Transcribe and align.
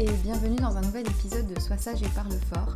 Et 0.00 0.10
bienvenue 0.22 0.56
dans 0.56 0.78
un 0.78 0.80
nouvel 0.80 1.06
épisode 1.06 1.46
de 1.46 1.60
Sois 1.60 1.76
sage 1.76 2.02
et 2.02 2.08
parle 2.14 2.32
fort, 2.32 2.74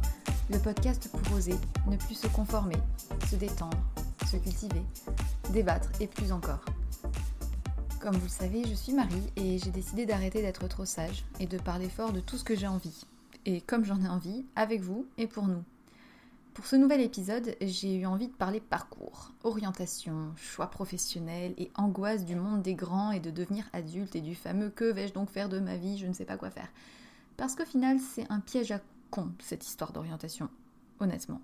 le 0.51 0.59
podcast 0.59 1.09
pour 1.11 1.35
oser, 1.35 1.55
ne 1.87 1.97
plus 1.97 2.17
se 2.17 2.27
conformer, 2.27 2.77
se 3.31 3.37
détendre, 3.37 3.79
se 4.31 4.37
cultiver, 4.37 4.83
débattre 5.51 5.89
et 6.01 6.07
plus 6.07 6.33
encore. 6.33 6.63
Comme 7.99 8.15
vous 8.17 8.27
le 8.27 8.29
savez, 8.29 8.65
je 8.69 8.75
suis 8.75 8.93
Marie 8.93 9.33
et 9.37 9.57
j'ai 9.57 9.71
décidé 9.71 10.05
d'arrêter 10.05 10.43
d'être 10.43 10.69
trop 10.69 10.85
sage 10.85 11.25
et 11.41 11.47
de 11.47 11.57
parler 11.57 11.89
fort 11.89 12.13
de 12.13 12.21
tout 12.21 12.37
ce 12.37 12.45
que 12.45 12.55
j'ai 12.55 12.67
envie. 12.67 13.07
Et 13.47 13.63
comme 13.63 13.87
j'en 13.87 14.03
ai 14.03 14.09
envie, 14.09 14.45
avec 14.55 14.83
vous 14.83 15.07
et 15.17 15.27
pour 15.27 15.47
nous. 15.47 15.65
Pour 16.53 16.67
ce 16.67 16.77
nouvel 16.77 17.01
épisode, 17.01 17.57
j'ai 17.63 17.97
eu 17.97 18.05
envie 18.05 18.29
de 18.29 18.35
parler 18.35 18.61
parcours, 18.61 19.33
orientation, 19.45 20.35
choix 20.37 20.67
professionnel 20.67 21.55
et 21.57 21.71
angoisse 21.75 22.27
du 22.27 22.37
monde 22.37 22.61
des 22.61 22.75
grands 22.75 23.13
et 23.13 23.21
de 23.21 23.31
devenir 23.31 23.65
adulte 23.73 24.15
et 24.15 24.21
du 24.21 24.35
fameux 24.35 24.69
que 24.69 24.85
vais-je 24.85 25.15
donc 25.15 25.31
faire 25.31 25.49
de 25.49 25.59
ma 25.59 25.79
vie, 25.79 25.97
je 25.97 26.07
ne 26.07 26.13
sais 26.13 26.27
pas 26.27 26.37
quoi 26.37 26.51
faire. 26.51 26.69
Parce 27.37 27.55
qu'au 27.55 27.65
final, 27.65 27.99
c'est 27.99 28.31
un 28.31 28.41
piège 28.41 28.73
à 28.73 28.81
con, 29.11 29.33
cette 29.39 29.67
histoire 29.67 29.93
d'orientation, 29.93 30.49
honnêtement. 31.01 31.41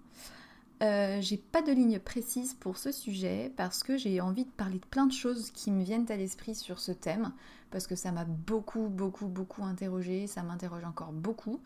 Euh, 0.83 1.21
j'ai 1.21 1.37
pas 1.37 1.61
de 1.61 1.73
ligne 1.73 1.99
précise 1.99 2.55
pour 2.55 2.79
ce 2.79 2.91
sujet 2.91 3.53
parce 3.57 3.83
que 3.83 3.99
j'ai 3.99 4.21
envie 4.23 4.47
de 4.47 4.51
parler 4.51 4.79
de 4.79 4.87
plein 4.87 5.05
de 5.05 5.13
choses 5.13 5.51
qui 5.51 5.71
me 5.71 5.83
viennent 5.83 6.11
à 6.11 6.17
l'esprit 6.17 6.55
sur 6.55 6.79
ce 6.79 6.91
thème 6.91 7.33
parce 7.71 7.87
que 7.87 7.95
ça 7.95 8.13
m'a 8.13 8.25
beaucoup, 8.25 8.89
beaucoup, 8.89 9.27
beaucoup 9.27 9.63
interrogé, 9.63 10.27
ça 10.27 10.43
m'interroge 10.43 10.85
encore 10.85 11.13
beaucoup. 11.13 11.61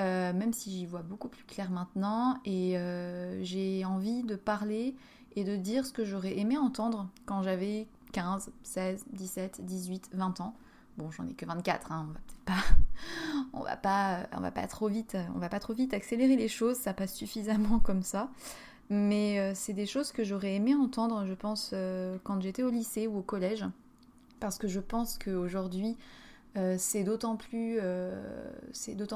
Euh, 0.00 0.32
même 0.32 0.52
si 0.52 0.70
j'y 0.70 0.86
vois 0.86 1.02
beaucoup 1.02 1.28
plus 1.28 1.44
clair 1.44 1.70
maintenant, 1.70 2.40
et 2.44 2.76
euh, 2.78 3.42
j'ai 3.44 3.84
envie 3.84 4.24
de 4.24 4.34
parler 4.34 4.96
et 5.36 5.44
de 5.44 5.56
dire 5.56 5.86
ce 5.86 5.92
que 5.92 6.04
j'aurais 6.04 6.38
aimé 6.38 6.58
entendre 6.58 7.08
quand 7.26 7.42
j'avais 7.42 7.86
15, 8.12 8.50
16, 8.62 9.04
17, 9.12 9.64
18, 9.64 10.10
20 10.12 10.40
ans. 10.40 10.54
Bon, 10.96 11.10
j'en 11.10 11.26
ai 11.26 11.32
que 11.32 11.46
24, 11.46 11.92
hein, 11.92 12.08
on 13.52 13.60
va 13.60 13.64
va 13.70 13.76
pas, 13.76 14.26
va 14.40 14.66
trop 14.68 14.88
vite, 14.88 15.16
on 15.34 15.38
va 15.38 15.48
pas 15.48 15.60
trop 15.60 15.72
vite 15.72 15.92
accélérer 15.94 16.36
les 16.36 16.48
choses, 16.48 16.76
ça 16.76 16.94
passe 16.94 17.14
suffisamment 17.14 17.78
comme 17.84 18.02
ça. 18.02 18.28
Mais 18.90 19.40
euh, 19.40 19.52
c'est 19.54 19.72
des 19.72 19.86
choses 19.86 20.12
que 20.12 20.24
j'aurais 20.24 20.54
aimé 20.54 20.74
entendre, 20.74 21.26
je 21.26 21.34
pense, 21.34 21.74
quand 22.22 22.40
j'étais 22.40 22.62
au 22.62 22.70
lycée 22.70 23.06
ou 23.06 23.18
au 23.18 23.22
collège, 23.22 23.64
parce 24.40 24.58
que 24.58 24.68
je 24.68 24.80
pense 24.80 25.18
qu'aujourd'hui, 25.18 25.96
euh, 26.56 26.76
c'est 26.78 27.02
d'autant 27.02 27.36
plus, 27.36 27.78
euh, 27.80 28.52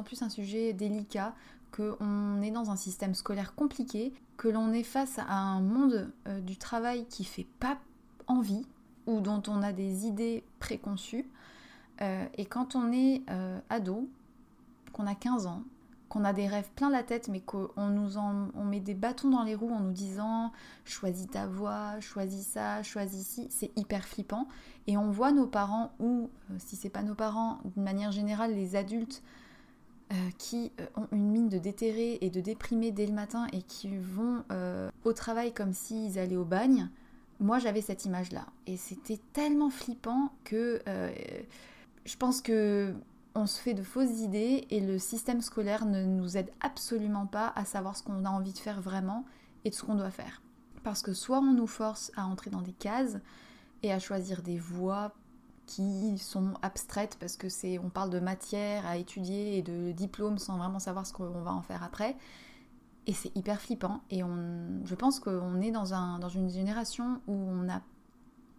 plus 0.04 0.22
un 0.22 0.28
sujet 0.28 0.72
délicat 0.72 1.34
qu'on 1.70 2.42
est 2.42 2.50
dans 2.50 2.70
un 2.70 2.76
système 2.76 3.14
scolaire 3.14 3.54
compliqué, 3.54 4.12
que 4.36 4.48
l'on 4.48 4.72
est 4.72 4.82
face 4.82 5.18
à 5.18 5.34
un 5.34 5.60
monde 5.60 6.10
euh, 6.26 6.40
du 6.40 6.56
travail 6.56 7.06
qui 7.08 7.24
fait 7.24 7.46
pas 7.60 7.78
envie 8.26 8.66
ou 9.06 9.20
dont 9.20 9.42
on 9.46 9.62
a 9.62 9.72
des 9.72 10.06
idées 10.06 10.44
préconçues. 10.58 11.26
Et 12.00 12.46
quand 12.46 12.76
on 12.76 12.92
est 12.92 13.22
ado, 13.70 14.08
qu'on 14.92 15.06
a 15.06 15.14
15 15.14 15.46
ans, 15.46 15.62
qu'on 16.08 16.24
a 16.24 16.32
des 16.32 16.46
rêves 16.46 16.70
plein 16.74 16.90
la 16.90 17.02
tête, 17.02 17.28
mais 17.28 17.40
qu'on 17.40 17.88
nous 17.88 18.16
on 18.18 18.64
met 18.64 18.80
des 18.80 18.94
bâtons 18.94 19.30
dans 19.30 19.42
les 19.42 19.54
roues 19.54 19.72
en 19.72 19.80
nous 19.80 19.92
disant 19.92 20.52
choisis 20.84 21.28
ta 21.28 21.46
voie, 21.46 22.00
choisis 22.00 22.46
ça, 22.46 22.82
choisis 22.82 23.26
ci, 23.26 23.46
c'est 23.50 23.70
hyper 23.76 24.06
flippant. 24.06 24.48
Et 24.86 24.96
on 24.96 25.10
voit 25.10 25.32
nos 25.32 25.46
parents 25.46 25.92
ou, 25.98 26.30
euh, 26.50 26.54
si 26.58 26.76
c'est 26.76 26.88
pas 26.88 27.02
nos 27.02 27.14
parents, 27.14 27.58
d'une 27.64 27.82
manière 27.82 28.10
générale, 28.10 28.54
les 28.54 28.74
adultes 28.74 29.22
euh, 30.12 30.14
qui 30.38 30.72
euh, 30.80 30.86
ont 30.96 31.08
une 31.12 31.30
mine 31.30 31.48
de 31.50 31.58
déterré 31.58 32.18
et 32.22 32.30
de 32.30 32.40
déprimés 32.40 32.90
dès 32.90 33.06
le 33.06 33.12
matin 33.12 33.46
et 33.52 33.62
qui 33.62 33.94
vont 33.98 34.44
au 35.04 35.12
travail 35.12 35.52
comme 35.52 35.72
s'ils 35.72 36.18
allaient 36.18 36.36
au 36.36 36.44
bagne. 36.44 36.88
Moi, 37.40 37.58
j'avais 37.58 37.82
cette 37.82 38.04
image-là. 38.04 38.46
Et 38.66 38.76
c'était 38.76 39.20
tellement 39.32 39.70
flippant 39.70 40.32
que 40.42 40.82
je 42.08 42.16
pense 42.16 42.40
que 42.40 42.94
on 43.34 43.46
se 43.46 43.60
fait 43.60 43.74
de 43.74 43.82
fausses 43.82 44.20
idées 44.20 44.66
et 44.70 44.80
le 44.80 44.98
système 44.98 45.42
scolaire 45.42 45.84
ne 45.84 46.04
nous 46.04 46.38
aide 46.38 46.50
absolument 46.60 47.26
pas 47.26 47.52
à 47.54 47.66
savoir 47.66 47.96
ce 47.96 48.02
qu'on 48.02 48.24
a 48.24 48.30
envie 48.30 48.54
de 48.54 48.58
faire 48.58 48.80
vraiment 48.80 49.26
et 49.64 49.70
de 49.70 49.74
ce 49.74 49.84
qu'on 49.84 49.94
doit 49.94 50.10
faire. 50.10 50.40
Parce 50.82 51.02
que 51.02 51.12
soit 51.12 51.38
on 51.38 51.52
nous 51.52 51.66
force 51.66 52.10
à 52.16 52.24
entrer 52.24 52.50
dans 52.50 52.62
des 52.62 52.72
cases 52.72 53.18
et 53.82 53.92
à 53.92 53.98
choisir 53.98 54.42
des 54.42 54.58
voies 54.58 55.12
qui 55.66 56.16
sont 56.16 56.54
abstraites 56.62 57.18
parce 57.20 57.36
que 57.36 57.50
c'est 57.50 57.78
on 57.78 57.90
parle 57.90 58.08
de 58.08 58.20
matière 58.20 58.86
à 58.86 58.96
étudier 58.96 59.58
et 59.58 59.62
de 59.62 59.92
diplômes 59.92 60.38
sans 60.38 60.56
vraiment 60.56 60.78
savoir 60.78 61.06
ce 61.06 61.12
qu'on 61.12 61.42
va 61.42 61.52
en 61.52 61.62
faire 61.62 61.82
après. 61.82 62.16
Et 63.06 63.12
c'est 63.12 63.36
hyper 63.36 63.60
flippant 63.60 64.00
et 64.10 64.24
on, 64.24 64.80
je 64.86 64.94
pense 64.94 65.20
qu'on 65.20 65.60
est 65.60 65.70
dans, 65.70 65.92
un, 65.92 66.18
dans 66.18 66.30
une 66.30 66.48
génération 66.48 67.20
où 67.26 67.34
on 67.34 67.68
a 67.68 67.82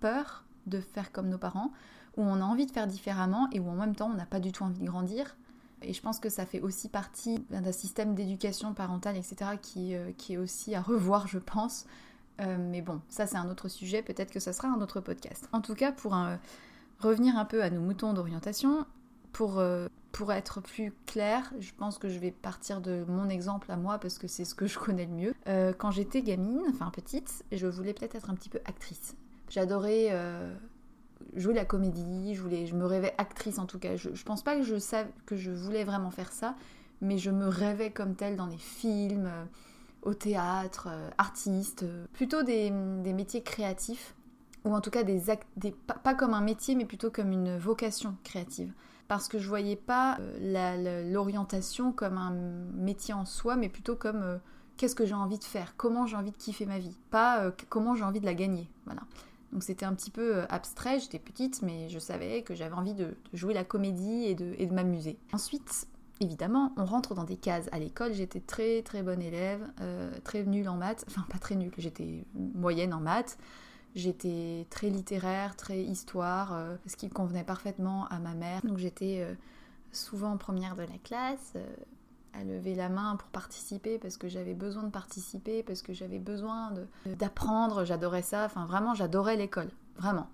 peur 0.02 0.46
de 0.68 0.80
faire 0.80 1.12
comme 1.12 1.30
nos 1.30 1.38
parents, 1.38 1.72
où 2.18 2.24
on 2.24 2.36
a 2.42 2.44
envie 2.44 2.66
de 2.66 2.72
faire 2.72 2.88
différemment 2.88 3.50
et 3.52 3.60
où 3.60 3.70
en 3.70 3.76
même 3.76 3.96
temps 3.96 4.10
on 4.12 4.16
n'a 4.16 4.26
pas 4.26 4.40
du 4.40 4.52
tout 4.52 4.64
envie 4.64 4.80
de 4.80 4.86
grandir. 4.86 5.36
Et 5.82 5.94
je 5.94 6.02
pense 6.02 6.20
que 6.20 6.30
ça 6.30 6.46
fait 6.46 6.60
aussi 6.60 6.90
partie 6.90 7.40
d'un 7.50 7.72
système 7.72 8.14
d'éducation 8.14 8.74
parentale, 8.74 9.16
etc., 9.16 9.52
qui, 9.62 9.96
euh, 9.96 10.12
qui, 10.18 10.34
est 10.34 10.38
aussi 10.38 10.76
à 10.76 10.82
revoir, 10.82 11.28
je 11.28 11.40
pense. 11.40 11.86
Euh, 12.42 12.58
mais 12.60 12.82
bon, 12.82 13.02
ça 13.10 13.28
c'est 13.28 13.38
un 13.38 13.50
autre 13.50 13.68
sujet, 13.68 14.02
peut-être 14.02 14.32
que 14.32 14.40
ça 14.40 14.54
sera 14.54 14.68
un 14.68 14.82
autre 14.82 15.00
podcast. 15.00 15.48
En 15.52 15.62
tout 15.62 15.76
cas, 15.76 15.92
pour 15.92 16.16
revenir 17.00 17.38
un 17.38 17.46
peu 17.46 17.64
à 17.64 17.70
nos 17.70 17.82
moutons 17.82 18.14
d'orientation, 18.14 18.86
pour, 19.32 19.60
euh, 19.60 19.88
pour 20.12 20.32
être 20.34 20.62
plus 20.62 20.94
clair, 21.06 21.54
je 21.60 21.72
pense 21.78 21.98
que 21.98 22.10
je 22.10 22.18
vais 22.20 22.32
partir 22.32 22.82
de 22.82 23.06
mon 23.08 23.30
exemple 23.30 23.72
à 23.72 23.78
moi 23.78 24.00
parce 24.00 24.18
que 24.18 24.28
c'est 24.28 24.46
ce 24.46 24.56
que 24.56 24.68
je 24.68 24.80
connais 24.80 25.06
le 25.06 25.12
mieux. 25.12 25.36
quand 25.78 25.92
j'étais 25.92 26.22
gamine, 26.22 26.62
enfin 26.70 26.92
petite, 26.92 27.44
je 27.52 27.68
voulais 27.68 27.94
peut-être 27.94 28.16
être 28.16 28.30
un 28.30 28.36
petit 28.36 28.50
peu 28.50 28.60
actrice. 28.66 29.16
J'adorais 29.50 30.16
jouer 31.36 31.54
la 31.54 31.66
comédie, 31.66 32.36
je, 32.36 32.42
voulais, 32.42 32.66
je 32.66 32.76
me 32.76 32.86
rêvais 32.86 33.14
actrice 33.18 33.60
en 33.60 33.66
tout 33.66 33.80
cas. 33.80 33.96
Je, 33.96 34.10
je 34.14 34.24
pense 34.24 34.44
pas 34.44 34.56
que 34.56 34.64
je 34.64 34.78
savais 34.78 35.12
que 35.26 35.36
je 35.36 35.52
voulais 35.52 35.84
vraiment 35.84 36.12
faire 36.12 36.32
ça, 36.32 36.56
mais 37.02 37.18
je 37.18 37.32
me 37.32 37.48
rêvais 37.48 37.92
comme 37.92 38.16
telle 38.16 38.36
dans 38.36 38.48
les 38.48 38.58
films, 38.58 39.28
euh, 39.28 39.46
au 40.02 40.14
théâtre, 40.14 40.88
euh, 40.90 41.10
artiste, 41.18 41.84
euh, 41.84 42.06
plutôt 42.14 42.44
des, 42.44 42.72
métiers 42.72 43.44
créatifs, 43.44 44.16
ou 44.66 44.74
en 44.74 44.82
tout 44.82 44.90
cas 44.90 45.04
des, 45.04 45.24
des 45.58 45.72
pas, 45.72 46.14
comme 46.14 46.34
un 46.34 46.42
métier, 46.42 46.76
mais 46.76 46.86
plutôt 46.86 47.12
comme 47.12 47.32
une 47.32 47.58
vocation 47.58 48.16
créative. 48.24 48.74
Parce 49.08 49.28
que 49.28 49.40
je 49.40 49.48
voyais 49.48 49.76
pas 49.76 50.20
l'orientation 50.40 51.92
comme 51.92 52.20
un 52.20 52.30
métier 52.76 53.16
en 53.16 53.26
soi, 53.26 53.56
mais 53.56 53.68
plutôt 53.68 53.96
comme 53.96 54.40
qu'est-ce 54.78 54.94
que 54.94 55.04
j'ai 55.04 55.16
envie 55.16 55.40
de 55.40 55.44
faire, 55.44 55.74
comment 55.78 56.06
j'ai 56.06 56.16
envie 56.16 56.30
de 56.30 56.38
kiffer 56.38 56.68
ma 56.68 56.78
vie, 56.78 56.96
pas 57.10 57.50
comment 57.70 57.96
j'ai 57.96 58.04
envie 58.04 58.20
de 58.20 58.28
la 58.28 58.36
gagner. 58.36 58.70
Voilà. 58.86 59.02
Donc 59.52 59.64
c'était 59.64 59.86
un 59.86 59.94
petit 59.94 60.12
peu 60.12 60.38
euh, 60.38 60.46
abstrait, 60.50 61.00
j'étais 61.00 61.20
petite, 61.20 61.62
mais 61.62 61.90
je 61.90 62.00
savais 62.00 62.44
que 62.44 62.54
j'avais 62.54 62.76
envie 62.76 62.94
de, 62.94 63.16
jouer 63.34 63.54
la 63.54 63.64
comédie 63.64 64.26
et 64.26 64.36
de, 64.36 64.74
m'amuser. 64.74 65.18
Ensuite, 65.34 65.88
évidemment, 66.20 66.74
on 66.78 66.86
rentre 66.86 67.16
dans 67.16 67.24
des 67.24 67.38
cases. 67.38 67.68
À 67.72 67.80
l'école, 67.80 68.14
j'étais 68.14 68.42
très 68.42 68.82
très 68.84 69.02
bonne 69.02 69.22
élève, 69.22 69.68
euh, 69.82 70.12
très 70.24 70.44
nulle 70.44 70.70
en 70.70 70.76
maths, 70.76 71.04
enfin 71.08 71.26
pas 71.30 71.40
très 71.40 71.56
nulle, 71.56 71.72
j'étais 71.78 72.26
moyenne 72.36 72.94
en 72.94 73.00
maths. 73.00 73.38
J'étais 73.96 74.68
très 74.70 74.90
littéraire, 74.90 75.56
très 75.56 75.82
histoire, 75.82 76.54
euh, 76.54 76.76
ce 76.86 76.96
qui 76.96 77.10
convenait 77.10 77.44
parfaitement 77.44 78.06
à 78.08 78.20
ma 78.20 78.36
mère. 78.36 78.62
Donc 78.64 78.78
j'étais 78.78 79.26
souvent 79.92 80.38
première 80.38 80.76
de 80.76 80.84
la 80.84 80.98
classe, 81.04 81.56
à 82.34 82.44
lever 82.44 82.76
la 82.76 82.90
main 82.90 83.16
pour 83.16 83.30
participer 83.30 83.98
parce 83.98 84.18
que 84.18 84.28
j'avais 84.28 84.54
besoin 84.54 84.84
de 84.84 84.90
participer, 84.90 85.64
parce 85.64 85.82
que 85.82 85.94
j'avais 85.94 86.20
besoin 86.20 86.74
d'apprendre, 87.06 87.86
j'adorais 87.86 88.22
ça, 88.22 88.46
enfin 88.46 88.66
vraiment 88.66 88.94
j'adorais 88.94 89.36
l'école, 89.36 89.70
vraiment. 89.98 90.28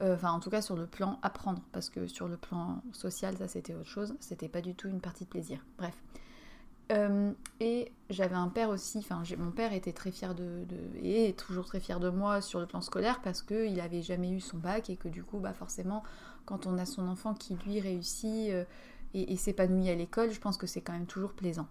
Euh, 0.00 0.14
enfin 0.14 0.30
en 0.32 0.40
tout 0.40 0.50
cas 0.50 0.62
sur 0.62 0.76
le 0.76 0.86
plan 0.86 1.18
apprendre, 1.22 1.62
parce 1.72 1.90
que 1.90 2.06
sur 2.06 2.28
le 2.28 2.36
plan 2.36 2.82
social 2.92 3.36
ça 3.36 3.48
c'était 3.48 3.74
autre 3.74 3.88
chose, 3.88 4.14
c'était 4.20 4.48
pas 4.48 4.60
du 4.60 4.74
tout 4.74 4.88
une 4.88 5.00
partie 5.00 5.24
de 5.24 5.30
plaisir, 5.30 5.64
bref. 5.78 5.94
Euh, 6.90 7.32
et 7.60 7.92
j'avais 8.10 8.34
un 8.34 8.48
père 8.48 8.68
aussi, 8.68 8.98
enfin 8.98 9.22
mon 9.38 9.50
père 9.50 9.72
était 9.72 9.92
très 9.92 10.10
fier 10.10 10.34
de, 10.34 10.66
et 11.00 11.28
est 11.28 11.38
toujours 11.38 11.64
très 11.64 11.80
fier 11.80 12.00
de 12.00 12.10
moi 12.10 12.40
sur 12.42 12.60
le 12.60 12.66
plan 12.66 12.80
scolaire 12.80 13.20
parce 13.22 13.40
qu'il 13.40 13.80
avait 13.80 14.02
jamais 14.02 14.30
eu 14.30 14.40
son 14.40 14.58
bac 14.58 14.90
et 14.90 14.96
que 14.96 15.08
du 15.08 15.22
coup 15.22 15.38
bah 15.38 15.54
forcément 15.54 16.02
quand 16.44 16.66
on 16.66 16.76
a 16.76 16.84
son 16.84 17.06
enfant 17.08 17.34
qui 17.34 17.54
lui 17.54 17.80
réussit 17.80 18.50
euh, 18.50 18.64
et, 19.14 19.36
s'épanouit 19.36 19.90
à 19.90 19.94
l'école, 19.94 20.30
je 20.30 20.40
pense 20.40 20.56
que 20.56 20.66
c'est 20.66 20.80
quand 20.80 20.92
même 20.92 21.06
toujours 21.06 21.32
plaisant. 21.32 21.66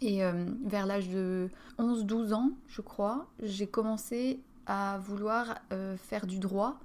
Et 0.00 0.22
euh, 0.22 0.44
vers 0.64 0.86
l'âge 0.86 1.08
de 1.08 1.48
11-12 1.78 2.34
ans, 2.34 2.50
je 2.68 2.82
crois, 2.82 3.26
j'ai 3.42 3.66
commencé 3.66 4.40
à 4.66 4.98
vouloir 4.98 5.58
euh, 5.72 5.96
faire 5.96 6.26
du 6.26 6.38
droit. 6.38 6.78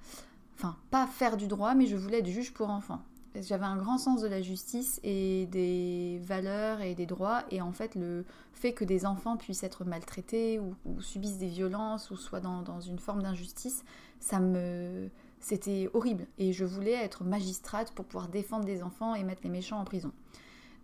Enfin, 0.56 0.76
pas 0.90 1.06
faire 1.06 1.36
du 1.36 1.46
droit, 1.46 1.74
mais 1.74 1.86
je 1.86 1.96
voulais 1.96 2.20
être 2.20 2.26
juge 2.26 2.54
pour 2.54 2.70
enfants. 2.70 3.02
J'avais 3.34 3.64
un 3.64 3.76
grand 3.76 3.96
sens 3.96 4.20
de 4.20 4.28
la 4.28 4.42
justice 4.42 5.00
et 5.02 5.46
des 5.46 6.20
valeurs 6.22 6.82
et 6.82 6.94
des 6.94 7.06
droits. 7.06 7.44
Et 7.50 7.62
en 7.62 7.72
fait, 7.72 7.94
le 7.94 8.24
fait 8.52 8.72
que 8.72 8.84
des 8.84 9.06
enfants 9.06 9.38
puissent 9.38 9.62
être 9.62 9.84
maltraités 9.84 10.60
ou, 10.60 11.00
subissent 11.00 11.38
des 11.38 11.48
violences 11.48 12.10
ou 12.10 12.16
soient 12.16 12.40
dans, 12.40 12.60
dans 12.60 12.80
une 12.80 12.98
forme 12.98 13.22
d'injustice, 13.22 13.84
ça 14.20 14.38
me, 14.38 15.08
c'était 15.42 15.90
horrible. 15.92 16.26
Et 16.38 16.52
je 16.52 16.64
voulais 16.64 16.92
être 16.92 17.24
magistrate 17.24 17.92
pour 17.92 18.06
pouvoir 18.06 18.28
défendre 18.28 18.64
des 18.64 18.82
enfants 18.82 19.14
et 19.14 19.24
mettre 19.24 19.42
les 19.44 19.50
méchants 19.50 19.78
en 19.78 19.84
prison. 19.84 20.12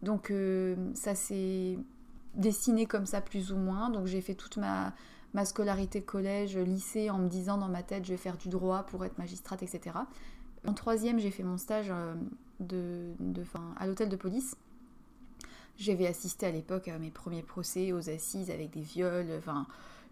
Donc 0.02 0.30
euh, 0.30 0.76
ça 0.94 1.14
s'est 1.14 1.78
dessiné 2.34 2.86
comme 2.86 3.06
ça 3.06 3.20
plus 3.20 3.52
ou 3.52 3.56
moins. 3.56 3.88
Donc 3.88 4.06
j'ai 4.06 4.20
fait 4.20 4.34
toute 4.34 4.56
ma, 4.56 4.92
ma 5.32 5.44
scolarité 5.44 6.02
collège, 6.02 6.58
lycée 6.58 7.08
en 7.08 7.18
me 7.18 7.28
disant 7.28 7.56
dans 7.56 7.68
ma 7.68 7.82
tête 7.82 8.04
je 8.04 8.10
vais 8.10 8.18
faire 8.18 8.36
du 8.36 8.48
droit 8.48 8.82
pour 8.82 9.04
être 9.04 9.16
magistrate, 9.18 9.62
etc. 9.62 9.96
En 10.66 10.74
troisième, 10.74 11.20
j'ai 11.20 11.30
fait 11.30 11.44
mon 11.44 11.56
stage 11.56 11.86
euh, 11.90 12.14
de, 12.60 13.12
de, 13.20 13.44
à 13.76 13.86
l'hôtel 13.86 14.08
de 14.08 14.16
police. 14.16 14.56
J'avais 15.76 16.08
assisté 16.08 16.46
à 16.46 16.50
l'époque 16.50 16.88
à 16.88 16.98
mes 16.98 17.12
premiers 17.12 17.44
procès 17.44 17.92
aux 17.92 18.10
assises 18.10 18.50
avec 18.50 18.70
des 18.70 18.80
viols. 18.80 19.30
Enfin, 19.38 19.68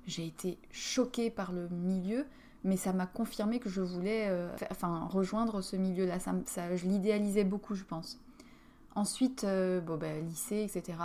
j'ai 0.06 0.24
été 0.24 0.56
choquée 0.70 1.30
par 1.30 1.50
le 1.50 1.68
milieu 1.68 2.24
mais 2.66 2.76
ça 2.76 2.92
m'a 2.92 3.06
confirmé 3.06 3.60
que 3.60 3.70
je 3.70 3.80
voulais 3.80 4.26
euh, 4.28 4.48
enfin, 4.70 5.08
rejoindre 5.10 5.62
ce 5.62 5.76
milieu-là. 5.76 6.18
Ça, 6.18 6.76
je 6.76 6.86
l'idéalisais 6.86 7.44
beaucoup, 7.44 7.74
je 7.74 7.84
pense. 7.84 8.18
Ensuite, 8.94 9.44
euh, 9.44 9.80
bon, 9.80 9.96
ben, 9.96 10.26
lycée, 10.26 10.62
etc. 10.68 10.98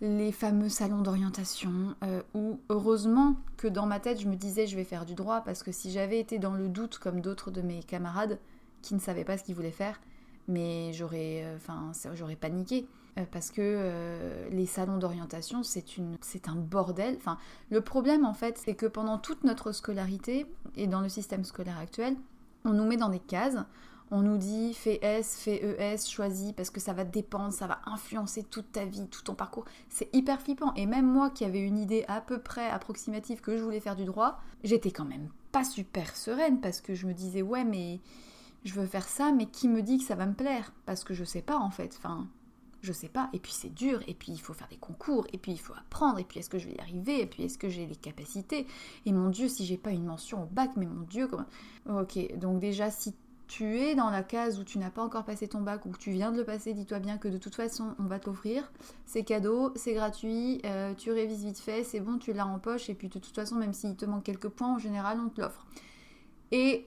Les 0.00 0.32
fameux 0.32 0.68
salons 0.68 1.02
d'orientation, 1.02 1.94
euh, 2.02 2.22
où 2.34 2.58
heureusement 2.68 3.36
que 3.56 3.68
dans 3.68 3.86
ma 3.86 4.00
tête, 4.00 4.20
je 4.20 4.28
me 4.28 4.34
disais 4.34 4.66
je 4.66 4.76
vais 4.76 4.84
faire 4.84 5.06
du 5.06 5.14
droit, 5.14 5.40
parce 5.42 5.62
que 5.62 5.72
si 5.72 5.90
j'avais 5.90 6.18
été 6.18 6.38
dans 6.38 6.54
le 6.54 6.68
doute 6.68 6.98
comme 6.98 7.20
d'autres 7.20 7.50
de 7.50 7.62
mes 7.62 7.82
camarades 7.82 8.38
qui 8.82 8.94
ne 8.94 9.00
savaient 9.00 9.24
pas 9.24 9.38
ce 9.38 9.44
qu'ils 9.44 9.54
voulaient 9.54 9.70
faire, 9.70 10.00
mais 10.48 10.92
j'aurais 10.92 11.44
enfin, 11.56 11.92
j'aurais 12.14 12.36
paniqué. 12.36 12.86
Euh, 13.18 13.24
parce 13.30 13.50
que 13.50 13.60
euh, 13.62 14.48
les 14.50 14.66
salons 14.66 14.98
d'orientation, 14.98 15.62
c'est 15.62 16.48
un 16.48 16.56
bordel. 16.56 17.14
Enfin, 17.16 17.38
le 17.70 17.80
problème 17.80 18.24
en 18.24 18.34
fait, 18.34 18.58
c'est 18.58 18.74
que 18.74 18.86
pendant 18.86 19.18
toute 19.18 19.44
notre 19.44 19.72
scolarité 19.72 20.46
et 20.76 20.86
dans 20.86 21.00
le 21.00 21.08
système 21.08 21.44
scolaire 21.44 21.78
actuel, 21.78 22.16
on 22.64 22.70
nous 22.70 22.84
met 22.84 22.96
dans 22.96 23.08
des 23.08 23.20
cases. 23.20 23.56
On 24.12 24.22
nous 24.22 24.36
dit 24.36 24.72
fais 24.72 25.00
S, 25.02 25.36
fais 25.36 25.56
ES, 25.56 26.06
choisis 26.08 26.52
parce 26.52 26.70
que 26.70 26.78
ça 26.78 26.92
va 26.92 27.02
dépendre, 27.02 27.52
ça 27.52 27.66
va 27.66 27.80
influencer 27.86 28.44
toute 28.44 28.70
ta 28.70 28.84
vie, 28.84 29.08
tout 29.08 29.22
ton 29.22 29.34
parcours. 29.34 29.64
C'est 29.88 30.14
hyper 30.14 30.40
flippant. 30.40 30.72
Et 30.74 30.86
même 30.86 31.06
moi 31.06 31.30
qui 31.30 31.44
avais 31.44 31.60
une 31.60 31.78
idée 31.78 32.04
à 32.06 32.20
peu 32.20 32.38
près 32.38 32.68
approximative 32.70 33.40
que 33.40 33.56
je 33.56 33.64
voulais 33.64 33.80
faire 33.80 33.96
du 33.96 34.04
droit, 34.04 34.38
j'étais 34.62 34.92
quand 34.92 35.04
même 35.04 35.28
pas 35.50 35.64
super 35.64 36.14
sereine 36.14 36.60
parce 36.60 36.80
que 36.80 36.94
je 36.94 37.06
me 37.06 37.14
disais 37.14 37.42
ouais 37.42 37.64
mais 37.64 38.00
je 38.62 38.74
veux 38.74 38.86
faire 38.86 39.08
ça, 39.08 39.32
mais 39.32 39.46
qui 39.46 39.68
me 39.68 39.82
dit 39.82 39.98
que 39.98 40.04
ça 40.04 40.14
va 40.14 40.26
me 40.26 40.34
plaire? 40.34 40.72
Parce 40.86 41.02
que 41.02 41.14
je 41.14 41.24
sais 41.24 41.42
pas 41.42 41.56
en 41.56 41.70
fait. 41.70 41.94
Enfin, 41.96 42.28
je 42.82 42.92
sais 42.92 43.08
pas, 43.08 43.28
et 43.32 43.38
puis 43.38 43.52
c'est 43.52 43.74
dur, 43.74 44.00
et 44.06 44.14
puis 44.14 44.32
il 44.32 44.40
faut 44.40 44.52
faire 44.52 44.68
des 44.68 44.76
concours, 44.76 45.26
et 45.32 45.38
puis 45.38 45.52
il 45.52 45.58
faut 45.58 45.74
apprendre, 45.74 46.18
et 46.18 46.24
puis 46.24 46.40
est-ce 46.40 46.50
que 46.50 46.58
je 46.58 46.66
vais 46.68 46.74
y 46.74 46.80
arriver, 46.80 47.20
et 47.20 47.26
puis 47.26 47.44
est-ce 47.44 47.58
que 47.58 47.68
j'ai 47.68 47.86
les 47.86 47.96
capacités, 47.96 48.66
et 49.04 49.12
mon 49.12 49.28
Dieu, 49.30 49.48
si 49.48 49.64
j'ai 49.64 49.76
pas 49.76 49.90
une 49.90 50.04
mention 50.04 50.42
au 50.42 50.46
bac, 50.46 50.70
mais 50.76 50.86
mon 50.86 51.02
Dieu, 51.02 51.28
comment... 51.28 51.46
Ok, 52.00 52.18
donc 52.38 52.60
déjà, 52.60 52.90
si 52.90 53.14
tu 53.46 53.78
es 53.78 53.94
dans 53.94 54.10
la 54.10 54.22
case 54.22 54.58
où 54.58 54.64
tu 54.64 54.78
n'as 54.78 54.90
pas 54.90 55.02
encore 55.02 55.24
passé 55.24 55.46
ton 55.46 55.60
bac 55.60 55.86
ou 55.86 55.90
que 55.90 55.98
tu 55.98 56.10
viens 56.10 56.32
de 56.32 56.36
le 56.36 56.44
passer, 56.44 56.74
dis-toi 56.74 56.98
bien 56.98 57.16
que 57.16 57.28
de 57.28 57.38
toute 57.38 57.54
façon, 57.54 57.94
on 57.98 58.04
va 58.04 58.18
te 58.18 58.26
l'offrir. 58.26 58.72
C'est 59.04 59.22
cadeau, 59.22 59.72
c'est 59.76 59.94
gratuit, 59.94 60.60
euh, 60.64 60.94
tu 60.94 61.12
révises 61.12 61.44
vite 61.44 61.58
fait, 61.58 61.84
c'est 61.84 62.00
bon, 62.00 62.18
tu 62.18 62.32
l'as 62.32 62.46
en 62.46 62.58
poche, 62.58 62.90
et 62.90 62.94
puis 62.94 63.08
de 63.08 63.18
toute 63.18 63.34
façon, 63.34 63.54
même 63.54 63.72
s'il 63.72 63.96
te 63.96 64.04
manque 64.04 64.24
quelques 64.24 64.48
points, 64.48 64.74
en 64.74 64.78
général, 64.78 65.20
on 65.24 65.28
te 65.28 65.40
l'offre. 65.40 65.64
Et 66.50 66.86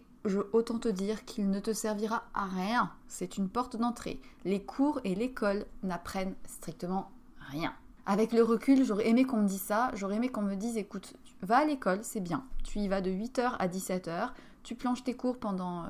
autant 0.54 0.80
te 0.80 0.90
dire 0.90 1.26
qu'il 1.26 1.50
ne 1.50 1.60
te 1.60 1.74
servira 1.74 2.24
à 2.34 2.46
rien. 2.46 2.92
C'est 3.08 3.38
une 3.38 3.50
porte 3.50 3.78
d'entrée. 3.78 4.20
Les 4.46 4.62
cours 4.62 5.00
et 5.04 5.16
l'école 5.16 5.66
n'apprennent 5.84 6.36
strictement 6.48 7.12
rien. 7.40 7.74
Avec 8.06 8.34
le 8.34 8.44
recul, 8.44 8.84
j'aurais 8.84 9.08
aimé 9.08 9.24
qu'on 9.24 9.38
me 9.38 9.48
dise 9.48 9.62
ça, 9.62 9.92
j'aurais 9.94 10.16
aimé 10.16 10.30
qu'on 10.30 10.42
me 10.42 10.56
dise 10.56 10.78
écoute, 10.78 11.14
va 11.42 11.60
à 11.60 11.66
l'école, 11.66 12.00
c'est 12.04 12.20
bien. 12.20 12.44
Tu 12.64 12.80
y 12.80 12.88
vas 12.88 13.02
de 13.02 13.12
8h 13.12 13.56
à 13.60 13.68
17h, 13.68 14.32
tu 14.64 14.76
planches 14.76 15.04
tes 15.04 15.16
cours 15.16 15.38
pendant 15.38 15.86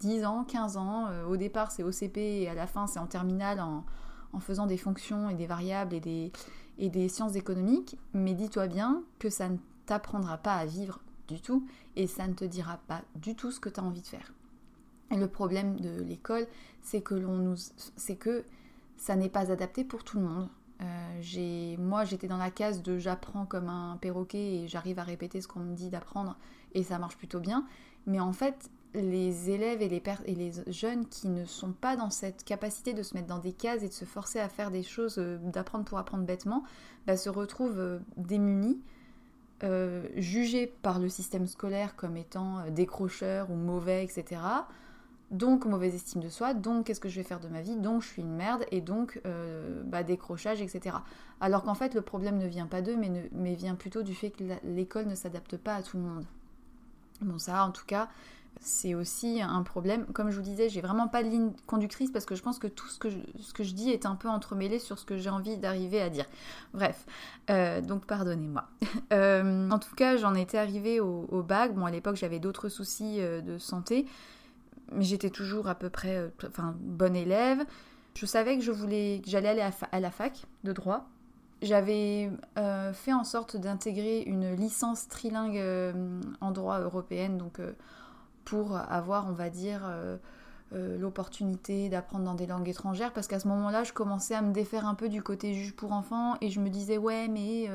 10 0.00 0.22
euh, 0.22 0.26
ans, 0.26 0.44
15 0.44 0.76
ans. 0.76 1.06
Euh, 1.08 1.26
au 1.26 1.36
départ, 1.36 1.72
c'est 1.72 1.82
OCP 1.82 2.18
et 2.18 2.48
à 2.48 2.54
la 2.54 2.66
fin, 2.66 2.86
c'est 2.86 2.98
en 2.98 3.06
terminale 3.06 3.60
en, 3.60 3.84
faisant 4.40 4.66
des 4.66 4.76
fonctions 4.76 5.30
et 5.30 5.34
des 5.34 5.46
variables 5.46 5.94
et 5.94 6.90
des 6.90 7.08
sciences 7.08 7.36
économiques. 7.36 7.96
Mais 8.12 8.34
dis-toi 8.34 8.66
bien 8.66 9.02
que 9.18 9.30
ça 9.30 9.48
ne 9.48 9.56
t'apprendra 9.86 10.38
pas 10.38 10.56
à 10.56 10.66
vivre 10.66 11.00
du 11.28 11.40
tout 11.40 11.66
et 11.96 12.06
ça 12.06 12.26
ne 12.26 12.34
te 12.34 12.44
dira 12.44 12.78
pas 12.86 13.02
du 13.16 13.34
tout 13.34 13.50
ce 13.50 13.60
que 13.60 13.68
tu 13.68 13.80
as 13.80 13.82
envie 13.82 14.02
de 14.02 14.06
faire. 14.06 14.32
Et 15.10 15.16
le 15.16 15.28
problème 15.28 15.78
de 15.80 16.02
l'école, 16.02 16.46
c'est 16.82 17.02
que 17.02 17.14
l'on 17.14 17.36
nous, 17.36 17.56
c'est 17.96 18.16
que 18.16 18.44
ça 18.96 19.16
n'est 19.16 19.28
pas 19.28 19.52
adapté 19.52 19.84
pour 19.84 20.04
tout 20.04 20.18
le 20.18 20.24
monde. 20.24 20.48
Euh, 20.82 21.76
moi, 21.78 22.04
j'étais 22.04 22.26
dans 22.26 22.36
la 22.36 22.50
case 22.50 22.82
de 22.82 22.98
j'apprends 22.98 23.46
comme 23.46 23.68
un 23.68 23.96
perroquet 24.00 24.56
et 24.56 24.68
j'arrive 24.68 24.98
à 24.98 25.04
répéter 25.04 25.40
ce 25.40 25.48
qu'on 25.48 25.60
me 25.60 25.74
dit 25.74 25.90
d'apprendre 25.90 26.36
et 26.72 26.82
ça 26.82 26.98
marche 26.98 27.16
plutôt 27.16 27.40
bien. 27.40 27.66
Mais 28.06 28.20
en 28.20 28.32
fait, 28.32 28.70
les 28.94 29.50
élèves 29.50 29.82
et 29.82 29.88
les, 29.88 30.02
et 30.26 30.34
les 30.34 30.52
jeunes 30.68 31.06
qui 31.06 31.28
ne 31.28 31.44
sont 31.44 31.72
pas 31.72 31.96
dans 31.96 32.10
cette 32.10 32.44
capacité 32.44 32.92
de 32.92 33.02
se 33.02 33.14
mettre 33.14 33.26
dans 33.26 33.38
des 33.38 33.52
cases 33.52 33.82
et 33.82 33.88
de 33.88 33.92
se 33.92 34.04
forcer 34.04 34.38
à 34.38 34.48
faire 34.48 34.70
des 34.70 34.82
choses, 34.82 35.18
euh, 35.18 35.38
d'apprendre 35.38 35.84
pour 35.84 35.98
apprendre 35.98 36.24
bêtement, 36.24 36.64
bah, 37.06 37.16
se 37.16 37.28
retrouvent 37.28 37.78
euh, 37.78 37.98
démunis, 38.16 38.80
jugés 40.16 40.66
par 40.82 40.98
le 40.98 41.08
système 41.08 41.46
scolaire 41.46 41.96
comme 41.96 42.16
étant 42.16 42.68
décrocheurs 42.70 43.50
ou 43.50 43.54
mauvais, 43.54 44.04
etc 44.04 44.40
donc 45.34 45.64
mauvaise 45.66 45.94
estime 45.94 46.22
de 46.22 46.28
soi, 46.28 46.54
donc 46.54 46.86
qu'est-ce 46.86 47.00
que 47.00 47.08
je 47.08 47.16
vais 47.16 47.24
faire 47.24 47.40
de 47.40 47.48
ma 47.48 47.60
vie, 47.60 47.76
donc 47.76 48.02
je 48.02 48.08
suis 48.08 48.22
une 48.22 48.34
merde, 48.34 48.64
et 48.70 48.80
donc 48.80 49.20
euh, 49.26 49.82
bah, 49.84 50.02
décrochage, 50.02 50.62
etc. 50.62 50.96
Alors 51.40 51.62
qu'en 51.62 51.74
fait 51.74 51.94
le 51.94 52.02
problème 52.02 52.38
ne 52.38 52.46
vient 52.46 52.66
pas 52.66 52.82
d'eux, 52.82 52.96
mais, 52.96 53.10
mais 53.32 53.54
vient 53.54 53.74
plutôt 53.74 54.02
du 54.02 54.14
fait 54.14 54.30
que 54.30 54.44
l'école 54.64 55.06
ne 55.06 55.14
s'adapte 55.14 55.56
pas 55.56 55.74
à 55.74 55.82
tout 55.82 55.96
le 55.96 56.04
monde. 56.04 56.24
Bon 57.20 57.38
ça 57.38 57.64
en 57.64 57.70
tout 57.70 57.86
cas 57.86 58.08
c'est 58.60 58.94
aussi 58.94 59.40
un 59.42 59.62
problème. 59.62 60.06
Comme 60.06 60.30
je 60.30 60.36
vous 60.36 60.42
disais, 60.42 60.68
j'ai 60.68 60.80
vraiment 60.80 61.08
pas 61.08 61.22
de 61.22 61.28
ligne 61.28 61.52
conductrice 61.66 62.10
parce 62.10 62.24
que 62.24 62.34
je 62.34 62.42
pense 62.42 62.58
que 62.58 62.66
tout 62.66 62.88
ce 62.88 62.98
que 62.98 63.10
je, 63.10 63.18
ce 63.40 63.52
que 63.52 63.62
je 63.62 63.74
dis 63.74 63.90
est 63.90 64.06
un 64.06 64.14
peu 64.14 64.28
entremêlé 64.28 64.78
sur 64.78 64.98
ce 64.98 65.04
que 65.04 65.18
j'ai 65.18 65.30
envie 65.30 65.56
d'arriver 65.56 66.00
à 66.00 66.08
dire. 66.08 66.26
Bref, 66.72 67.06
euh, 67.50 67.80
donc 67.80 68.06
pardonnez-moi. 68.06 68.64
Euh, 69.12 69.70
en 69.70 69.78
tout 69.78 69.94
cas, 69.94 70.16
j'en 70.16 70.34
étais 70.34 70.56
arrivée 70.56 70.98
au, 70.98 71.26
au 71.30 71.42
bac. 71.42 71.74
Bon, 71.74 71.84
à 71.84 71.90
l'époque, 71.90 72.16
j'avais 72.16 72.38
d'autres 72.38 72.68
soucis 72.68 73.18
de 73.18 73.58
santé 73.58 74.06
mais 74.92 75.04
j'étais 75.04 75.30
toujours 75.30 75.68
à 75.68 75.74
peu 75.74 75.90
près 75.90 76.16
euh, 76.16 76.28
enfin, 76.46 76.74
bonne 76.78 77.16
élève. 77.16 77.64
Je 78.14 78.26
savais 78.26 78.56
que 78.56 78.62
je 78.62 78.70
voulais, 78.70 79.20
que 79.24 79.30
j'allais 79.30 79.48
aller 79.48 79.68
à, 79.92 80.00
la 80.00 80.10
fac 80.10 80.44
de 80.62 80.72
droit. 80.72 81.08
J'avais 81.62 82.30
euh, 82.58 82.92
fait 82.92 83.12
en 83.12 83.24
sorte 83.24 83.56
d'intégrer 83.56 84.22
une 84.22 84.54
licence 84.54 85.08
trilingue 85.08 85.58
euh, 85.58 86.20
en 86.40 86.50
droit 86.50 86.78
européenne, 86.80 87.38
donc 87.38 87.60
pour 88.44 88.76
avoir, 88.76 89.28
on 89.28 89.32
va 89.32 89.50
dire, 89.50 89.82
l'opportunité 90.72 91.88
d'apprendre 91.88 92.24
dans 92.24 92.34
des 92.34 92.46
langues 92.46 92.68
étrangères, 92.68 93.12
parce 93.12 93.26
qu'à 93.26 93.38
ce 93.38 93.48
moment-là, 93.48 93.84
je 93.84 93.92
commençais 93.92 94.34
à 94.34 94.42
me 94.42 94.52
défaire 94.52 94.86
un 94.86 94.94
peu 94.94 95.08
du 95.08 95.22
côté 95.22 95.54
juge 95.54 95.74
pour 95.74 95.92
enfants, 95.92 96.36
et 96.40 96.50
je 96.50 96.60
me 96.60 96.68
disais, 96.68 96.98
ouais, 96.98 97.28
mais 97.28 97.68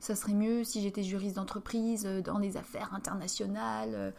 ça 0.00 0.14
serait 0.14 0.34
mieux 0.34 0.64
si 0.64 0.80
j'étais 0.80 1.02
juriste 1.02 1.36
d'entreprise 1.36 2.04
dans 2.24 2.38
les 2.38 2.56
affaires 2.56 2.94
internationales 2.94 4.14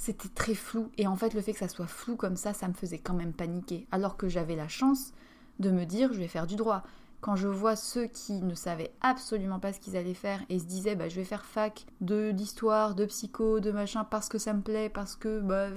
c'était 0.00 0.30
très 0.30 0.54
flou. 0.54 0.88
Et 0.96 1.06
en 1.06 1.14
fait, 1.14 1.34
le 1.34 1.42
fait 1.42 1.52
que 1.52 1.58
ça 1.58 1.68
soit 1.68 1.86
flou 1.86 2.16
comme 2.16 2.36
ça, 2.36 2.54
ça 2.54 2.66
me 2.66 2.72
faisait 2.72 2.98
quand 2.98 3.12
même 3.12 3.34
paniquer. 3.34 3.86
Alors 3.92 4.16
que 4.16 4.30
j'avais 4.30 4.56
la 4.56 4.66
chance 4.66 5.12
de 5.58 5.70
me 5.70 5.84
dire, 5.84 6.14
je 6.14 6.18
vais 6.18 6.26
faire 6.26 6.46
du 6.46 6.56
droit. 6.56 6.82
Quand 7.20 7.36
je 7.36 7.48
vois 7.48 7.76
ceux 7.76 8.06
qui 8.06 8.40
ne 8.40 8.54
savaient 8.54 8.92
absolument 9.02 9.60
pas 9.60 9.72
ce 9.72 9.80
qu'ils 9.80 9.96
allaient 9.96 10.14
faire 10.14 10.40
et 10.48 10.58
se 10.58 10.64
disaient, 10.64 10.96
bah, 10.96 11.08
je 11.08 11.16
vais 11.16 11.24
faire 11.24 11.44
fac 11.44 11.86
de 12.00 12.30
d'histoire, 12.30 12.94
de 12.94 13.04
psycho, 13.04 13.60
de 13.60 13.70
machin, 13.70 14.04
parce 14.04 14.28
que 14.28 14.38
ça 14.38 14.54
me 14.54 14.62
plaît, 14.62 14.88
parce 14.88 15.16
que 15.16 15.40
bah, 15.40 15.68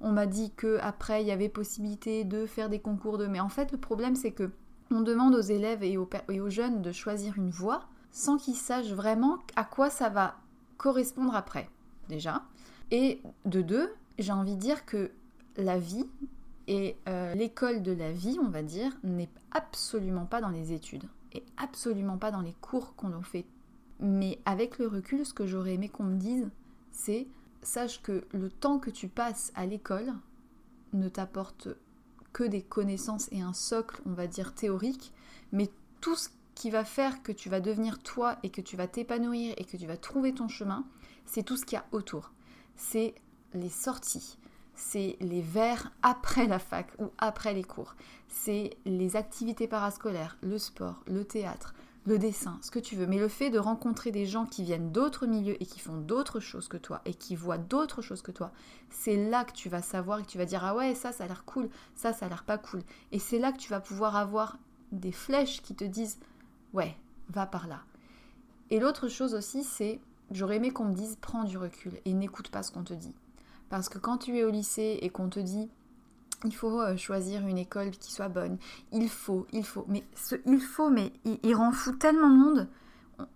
on 0.00 0.12
m'a 0.12 0.26
dit 0.26 0.52
que 0.54 0.78
après 0.82 1.22
il 1.22 1.28
y 1.28 1.32
avait 1.32 1.48
possibilité 1.48 2.24
de 2.24 2.44
faire 2.46 2.68
des 2.68 2.80
concours 2.80 3.16
de. 3.16 3.26
Mais 3.26 3.40
en 3.40 3.48
fait, 3.48 3.72
le 3.72 3.78
problème, 3.78 4.16
c'est 4.16 4.32
que 4.32 4.50
on 4.90 5.00
demande 5.00 5.34
aux 5.34 5.40
élèves 5.40 5.82
et 5.82 5.96
aux, 5.96 6.08
et 6.30 6.40
aux 6.40 6.50
jeunes 6.50 6.82
de 6.82 6.92
choisir 6.92 7.36
une 7.36 7.50
voie 7.50 7.80
sans 8.12 8.36
qu'ils 8.36 8.54
sachent 8.54 8.92
vraiment 8.92 9.38
à 9.56 9.64
quoi 9.64 9.90
ça 9.90 10.08
va 10.08 10.36
correspondre 10.76 11.34
après. 11.34 11.68
Déjà. 12.08 12.42
Et 12.90 13.20
de 13.46 13.62
deux, 13.62 13.92
j'ai 14.18 14.32
envie 14.32 14.54
de 14.54 14.60
dire 14.60 14.86
que 14.86 15.10
la 15.56 15.78
vie 15.78 16.06
et 16.68 16.96
euh, 17.08 17.34
l'école 17.34 17.82
de 17.82 17.92
la 17.92 18.12
vie, 18.12 18.38
on 18.42 18.48
va 18.48 18.62
dire, 18.62 18.92
n'est 19.02 19.30
absolument 19.52 20.26
pas 20.26 20.40
dans 20.40 20.48
les 20.48 20.72
études 20.72 21.04
et 21.32 21.44
absolument 21.56 22.18
pas 22.18 22.30
dans 22.30 22.40
les 22.40 22.54
cours 22.60 22.94
qu'on 22.96 23.12
en 23.12 23.22
fait. 23.22 23.44
Mais 24.00 24.38
avec 24.44 24.78
le 24.78 24.88
recul, 24.88 25.24
ce 25.24 25.32
que 25.32 25.46
j'aurais 25.46 25.74
aimé 25.74 25.88
qu'on 25.88 26.04
me 26.04 26.16
dise, 26.16 26.50
c'est 26.90 27.26
sache 27.62 28.02
que 28.02 28.24
le 28.32 28.50
temps 28.50 28.78
que 28.78 28.90
tu 28.90 29.08
passes 29.08 29.52
à 29.54 29.66
l'école 29.66 30.12
ne 30.92 31.08
t'apporte 31.08 31.68
que 32.32 32.44
des 32.44 32.62
connaissances 32.62 33.28
et 33.32 33.40
un 33.40 33.52
socle, 33.52 34.00
on 34.06 34.12
va 34.12 34.26
dire, 34.26 34.54
théorique, 34.54 35.12
mais 35.52 35.70
tout 36.00 36.16
ce 36.16 36.28
qui 36.54 36.70
va 36.70 36.84
faire 36.84 37.22
que 37.22 37.32
tu 37.32 37.48
vas 37.48 37.60
devenir 37.60 37.98
toi 37.98 38.36
et 38.42 38.50
que 38.50 38.60
tu 38.60 38.76
vas 38.76 38.86
t'épanouir 38.86 39.54
et 39.56 39.64
que 39.64 39.76
tu 39.76 39.86
vas 39.86 39.96
trouver 39.96 40.34
ton 40.34 40.48
chemin, 40.48 40.84
c'est 41.24 41.42
tout 41.42 41.56
ce 41.56 41.64
qu'il 41.64 41.76
y 41.76 41.80
a 41.80 41.86
autour 41.92 42.30
c'est 42.76 43.14
les 43.54 43.70
sorties, 43.70 44.38
c'est 44.76 45.16
les 45.20 45.40
vers 45.40 45.90
après 46.02 46.46
la 46.46 46.58
fac 46.58 46.88
ou 46.98 47.10
après 47.18 47.54
les 47.54 47.64
cours, 47.64 47.96
c'est 48.28 48.76
les 48.84 49.16
activités 49.16 49.66
parascolaires, 49.66 50.36
le 50.42 50.58
sport, 50.58 51.02
le 51.06 51.24
théâtre, 51.24 51.74
le 52.04 52.18
dessin, 52.18 52.58
ce 52.62 52.70
que 52.70 52.78
tu 52.78 52.94
veux. 52.94 53.06
Mais 53.06 53.18
le 53.18 53.28
fait 53.28 53.50
de 53.50 53.58
rencontrer 53.58 54.12
des 54.12 54.26
gens 54.26 54.46
qui 54.46 54.62
viennent 54.62 54.92
d'autres 54.92 55.26
milieux 55.26 55.60
et 55.60 55.66
qui 55.66 55.80
font 55.80 55.96
d'autres 55.96 56.38
choses 56.38 56.68
que 56.68 56.76
toi 56.76 57.00
et 57.04 57.14
qui 57.14 57.34
voient 57.34 57.58
d'autres 57.58 58.02
choses 58.02 58.22
que 58.22 58.30
toi, 58.30 58.52
c'est 58.90 59.16
là 59.16 59.44
que 59.44 59.52
tu 59.52 59.68
vas 59.68 59.82
savoir 59.82 60.20
et 60.20 60.22
que 60.22 60.28
tu 60.28 60.38
vas 60.38 60.44
dire 60.44 60.64
ah 60.64 60.76
ouais 60.76 60.94
ça 60.94 61.10
ça 61.10 61.24
a 61.24 61.26
l'air 61.26 61.44
cool, 61.44 61.68
ça 61.94 62.12
ça 62.12 62.26
a 62.26 62.28
l'air 62.28 62.44
pas 62.44 62.58
cool. 62.58 62.82
Et 63.10 63.18
c'est 63.18 63.38
là 63.38 63.50
que 63.50 63.58
tu 63.58 63.70
vas 63.70 63.80
pouvoir 63.80 64.14
avoir 64.14 64.58
des 64.92 65.12
flèches 65.12 65.62
qui 65.62 65.74
te 65.74 65.84
disent 65.84 66.18
ouais 66.74 66.96
va 67.30 67.46
par 67.46 67.66
là. 67.66 67.80
Et 68.70 68.78
l'autre 68.78 69.08
chose 69.08 69.34
aussi 69.34 69.64
c'est 69.64 70.00
J'aurais 70.32 70.56
aimé 70.56 70.72
qu'on 70.72 70.86
me 70.86 70.94
dise 70.94 71.16
prends 71.20 71.44
du 71.44 71.56
recul 71.56 71.92
et 72.04 72.12
n'écoute 72.12 72.48
pas 72.48 72.64
ce 72.64 72.72
qu'on 72.72 72.82
te 72.82 72.94
dit. 72.94 73.14
Parce 73.68 73.88
que 73.88 73.98
quand 73.98 74.18
tu 74.18 74.36
es 74.38 74.44
au 74.44 74.50
lycée 74.50 74.98
et 75.02 75.10
qu'on 75.10 75.28
te 75.28 75.40
dit 75.40 75.68
il 76.44 76.54
faut 76.54 76.80
euh, 76.80 76.96
choisir 76.96 77.46
une 77.46 77.58
école 77.58 77.90
qui 77.90 78.12
soit 78.12 78.28
bonne, 78.28 78.58
il 78.92 79.08
faut, 79.08 79.46
il 79.52 79.64
faut, 79.64 79.84
mais 79.88 80.04
ce 80.14 80.36
il 80.46 80.60
faut, 80.60 80.90
mais 80.90 81.12
il, 81.24 81.54
rend 81.54 81.72
fou 81.72 81.92
tellement 81.92 82.30
de 82.30 82.36
monde. 82.36 82.68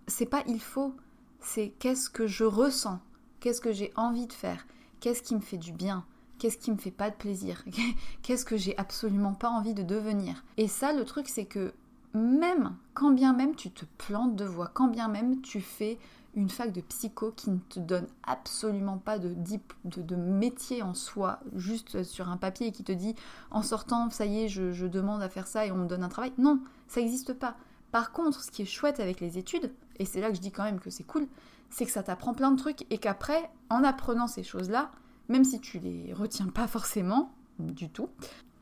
C'est 0.07 0.27
pas 0.27 0.43
il 0.47 0.61
faut, 0.61 0.95
c'est 1.39 1.69
qu'est-ce 1.79 2.09
que 2.09 2.27
je 2.27 2.43
ressens, 2.43 2.99
qu'est-ce 3.39 3.61
que 3.61 3.73
j'ai 3.73 3.91
envie 3.95 4.27
de 4.27 4.33
faire, 4.33 4.65
qu'est-ce 4.99 5.23
qui 5.23 5.35
me 5.35 5.41
fait 5.41 5.57
du 5.57 5.71
bien, 5.71 6.05
qu'est-ce 6.37 6.57
qui 6.57 6.71
me 6.71 6.77
fait 6.77 6.91
pas 6.91 7.09
de 7.09 7.15
plaisir, 7.15 7.63
qu'est-ce 8.21 8.45
que 8.45 8.57
j'ai 8.57 8.77
absolument 8.77 9.33
pas 9.33 9.49
envie 9.49 9.73
de 9.73 9.83
devenir. 9.83 10.43
Et 10.57 10.67
ça, 10.67 10.93
le 10.93 11.03
truc, 11.03 11.27
c'est 11.27 11.45
que 11.45 11.73
même, 12.13 12.75
quand 12.93 13.11
bien 13.11 13.33
même 13.33 13.55
tu 13.55 13.71
te 13.71 13.85
plantes 13.97 14.35
de 14.35 14.45
voix, 14.45 14.69
quand 14.73 14.87
bien 14.87 15.07
même 15.07 15.41
tu 15.41 15.61
fais 15.61 15.97
une 16.33 16.49
fac 16.49 16.71
de 16.71 16.81
psycho 16.81 17.31
qui 17.31 17.51
ne 17.51 17.57
te 17.57 17.79
donne 17.79 18.07
absolument 18.23 18.97
pas 18.97 19.19
de, 19.19 19.35
de, 19.83 20.15
métier 20.15 20.81
en 20.81 20.93
soi, 20.93 21.39
juste 21.55 22.03
sur 22.03 22.29
un 22.29 22.37
papier 22.37 22.67
et 22.67 22.71
qui 22.71 22.83
te 22.83 22.91
dit 22.91 23.15
en 23.49 23.61
sortant, 23.61 24.09
ça 24.09 24.25
y 24.25 24.43
est, 24.43 24.47
je, 24.47 24.85
demande 24.85 25.21
à 25.21 25.29
faire 25.29 25.47
ça 25.47 25.65
et 25.65 25.71
on 25.71 25.77
me 25.77 25.87
donne 25.87 26.03
un 26.03 26.09
travail. 26.09 26.33
Non, 26.37 26.61
ça 26.87 27.01
n'existe 27.01 27.33
pas. 27.33 27.55
Par 27.91 28.11
contre, 28.11 28.41
ce 28.41 28.51
qui 28.51 28.61
est 28.61 28.65
chouette 28.65 28.99
avec 28.99 29.19
les 29.19 29.37
études, 29.37 29.73
et 29.99 30.05
c'est 30.05 30.21
là 30.21 30.29
que 30.29 30.35
je 30.35 30.41
dis 30.41 30.51
quand 30.51 30.63
même 30.63 30.79
que 30.79 30.89
c'est 30.89 31.03
cool, 31.03 31.27
c'est 31.69 31.85
que 31.85 31.91
ça 31.91 32.03
t'apprend 32.03 32.33
plein 32.33 32.51
de 32.51 32.57
trucs 32.57 32.85
et 32.89 32.97
qu'après, 32.97 33.49
en 33.69 33.83
apprenant 33.83 34.27
ces 34.27 34.43
choses-là, 34.43 34.91
même 35.27 35.43
si 35.43 35.59
tu 35.59 35.79
les 35.79 36.13
retiens 36.13 36.47
pas 36.47 36.67
forcément 36.67 37.33
du 37.59 37.89
tout, 37.89 38.09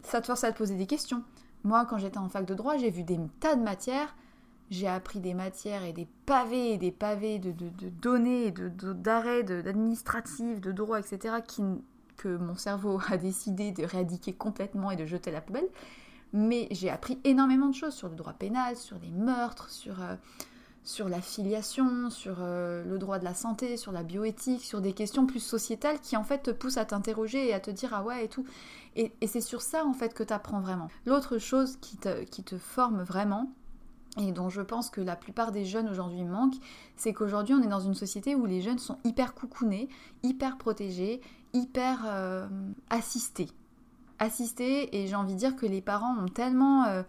ça 0.03 0.21
te 0.21 0.27
force 0.27 0.43
à 0.43 0.51
te 0.51 0.57
poser 0.57 0.75
des 0.75 0.87
questions. 0.87 1.23
Moi, 1.63 1.85
quand 1.85 1.97
j'étais 1.97 2.17
en 2.17 2.29
fac 2.29 2.45
de 2.45 2.55
droit, 2.55 2.77
j'ai 2.77 2.89
vu 2.89 3.03
des 3.03 3.19
tas 3.39 3.55
de 3.55 3.61
matières 3.61 4.15
j'ai 4.69 4.87
appris 4.87 5.19
des 5.19 5.33
matières 5.33 5.83
et 5.83 5.93
des 5.93 6.07
pavés 6.25 6.73
et 6.73 6.77
des 6.77 6.91
pavés 6.91 7.39
de, 7.39 7.53
données, 8.01 8.51
d'arrêts, 8.51 9.43
de, 9.43 9.61
d'administratifs, 9.61 10.61
de, 10.61 10.71
droits, 10.71 10.99
etc., 10.99 11.35
que 12.17 12.37
mon 12.37 12.55
cerveau 12.55 12.99
a 13.09 13.17
décidé 13.17 13.71
de 13.71 13.83
réadiquer 13.83 14.33
complètement 14.33 14.91
et 14.91 14.95
de 14.95 15.05
jeter 15.05 15.31
à 15.31 15.33
la 15.33 15.41
poubelle. 15.41 15.67
Mais 16.31 16.67
j'ai 16.69 16.91
appris 16.91 17.19
énormément 17.23 17.69
de 17.69 17.75
choses 17.75 17.95
sur 17.95 18.07
le 18.07 18.15
droit 18.15 18.33
pénal, 18.33 18.75
sur 18.75 18.99
les 18.99 19.09
meurtres, 19.09 19.71
sur, 19.71 19.99
euh, 20.03 20.15
sur 20.83 21.09
la 21.09 21.21
filiation, 21.21 22.11
sur 22.11 22.37
euh, 22.39 22.83
le 22.83 22.99
droit 22.99 23.17
de 23.17 23.23
la 23.23 23.33
santé, 23.33 23.77
sur 23.77 23.91
la 23.91 24.03
bioéthique, 24.03 24.63
sur 24.63 24.79
des 24.79 24.93
questions 24.93 25.25
plus 25.25 25.39
sociétales 25.39 25.99
qui 25.99 26.15
en 26.17 26.23
fait 26.23 26.43
te 26.43 26.51
poussent 26.51 26.77
à 26.77 26.85
t'interroger 26.85 27.47
et 27.47 27.53
à 27.55 27.59
te 27.59 27.71
dire 27.71 27.93
ah 27.93 28.03
ouais 28.03 28.25
et 28.25 28.27
tout. 28.27 28.45
Et, 28.95 29.11
c'est 29.25 29.41
sur 29.41 29.61
ça 29.63 29.85
en 29.85 29.93
fait 29.93 30.13
que 30.13 30.23
tu 30.23 30.33
apprends 30.33 30.59
vraiment. 30.59 30.89
L'autre 31.07 31.39
chose 31.39 31.77
qui 31.81 31.97
te, 31.97 32.23
qui 32.25 32.43
te 32.43 32.59
forme 32.59 33.01
vraiment, 33.01 33.51
et 34.17 34.31
dont 34.31 34.49
je 34.49 34.61
pense 34.61 34.89
que 34.89 35.01
la 35.01 35.15
plupart 35.15 35.51
des 35.51 35.65
jeunes 35.65 35.89
aujourd'hui 35.89 36.23
manquent, 36.23 36.57
c'est 36.95 37.13
qu'aujourd'hui 37.13 37.53
on 37.53 37.61
est 37.61 37.67
dans 37.67 37.79
une 37.79 37.93
société 37.93 38.35
où 38.35 38.45
les 38.45 38.61
jeunes 38.61 38.79
sont 38.79 38.97
hyper 39.03 39.33
coucounés, 39.33 39.89
hyper 40.23 40.57
protégés, 40.57 41.21
hyper 41.53 42.01
euh, 42.05 42.47
assistés. 42.89 43.49
Assistés, 44.17 44.97
et 44.97 45.07
j'ai 45.07 45.15
envie 45.15 45.35
de 45.35 45.39
dire 45.39 45.55
que 45.55 45.65
les 45.65 45.81
parents 45.81 46.17
ont 46.17 46.27
tellement 46.27 46.85
euh, 46.85 47.03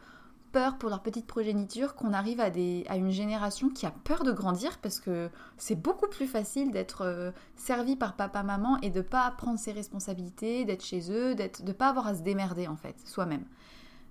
peur 0.52 0.78
pour 0.78 0.90
leur 0.90 1.02
petite 1.02 1.26
progéniture 1.26 1.95
qu'on 1.95 2.12
arrive 2.12 2.40
à, 2.40 2.50
des, 2.50 2.85
à 2.88 2.97
une 2.97 3.11
génération 3.11 3.69
qui 3.69 3.87
a 3.87 3.90
peur 3.90 4.23
de 4.23 4.33
grandir 4.33 4.78
parce 4.78 5.00
que 5.00 5.30
c'est 5.57 5.80
beaucoup 5.80 6.09
plus 6.09 6.26
facile 6.26 6.71
d'être 6.71 7.02
euh, 7.02 7.30
servi 7.57 7.97
par 7.97 8.14
papa-maman 8.14 8.78
et 8.83 8.90
de 8.90 9.00
pas 9.00 9.30
prendre 9.33 9.59
ses 9.59 9.73
responsabilités, 9.73 10.64
d'être 10.64 10.85
chez 10.85 11.11
eux, 11.11 11.35
d'être, 11.35 11.64
de 11.64 11.73
pas 11.73 11.88
avoir 11.88 12.07
à 12.07 12.14
se 12.14 12.23
démerder 12.23 12.69
en 12.69 12.76
fait, 12.76 12.97
soi-même. 13.04 13.45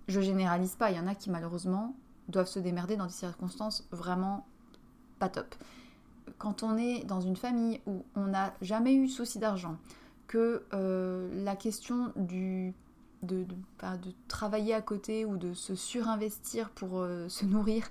Je 0.07 0.21
généralise 0.21 0.75
pas, 0.75 0.91
il 0.91 0.97
y 0.97 0.99
en 0.99 1.07
a 1.07 1.15
qui 1.15 1.29
malheureusement 1.29 1.95
doivent 2.29 2.47
se 2.47 2.59
démerder 2.59 2.95
dans 2.95 3.05
des 3.05 3.11
circonstances 3.11 3.87
vraiment 3.91 4.45
pas 5.19 5.29
top. 5.29 5.55
Quand 6.37 6.63
on 6.63 6.77
est 6.77 7.03
dans 7.05 7.21
une 7.21 7.35
famille 7.35 7.81
où 7.85 8.05
on 8.15 8.27
n'a 8.27 8.53
jamais 8.61 8.93
eu 8.93 9.07
souci 9.07 9.39
d'argent, 9.39 9.77
que 10.27 10.63
euh, 10.73 11.27
la 11.43 11.55
question 11.55 12.13
du 12.15 12.73
de, 13.23 13.43
de, 13.43 13.55
travailler 14.29 14.73
à 14.73 14.81
côté 14.81 15.25
ou 15.25 15.35
de 15.35 15.53
se 15.53 15.75
surinvestir 15.75 16.69
pour 16.69 16.99
euh, 16.99 17.27
se 17.27 17.43
nourrir, 17.43 17.85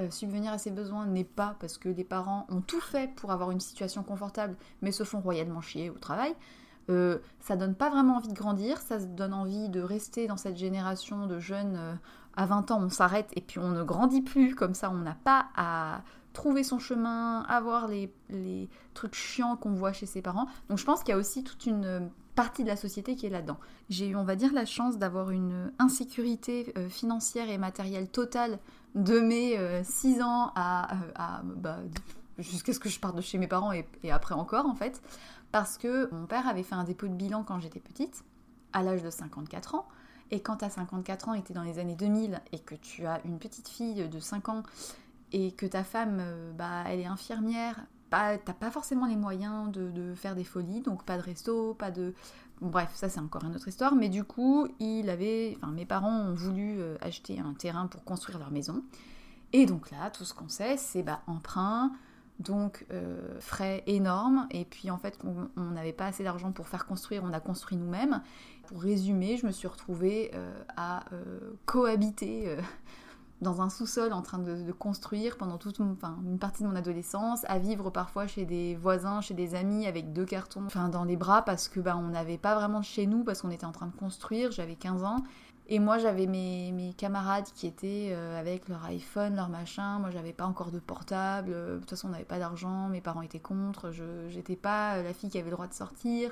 euh, 0.00 0.10
subvenir 0.10 0.52
à 0.52 0.58
ses 0.58 0.72
besoins 0.72 1.06
n'est 1.06 1.22
pas 1.22 1.56
parce 1.60 1.78
que 1.78 1.88
les 1.88 2.02
parents 2.02 2.46
ont 2.48 2.60
tout 2.60 2.80
fait 2.80 3.14
pour 3.14 3.30
avoir 3.30 3.52
une 3.52 3.60
situation 3.60 4.02
confortable 4.02 4.56
mais 4.82 4.90
se 4.90 5.04
font 5.04 5.20
royalement 5.20 5.60
chier 5.60 5.90
au 5.90 5.98
travail. 5.98 6.34
Euh, 6.90 7.18
ça 7.40 7.56
donne 7.56 7.74
pas 7.74 7.90
vraiment 7.90 8.16
envie 8.16 8.28
de 8.28 8.34
grandir, 8.34 8.78
ça 8.80 8.98
donne 8.98 9.32
envie 9.32 9.68
de 9.68 9.80
rester 9.80 10.26
dans 10.26 10.36
cette 10.36 10.56
génération 10.56 11.26
de 11.26 11.38
jeunes. 11.38 11.98
à 12.36 12.46
20 12.46 12.70
ans, 12.72 12.80
on 12.82 12.90
s'arrête 12.90 13.30
et 13.36 13.40
puis 13.40 13.58
on 13.58 13.70
ne 13.70 13.82
grandit 13.82 14.22
plus, 14.22 14.54
comme 14.54 14.74
ça 14.74 14.90
on 14.90 14.98
n'a 14.98 15.14
pas 15.14 15.46
à 15.56 16.02
trouver 16.32 16.64
son 16.64 16.78
chemin, 16.78 17.42
avoir 17.42 17.86
les, 17.86 18.12
les 18.28 18.68
trucs 18.92 19.14
chiants 19.14 19.56
qu'on 19.56 19.72
voit 19.72 19.92
chez 19.92 20.06
ses 20.06 20.20
parents. 20.20 20.46
Donc 20.68 20.78
je 20.78 20.84
pense 20.84 21.00
qu'il 21.00 21.10
y 21.10 21.12
a 21.12 21.18
aussi 21.18 21.44
toute 21.44 21.64
une 21.64 22.10
partie 22.34 22.64
de 22.64 22.68
la 22.68 22.76
société 22.76 23.14
qui 23.16 23.26
est 23.26 23.30
là-dedans. 23.30 23.58
J'ai 23.88 24.08
eu, 24.08 24.16
on 24.16 24.24
va 24.24 24.36
dire, 24.36 24.52
la 24.52 24.66
chance 24.66 24.98
d'avoir 24.98 25.30
une 25.30 25.72
insécurité 25.78 26.72
euh, 26.76 26.88
financière 26.88 27.48
et 27.48 27.58
matérielle 27.58 28.08
totale 28.08 28.58
de 28.94 29.20
mes 29.20 29.58
6 29.84 30.20
euh, 30.20 30.24
ans 30.24 30.52
à, 30.54 30.94
euh, 30.94 30.96
bah, 31.56 31.78
jusqu'à 32.38 32.72
ce 32.72 32.80
que 32.80 32.88
je 32.88 32.98
parte 32.98 33.16
de 33.16 33.20
chez 33.20 33.38
mes 33.38 33.48
parents 33.48 33.72
et, 33.72 33.86
après 34.10 34.34
encore 34.34 34.66
en 34.66 34.74
fait, 34.74 35.00
parce 35.54 35.78
que 35.78 36.12
mon 36.12 36.26
père 36.26 36.48
avait 36.48 36.64
fait 36.64 36.74
un 36.74 36.82
dépôt 36.82 37.06
de 37.06 37.14
bilan 37.14 37.44
quand 37.44 37.60
j'étais 37.60 37.78
petite, 37.78 38.24
à 38.72 38.82
l'âge 38.82 39.04
de 39.04 39.10
54 39.10 39.76
ans, 39.76 39.86
et 40.32 40.40
quand 40.40 40.56
tu 40.56 40.64
as 40.64 40.70
54 40.70 41.28
ans 41.28 41.34
et 41.34 41.44
dans 41.52 41.62
les 41.62 41.78
années 41.78 41.94
2000 41.94 42.40
et 42.50 42.58
que 42.58 42.74
tu 42.74 43.06
as 43.06 43.20
une 43.24 43.38
petite 43.38 43.68
fille 43.68 44.08
de 44.08 44.18
5 44.18 44.48
ans 44.48 44.64
et 45.30 45.52
que 45.52 45.64
ta 45.64 45.84
femme, 45.84 46.20
bah, 46.58 46.82
elle 46.88 46.98
est 46.98 47.06
infirmière, 47.06 47.86
t'as 48.10 48.36
pas 48.36 48.72
forcément 48.72 49.06
les 49.06 49.14
moyens 49.14 49.70
de, 49.70 50.12
faire 50.16 50.34
des 50.34 50.42
folies, 50.42 50.80
donc 50.80 51.04
pas 51.04 51.16
de 51.18 51.22
resto, 51.22 51.74
pas 51.74 51.92
de... 51.92 52.14
Bref, 52.60 52.90
ça 52.96 53.08
c'est 53.08 53.20
encore 53.20 53.44
une 53.44 53.54
autre 53.54 53.68
histoire, 53.68 53.94
mais 53.94 54.08
du 54.08 54.24
coup, 54.24 54.66
il 54.80 55.08
avait, 55.08 55.56
enfin, 55.58 55.70
mes 55.70 55.86
parents 55.86 56.18
ont 56.18 56.34
voulu 56.34 56.80
euh, 56.80 56.96
acheter 57.00 57.38
un 57.38 57.54
terrain 57.54 57.86
pour 57.86 58.02
construire 58.02 58.40
leur 58.40 58.50
maison. 58.50 58.82
Et 59.52 59.66
donc 59.66 59.92
là, 59.92 60.10
tout 60.10 60.24
ce 60.24 60.34
qu'on 60.34 60.48
sait, 60.48 60.76
c'est 60.76 61.04
bah, 61.04 61.20
emprunt, 61.28 61.92
donc 62.38 62.86
euh, 62.90 63.38
frais 63.40 63.82
énormes, 63.86 64.46
et 64.50 64.64
puis 64.64 64.90
en 64.90 64.98
fait, 64.98 65.18
on 65.56 65.70
n'avait 65.70 65.92
pas 65.92 66.06
assez 66.06 66.24
d'argent 66.24 66.52
pour 66.52 66.68
faire 66.68 66.86
construire, 66.86 67.22
on 67.24 67.32
a 67.32 67.40
construit 67.40 67.76
nous-mêmes. 67.76 68.22
Pour 68.66 68.80
résumer, 68.82 69.36
je 69.36 69.46
me 69.46 69.52
suis 69.52 69.68
retrouvée 69.68 70.30
euh, 70.34 70.62
à 70.76 71.04
cohabiter 71.66 72.56
dans 73.40 73.60
un 73.60 73.70
sous-sol 73.70 74.12
en 74.12 74.22
train 74.22 74.38
de, 74.38 74.72
construire 74.72 75.36
pendant 75.36 75.58
toute 75.58 75.80
enfin, 75.80 76.18
une 76.24 76.38
partie 76.38 76.62
de 76.64 76.68
mon 76.68 76.74
adolescence, 76.74 77.44
à 77.46 77.58
vivre 77.58 77.90
parfois 77.90 78.26
chez 78.26 78.44
des 78.44 78.74
voisins, 78.74 79.20
chez 79.20 79.34
des 79.34 79.54
amis 79.54 79.86
avec 79.86 80.12
deux 80.12 80.24
cartons 80.24 80.64
enfin, 80.66 80.88
dans 80.88 81.04
les 81.04 81.16
bras 81.16 81.42
parce 81.42 81.68
que 81.68 81.78
bah, 81.78 81.96
on 81.96 82.08
n'avait 82.08 82.38
pas 82.38 82.54
vraiment 82.54 82.80
de 82.80 82.84
chez 82.84 83.06
nous 83.06 83.22
parce 83.22 83.42
qu'on 83.42 83.50
était 83.50 83.66
en 83.66 83.72
train 83.72 83.86
de 83.86 83.94
construire, 83.94 84.50
j'avais 84.50 84.76
15 84.76 85.04
ans. 85.04 85.18
Et 85.68 85.78
moi 85.78 85.98
j'avais 85.98 86.26
mes, 86.26 86.94
camarades 86.98 87.46
qui 87.54 87.66
étaient 87.66 88.10
euh, 88.12 88.38
avec 88.38 88.68
leur 88.68 88.84
iPhone, 88.84 89.34
leur 89.34 89.48
machin, 89.48 89.98
moi 89.98 90.10
j'avais 90.10 90.32
pas 90.32 90.44
encore 90.44 90.70
de 90.70 90.78
portable, 90.78 91.52
de 91.52 91.78
toute 91.78 91.90
façon 91.90 92.08
on 92.08 92.10
n'avait 92.10 92.24
pas 92.24 92.38
d'argent, 92.38 92.88
mes 92.88 93.00
parents 93.00 93.22
étaient 93.22 93.40
contre, 93.40 93.90
je 93.90 94.04
j'étais 94.28 94.56
pas 94.56 95.02
la 95.02 95.14
fille 95.14 95.30
qui 95.30 95.38
avait 95.38 95.50
le 95.50 95.56
droit 95.56 95.66
de 95.66 95.74
sortir. 95.74 96.30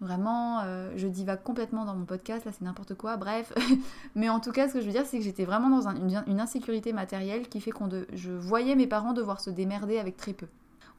Vraiment, 0.00 0.60
euh, 0.60 0.92
je 0.96 1.08
divague 1.08 1.42
complètement 1.42 1.84
dans 1.84 1.96
mon 1.96 2.04
podcast, 2.04 2.44
là 2.44 2.52
c'est 2.52 2.62
n'importe 2.62 2.94
quoi, 2.94 3.16
bref. 3.16 3.52
Mais 4.14 4.28
en 4.28 4.38
tout 4.38 4.52
cas, 4.52 4.68
ce 4.68 4.74
que 4.74 4.80
je 4.80 4.86
veux 4.86 4.92
dire, 4.92 5.06
c'est 5.06 5.18
que 5.18 5.24
j'étais 5.24 5.44
vraiment 5.44 5.70
dans 5.70 5.88
une, 5.88 6.40
insécurité 6.40 6.92
matérielle 6.92 7.48
qui 7.48 7.60
fait 7.60 7.72
qu'on 7.72 7.88
je 8.12 8.30
voyais 8.30 8.76
mes 8.76 8.86
parents 8.86 9.12
devoir 9.12 9.40
se 9.40 9.50
démerder 9.50 9.98
avec 9.98 10.16
très 10.16 10.34
peu. 10.34 10.46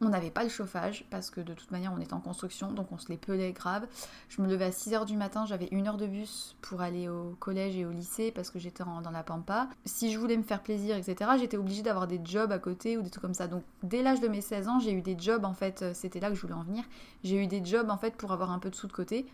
On 0.02 0.10
n'avait 0.10 0.32
pas 0.32 0.44
le 0.44 0.50
chauffage 0.50 1.06
parce 1.10 1.30
que 1.30 1.42
de 1.42 1.54
toute 1.54 1.72
manière 1.72 1.92
on 1.94 2.00
était 2.00 2.14
en 2.14 2.22
construction 2.22 2.72
donc 2.72 2.92
on 2.92 2.98
se 2.98 3.10
les 3.10 3.18
pelait 3.18 3.52
grave. 3.52 3.86
Je 4.30 4.42
me 4.42 4.48
levais 4.48 4.66
à 4.66 4.70
6h 4.70 5.06
du 5.06 5.18
matin, 5.18 5.46
j'avais 5.46 5.68
une 5.72 5.88
heure 5.88 5.98
de 5.98 6.08
bus 6.08 6.56
pour 6.62 6.82
aller 6.82 7.10
au 7.10 7.36
collège 7.40 7.76
et 7.76 7.86
au 7.86 7.92
lycée 7.92 8.32
parce 8.32 8.50
que 8.50 8.60
j'étais 8.60 8.84
dans 8.84 9.12
la 9.12 9.24
pampa. 9.24 9.68
Si 9.84 10.12
je 10.12 10.18
voulais 10.18 10.38
me 10.38 10.44
faire 10.44 10.64
plaisir, 10.64 10.96
etc., 10.96 11.32
j'étais 11.38 11.58
obligée 11.58 11.82
d'avoir 11.82 12.08
des 12.08 12.22
jobs 12.24 12.52
à 12.52 12.60
côté 12.60 12.98
ou 12.98 13.02
des 13.02 13.10
trucs 13.10 13.22
comme 13.22 13.34
ça. 13.34 13.48
Donc 13.48 13.64
dès 13.84 14.02
l'âge 14.02 14.22
de 14.22 14.30
mes 14.30 14.42
16 14.42 14.70
ans, 14.70 14.80
j'ai 14.80 14.94
eu 14.94 15.02
des 15.02 15.18
jobs 15.20 15.44
en 15.44 15.54
fait, 15.54 15.82
euh, 15.82 15.92
c'était 15.94 16.22
là 16.22 16.30
que 16.30 16.36
je 16.36 16.42
voulais 16.42 16.54
en 16.54 16.64
venir. 16.64 16.86
J'ai 17.24 17.36
eu 17.36 17.48
des 17.48 17.64
jobs 17.64 17.90
en 17.90 17.98
fait 17.98 18.16
pour 18.16 18.32
avoir 18.32 18.52
un 18.52 18.60
peu 18.60 18.70
de 18.70 18.76
sous 18.76 18.88
de 18.88 18.94
côté. 18.94 19.26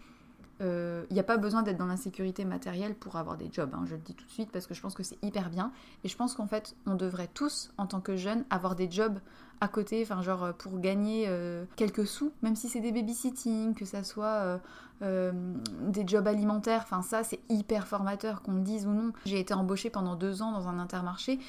Il 0.61 0.65
euh, 0.65 1.03
n'y 1.11 1.19
a 1.19 1.23
pas 1.23 1.35
besoin 1.35 1.63
d'être 1.63 1.77
dans 1.77 1.85
l'insécurité 1.85 2.45
matérielle 2.45 2.95
pour 2.95 3.17
avoir 3.17 3.35
des 3.35 3.49
jobs, 3.51 3.71
hein, 3.73 3.83
je 3.85 3.95
le 3.95 4.01
dis 4.01 4.15
tout 4.15 4.25
de 4.25 4.31
suite 4.31 4.51
parce 4.51 4.67
que 4.67 4.73
je 4.73 4.81
pense 4.81 4.95
que 4.95 5.03
c'est 5.03 5.21
hyper 5.21 5.49
bien. 5.49 5.73
Et 6.05 6.07
je 6.07 6.15
pense 6.15 6.33
qu'en 6.33 6.47
fait, 6.47 6.75
on 6.85 6.95
devrait 6.95 7.27
tous, 7.27 7.71
en 7.77 7.87
tant 7.87 7.99
que 7.99 8.15
jeunes, 8.15 8.45
avoir 8.49 8.75
des 8.75 8.89
jobs 8.89 9.19
à 9.61 9.67
côté, 9.67 10.01
enfin 10.03 10.21
genre 10.21 10.43
euh, 10.43 10.51
pour 10.53 10.79
gagner 10.79 11.25
euh, 11.27 11.65
quelques 11.75 12.07
sous, 12.07 12.31
même 12.41 12.55
si 12.55 12.69
c'est 12.69 12.81
des 12.81 12.91
babysitting, 12.91 13.73
que 13.73 13.85
ça 13.85 14.03
soit 14.03 14.59
des 15.01 16.07
jobs 16.07 16.25
alimentaires, 16.25 16.81
enfin 16.83 17.01
ça 17.01 17.23
c'est 17.23 17.39
hyper 17.49 17.85
formateur 17.85 18.41
qu'on 18.41 18.53
le 18.53 18.61
dise 18.61 18.85
ou 18.85 18.91
non. 18.91 19.11
J'ai 19.25 19.39
été 19.39 19.53
embauchée 19.53 19.89
pendant 19.89 20.15
deux 20.15 20.41
ans 20.41 20.51
dans 20.51 20.67
un 20.69 20.79
intermarché 20.79 21.39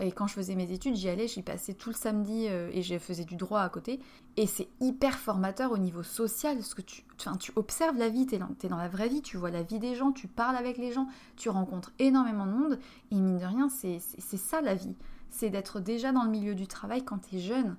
et 0.00 0.10
quand 0.10 0.26
je 0.26 0.34
faisais 0.34 0.54
mes 0.54 0.70
études, 0.72 0.96
j'y 0.96 1.08
allais, 1.08 1.28
j'y 1.28 1.42
passais 1.42 1.74
tout 1.74 1.90
le 1.90 1.94
samedi 1.94 2.46
euh, 2.48 2.70
et 2.72 2.82
je 2.82 2.98
faisais 2.98 3.24
du 3.24 3.36
droit 3.36 3.60
à 3.60 3.68
côté. 3.68 4.00
Et 4.36 4.46
c'est 4.46 4.68
hyper 4.80 5.16
formateur 5.16 5.70
au 5.70 5.78
niveau 5.78 6.02
social, 6.02 6.56
parce 6.56 6.74
que 6.74 6.82
tu, 6.82 7.04
tu 7.38 7.52
observes 7.54 7.96
la 7.96 8.08
vie, 8.08 8.26
tu 8.26 8.34
es, 8.34 8.68
dans 8.68 8.76
la 8.76 8.88
vraie 8.88 9.08
vie, 9.08 9.22
tu 9.22 9.36
vois 9.36 9.50
la 9.50 9.62
vie 9.62 9.78
des 9.78 9.94
gens, 9.94 10.10
tu 10.10 10.26
parles 10.26 10.56
avec 10.56 10.78
les 10.78 10.92
gens, 10.92 11.06
tu 11.36 11.48
rencontres 11.48 11.92
énormément 11.98 12.46
de 12.46 12.52
monde. 12.52 12.78
Et 13.12 13.14
mine 13.14 13.38
de 13.38 13.44
rien, 13.44 13.68
c'est 13.68 14.00
ça 14.36 14.60
la 14.60 14.74
vie. 14.74 14.96
C'est 15.34 15.50
d'être 15.50 15.80
déjà 15.80 16.12
dans 16.12 16.22
le 16.22 16.30
milieu 16.30 16.54
du 16.54 16.68
travail 16.68 17.04
quand 17.04 17.18
tu 17.18 17.36
es 17.36 17.38
jeune. 17.40 17.74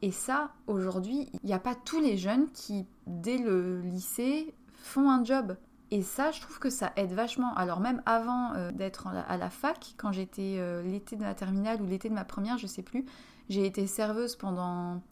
Et 0.00 0.10
ça, 0.10 0.52
aujourd'hui, 0.66 1.28
il 1.34 1.46
n'y 1.46 1.52
a 1.52 1.58
pas 1.58 1.74
tous 1.74 2.00
les 2.00 2.16
jeunes 2.16 2.50
qui, 2.52 2.86
dès 3.06 3.36
le 3.36 3.82
lycée, 3.82 4.54
font 4.72 5.10
un 5.10 5.22
job. 5.22 5.54
Et 5.90 6.00
ça, 6.00 6.30
je 6.30 6.40
trouve 6.40 6.58
que 6.58 6.70
ça 6.70 6.94
aide 6.96 7.12
vachement. 7.12 7.52
Alors 7.56 7.80
même 7.80 8.00
avant 8.06 8.54
euh, 8.54 8.72
d'être 8.72 9.08
à 9.08 9.36
la 9.36 9.50
fac, 9.50 9.92
quand 9.98 10.12
j'étais 10.12 10.56
euh, 10.58 10.82
l'été 10.82 11.16
de 11.16 11.20
ma 11.20 11.34
terminale 11.34 11.82
ou 11.82 11.86
l'été 11.86 12.08
de 12.08 12.14
ma 12.14 12.24
première, 12.24 12.56
je 12.56 12.66
sais 12.66 12.82
plus, 12.82 13.04
j'ai 13.50 13.66
été 13.66 13.86
serveuse 13.86 14.34
pendant 14.36 15.02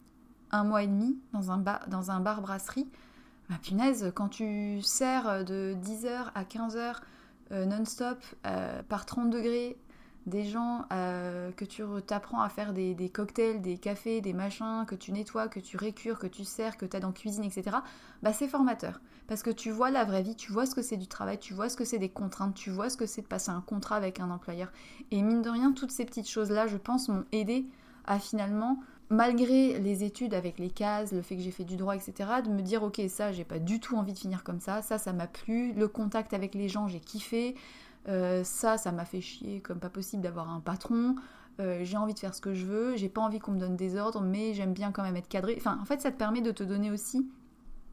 un 0.49 0.63
mois 0.63 0.81
et 0.81 0.87
demi 0.87 1.19
dans 1.31 1.51
un, 1.51 1.59
bar, 1.59 1.87
dans 1.89 2.09
un 2.09 2.21
bar 2.21 2.41
brasserie. 2.41 2.89
Ma 3.49 3.59
punaise, 3.59 4.11
quand 4.15 4.29
tu 4.29 4.81
sers 4.81 5.45
de 5.45 5.75
10h 5.79 6.31
à 6.33 6.43
15h 6.43 6.95
euh, 7.51 7.65
non-stop 7.67 8.17
par 8.89 9.05
30 9.05 9.29
degrés 9.29 9.77
des 10.25 10.45
gens 10.45 10.85
euh, 10.91 11.51
que 11.51 11.65
tu 11.65 11.83
t'apprends 12.05 12.41
à 12.41 12.49
faire 12.49 12.73
des, 12.73 13.09
cocktails, 13.13 13.61
des 13.61 13.77
cafés, 13.77 14.21
des 14.21 14.33
machins, 14.33 14.85
que 14.87 14.95
tu 14.95 15.11
nettoies, 15.11 15.47
que 15.47 15.59
tu 15.59 15.77
récures, 15.77 16.19
que 16.19 16.27
tu 16.27 16.45
sers, 16.45 16.77
que 16.77 16.85
tu 16.85 16.95
as 16.95 16.99
dans 16.99 17.11
cuisine, 17.11 17.43
etc., 17.43 17.77
bah 18.21 18.33
c'est 18.33 18.47
formateur. 18.47 19.01
Parce 19.27 19.43
que 19.43 19.49
tu 19.49 19.71
vois 19.71 19.91
la 19.91 20.03
vraie 20.05 20.21
vie, 20.21 20.35
tu 20.35 20.51
vois 20.51 20.65
ce 20.65 20.75
que 20.75 20.81
c'est 20.81 20.97
du 20.97 21.07
travail, 21.07 21.39
tu 21.39 21.53
vois 21.53 21.69
ce 21.69 21.77
que 21.77 21.85
c'est 21.85 21.99
des 21.99 22.09
contraintes, 22.09 22.55
tu 22.55 22.69
vois 22.69 22.89
ce 22.89 22.97
que 22.97 23.05
c'est 23.05 23.21
de 23.21 23.27
passer 23.27 23.51
un 23.51 23.61
contrat 23.61 23.95
avec 23.95 24.19
un 24.19 24.29
employeur. 24.31 24.71
Et 25.11 25.21
mine 25.21 25.41
de 25.41 25.49
rien, 25.49 25.71
toutes 25.71 25.91
ces 25.91 26.05
petites 26.05 26.29
choses-là, 26.29 26.67
je 26.67 26.77
pense, 26.77 27.09
m'ont 27.09 27.25
aidé 27.31 27.65
à 28.05 28.19
finalement, 28.19 28.79
malgré 29.09 29.79
les 29.79 30.03
études 30.03 30.33
avec 30.33 30.59
les 30.59 30.69
cases, 30.69 31.11
le 31.11 31.21
fait 31.21 31.35
que 31.35 31.41
j'ai 31.41 31.51
fait 31.51 31.63
du 31.63 31.77
droit, 31.77 31.95
etc., 31.95 32.13
de 32.43 32.49
me 32.49 32.61
dire, 32.61 32.83
ok, 32.83 33.01
ça, 33.07 33.31
j'ai 33.31 33.43
pas 33.43 33.59
du 33.59 33.79
tout 33.79 33.95
envie 33.95 34.13
de 34.13 34.19
finir 34.19 34.43
comme 34.43 34.59
ça, 34.59 34.81
ça, 34.81 34.97
ça 34.97 35.13
m'a 35.13 35.27
plu, 35.27 35.73
le 35.73 35.87
contact 35.87 36.33
avec 36.33 36.55
les 36.55 36.67
gens, 36.67 36.87
j'ai 36.87 36.99
kiffé, 36.99 37.55
euh, 38.07 38.43
ça, 38.43 38.77
ça 38.77 38.91
m'a 38.91 39.05
fait 39.05 39.21
chier 39.21 39.61
comme 39.61 39.79
pas 39.79 39.89
possible 39.89 40.21
d'avoir 40.21 40.49
un 40.49 40.59
patron. 40.59 41.15
Euh, 41.59 41.81
j'ai 41.83 41.97
envie 41.97 42.13
de 42.13 42.19
faire 42.19 42.33
ce 42.33 42.41
que 42.41 42.53
je 42.53 42.65
veux, 42.65 42.95
j'ai 42.95 43.09
pas 43.09 43.21
envie 43.21 43.39
qu'on 43.39 43.51
me 43.51 43.59
donne 43.59 43.75
des 43.75 43.95
ordres, 43.95 44.21
mais 44.21 44.53
j'aime 44.53 44.73
bien 44.73 44.91
quand 44.91 45.03
même 45.03 45.15
être 45.15 45.27
cadré. 45.27 45.55
Enfin, 45.57 45.77
en 45.81 45.85
fait, 45.85 46.01
ça 46.01 46.11
te 46.11 46.17
permet 46.17 46.41
de 46.41 46.51
te 46.51 46.63
donner 46.63 46.89
aussi 46.89 47.27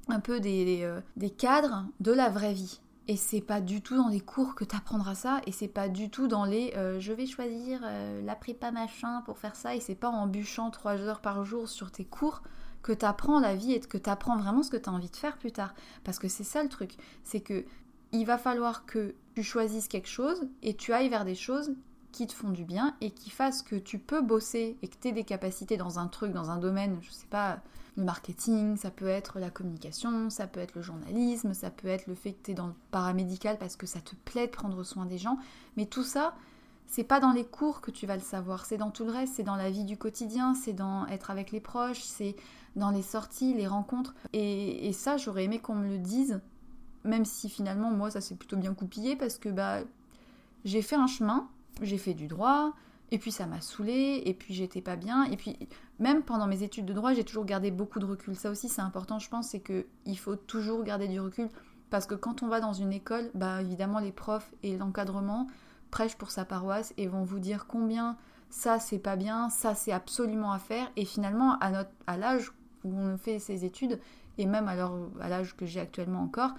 un 0.09 0.21
peu 0.21 0.41
des, 0.41 0.81
euh, 0.83 1.01
des 1.17 1.31
cadres 1.31 1.85
de 2.01 2.13
la 2.13 2.31
vraie 2.31 2.55
vie. 2.55 2.81
Et 3.07 3.17
c'est 3.17 3.41
pas 3.41 3.61
du 3.61 3.83
tout 3.83 3.97
dans 3.97 4.09
les 4.09 4.21
cours 4.21 4.55
que 4.55 4.65
tu 4.65 4.77
apprendras 4.77 5.15
ça, 5.15 5.41
et 5.47 5.53
c'est 5.53 5.69
pas 5.69 5.89
du 5.89 6.11
tout 6.11 6.29
dans 6.29 6.45
les 6.45 6.73
je 7.01 7.13
vais 7.13 7.27
choisir 7.27 7.81
la 8.23 8.37
prépa 8.37 8.71
machin 8.71 9.23
pour 9.23 9.39
faire 9.39 9.57
ça, 9.57 9.75
et 9.75 9.81
c'est 9.81 9.97
pas 9.97 10.11
en 10.11 10.29
bûchant 10.29 10.71
3 10.71 10.99
heures 11.01 11.21
par 11.21 11.45
jour 11.45 11.69
sur 11.69 11.91
tes 11.91 12.05
cours 12.05 12.43
que 12.83 12.93
tu 12.93 13.05
apprends 13.05 13.41
la 13.41 13.55
vie 13.55 13.73
et 13.73 13.81
que 13.81 13.99
tu 13.99 14.11
apprends 14.11 14.37
vraiment 14.37 14.63
ce 14.63 14.71
que 14.71 14.77
tu 14.77 14.89
as 14.89 14.93
envie 14.93 15.11
de 15.11 15.17
faire 15.17 15.37
plus 15.39 15.53
tard. 15.53 15.75
Parce 16.05 16.19
que 16.19 16.29
c'est 16.29 16.45
ça 16.45 16.63
le 16.63 16.69
truc, 16.69 16.97
c'est 17.25 17.41
que 17.41 17.65
il 18.13 18.25
va 18.25 18.39
falloir 18.39 18.87
que 18.87 19.15
tu 19.41 19.45
choisisses 19.47 19.89
quelque 19.89 20.09
chose 20.09 20.47
et 20.63 20.75
tu 20.75 20.93
ailles 20.93 21.09
vers 21.09 21.25
des 21.25 21.35
choses 21.35 21.75
qui 22.13 22.27
te 22.27 22.35
font 22.35 22.51
du 22.51 22.65
bien 22.65 22.95
et 23.01 23.11
qui 23.11 23.31
fassent 23.31 23.63
que 23.63 23.77
tu 23.77 23.99
peux 23.99 24.21
bosser 24.21 24.77
et 24.83 24.89
que 24.89 24.97
tu 25.01 25.09
aies 25.09 25.13
des 25.13 25.25
capacités 25.25 25.79
dans 25.79 25.99
un 25.99 26.09
truc, 26.09 26.33
dans 26.33 26.51
un 26.51 26.59
domaine, 26.59 26.99
je 27.01 27.11
sais 27.11 27.27
pas, 27.31 27.61
le 27.97 28.05
marketing, 28.05 28.77
ça 28.77 28.91
peut 28.91 29.09
être 29.09 29.39
la 29.39 29.49
communication, 29.49 30.29
ça 30.29 30.47
peut 30.47 30.61
être 30.61 30.75
le 30.75 30.83
journalisme, 30.83 31.55
ça 31.55 31.71
peut 31.71 31.89
être 31.89 32.07
le 32.07 32.15
fait 32.15 32.35
que 32.35 32.45
tu 32.45 32.51
es 32.51 32.55
dans 32.55 32.67
le 32.67 32.75
paramédical 32.91 33.57
parce 33.57 33.77
que 33.77 33.87
ça 33.87 34.01
te 34.01 34.15
plaît 34.27 34.47
de 34.47 34.53
prendre 34.53 34.83
soin 34.85 35.07
des 35.07 35.17
gens, 35.17 35.39
mais 35.79 35.87
tout 35.87 36.05
ça, 36.05 36.35
c'est 36.87 37.05
pas 37.05 37.19
dans 37.19 37.33
les 37.33 37.47
cours 37.47 37.81
que 37.81 37.91
tu 37.91 38.05
vas 38.07 38.17
le 38.17 38.23
savoir, 38.23 38.67
c'est 38.67 38.77
dans 38.77 38.91
tout 38.91 39.07
le 39.07 39.13
reste, 39.13 39.37
c'est 39.37 39.43
dans 39.43 39.57
la 39.57 39.71
vie 39.71 39.85
du 39.85 39.97
quotidien, 39.97 40.53
c'est 40.53 40.75
dans 40.75 41.07
être 41.07 41.31
avec 41.31 41.51
les 41.51 41.61
proches, 41.61 42.03
c'est 42.03 42.37
dans 42.77 42.91
les 42.91 43.03
sorties, 43.03 43.55
les 43.55 43.67
rencontres. 43.67 44.15
Et, 44.35 44.93
ça, 44.93 45.17
j'aurais 45.17 45.45
aimé 45.45 45.61
qu'on 45.61 45.77
me 45.77 45.89
le 45.89 45.99
dise, 45.99 46.41
même 47.05 47.25
si 47.25 47.49
finalement, 47.49 47.91
moi, 47.91 48.11
ça 48.11 48.21
s'est 48.21 48.35
plutôt 48.35 48.57
bien 48.57 48.75
coupillé 48.75 49.17
parce 49.17 49.39
que 49.39 49.49
bah, 49.49 49.81
j'ai 50.65 50.83
fait 50.83 50.97
un 50.97 51.07
chemin, 51.07 51.49
j'ai 51.83 51.99
fait 51.99 52.15
du 52.15 52.27
droit, 52.27 52.75
et 53.11 53.19
puis 53.19 53.33
ça 53.33 53.47
m'a 53.47 53.61
saoulé, 53.61 54.23
et 54.25 54.35
puis 54.35 54.55
j'étais 54.55 54.81
pas 54.81 54.97
bien, 54.97 55.25
et 55.25 55.37
puis 55.37 55.59
même 55.99 56.23
pendant 56.23 56.47
mes 56.47 56.63
études 56.63 56.87
de 56.87 56.93
droit, 56.93 57.13
j'ai 57.13 57.25
toujours 57.25 57.45
gardé 57.45 57.71
beaucoup 57.71 57.99
de 57.99 58.07
recul. 58.07 58.37
Ça 58.37 58.51
aussi, 58.51 58.69
c'est 58.69 58.83
important, 58.83 59.19
je 59.19 59.29
pense, 59.29 59.49
c'est 59.49 59.61
qu'il 59.61 60.19
faut 60.19 60.37
toujours 60.37 60.83
garder 60.85 61.09
du 61.09 61.21
recul 61.21 61.49
parce 61.91 62.07
que 62.07 62.15
quand 62.15 62.43
on 62.43 62.49
va 62.49 62.61
dans 62.61 62.73
une 62.73 62.93
école, 62.93 63.31
bah 63.35 63.61
évidemment, 63.61 63.99
les 63.99 64.13
profs 64.13 64.53
et 64.63 64.77
l'encadrement 64.77 65.49
prêche 65.91 66.17
pour 66.17 66.31
sa 66.31 66.45
paroisse 66.45 66.95
et 66.97 67.09
vont 67.09 67.25
vous 67.25 67.41
dire 67.41 67.67
combien 67.67 68.17
ça 68.49 68.79
c'est 68.79 68.99
pas 68.99 69.17
bien, 69.17 69.51
ça 69.51 69.75
c'est 69.75 69.93
absolument 69.93 70.53
à 70.53 70.59
faire. 70.59 70.91
Et 70.97 71.05
finalement, 71.05 71.59
à, 71.59 71.71
notre, 71.71 71.91
à 72.07 72.17
l'âge 72.17 72.53
où 72.85 72.93
on 72.97 73.17
fait 73.19 73.39
ses 73.39 73.65
études, 73.65 74.01
et 74.39 74.47
même 74.47 74.69
à 74.69 75.29
l'âge 75.29 75.57
que 75.57 75.67
j'ai 75.67 75.81
actuellement 75.81 76.23
encore, 76.23 76.53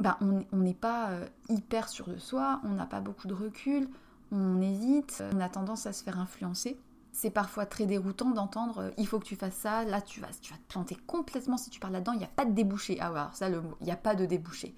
bah, 0.00 0.18
on 0.20 0.56
n'est 0.56 0.74
pas 0.74 1.10
euh, 1.10 1.26
hyper 1.48 1.88
sûr 1.88 2.08
de 2.08 2.18
soi, 2.18 2.60
on 2.64 2.70
n'a 2.70 2.86
pas 2.86 3.00
beaucoup 3.00 3.28
de 3.28 3.34
recul, 3.34 3.88
on 4.32 4.60
hésite, 4.60 5.22
on 5.34 5.40
a 5.40 5.48
tendance 5.48 5.86
à 5.86 5.92
se 5.92 6.04
faire 6.04 6.18
influencer. 6.18 6.78
C'est 7.12 7.30
parfois 7.30 7.64
très 7.64 7.86
déroutant 7.86 8.30
d'entendre 8.30 8.78
euh, 8.78 8.90
il 8.98 9.06
faut 9.06 9.18
que 9.18 9.24
tu 9.24 9.36
fasses 9.36 9.56
ça, 9.56 9.84
là 9.84 10.02
tu 10.02 10.20
vas, 10.20 10.28
tu 10.42 10.52
vas 10.52 10.58
te 10.58 10.68
planter 10.68 10.96
complètement 11.06 11.56
si 11.56 11.70
tu 11.70 11.80
parles 11.80 11.94
là-dedans, 11.94 12.12
il 12.12 12.18
n'y 12.18 12.24
a 12.24 12.28
pas 12.28 12.44
de 12.44 12.52
débouché. 12.52 12.98
Ah 13.00 13.12
ouais, 13.12 13.20
ça 13.32 13.48
le 13.48 13.62
mot, 13.62 13.76
il 13.80 13.84
n'y 13.86 13.92
a 13.92 13.96
pas 13.96 14.14
de 14.14 14.26
débouché. 14.26 14.74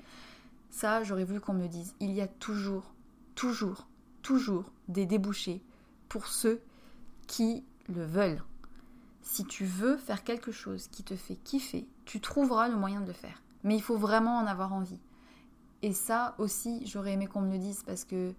Ça, 0.70 1.02
j'aurais 1.02 1.24
voulu 1.24 1.40
qu'on 1.40 1.54
me 1.54 1.66
dise. 1.66 1.94
Il 1.98 2.12
y 2.12 2.20
a 2.20 2.28
toujours 2.28 2.92
toujours, 3.38 3.86
toujours 4.22 4.64
des 4.88 5.06
débouchés 5.06 5.62
pour 6.08 6.26
ceux 6.26 6.60
qui 7.28 7.62
le 7.88 8.04
veulent. 8.04 8.42
Si 9.22 9.44
tu 9.44 9.64
veux 9.64 9.96
faire 9.96 10.24
quelque 10.24 10.50
chose 10.50 10.88
qui 10.88 11.04
te 11.04 11.14
fait 11.14 11.36
kiffer, 11.36 11.86
tu 12.04 12.20
trouveras 12.20 12.68
le 12.68 12.74
moyen 12.74 13.00
de 13.00 13.06
le 13.06 13.12
faire. 13.12 13.40
Mais 13.62 13.76
il 13.76 13.80
faut 13.80 13.96
vraiment 13.96 14.38
en 14.38 14.46
avoir 14.46 14.72
envie. 14.72 14.98
Et 15.82 15.92
ça 15.92 16.34
aussi, 16.38 16.82
j'aurais 16.86 17.12
aimé 17.12 17.26
qu'on 17.26 17.40
me 17.40 17.52
le 17.52 17.58
dise 17.58 17.82
parce 17.86 18.04
que 18.04 18.32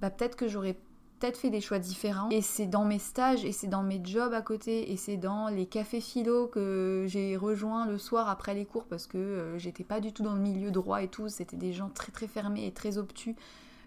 bah, 0.00 0.10
peut-être 0.10 0.36
que 0.36 0.48
j'aurais 0.48 0.76
peut-être 1.18 1.38
fait 1.38 1.50
des 1.50 1.60
choix 1.60 1.78
différents. 1.78 2.28
Et 2.30 2.42
c'est 2.42 2.66
dans 2.66 2.84
mes 2.84 2.98
stages, 2.98 3.44
et 3.44 3.52
c'est 3.52 3.68
dans 3.68 3.82
mes 3.82 4.00
jobs 4.04 4.34
à 4.34 4.42
côté, 4.42 4.92
et 4.92 4.96
c'est 4.96 5.16
dans 5.16 5.48
les 5.48 5.66
cafés 5.66 6.00
philo 6.00 6.46
que 6.46 7.04
j'ai 7.08 7.36
rejoint 7.36 7.86
le 7.86 7.98
soir 7.98 8.28
après 8.28 8.54
les 8.54 8.66
cours 8.66 8.84
parce 8.84 9.06
que 9.06 9.16
euh, 9.16 9.58
j'étais 9.58 9.84
pas 9.84 10.00
du 10.00 10.12
tout 10.12 10.22
dans 10.22 10.34
le 10.34 10.40
milieu 10.40 10.70
droit 10.70 11.02
et 11.02 11.08
tout. 11.08 11.28
C'était 11.28 11.56
des 11.56 11.72
gens 11.72 11.88
très 11.88 12.12
très 12.12 12.26
fermés 12.26 12.66
et 12.66 12.72
très 12.72 12.98
obtus 12.98 13.36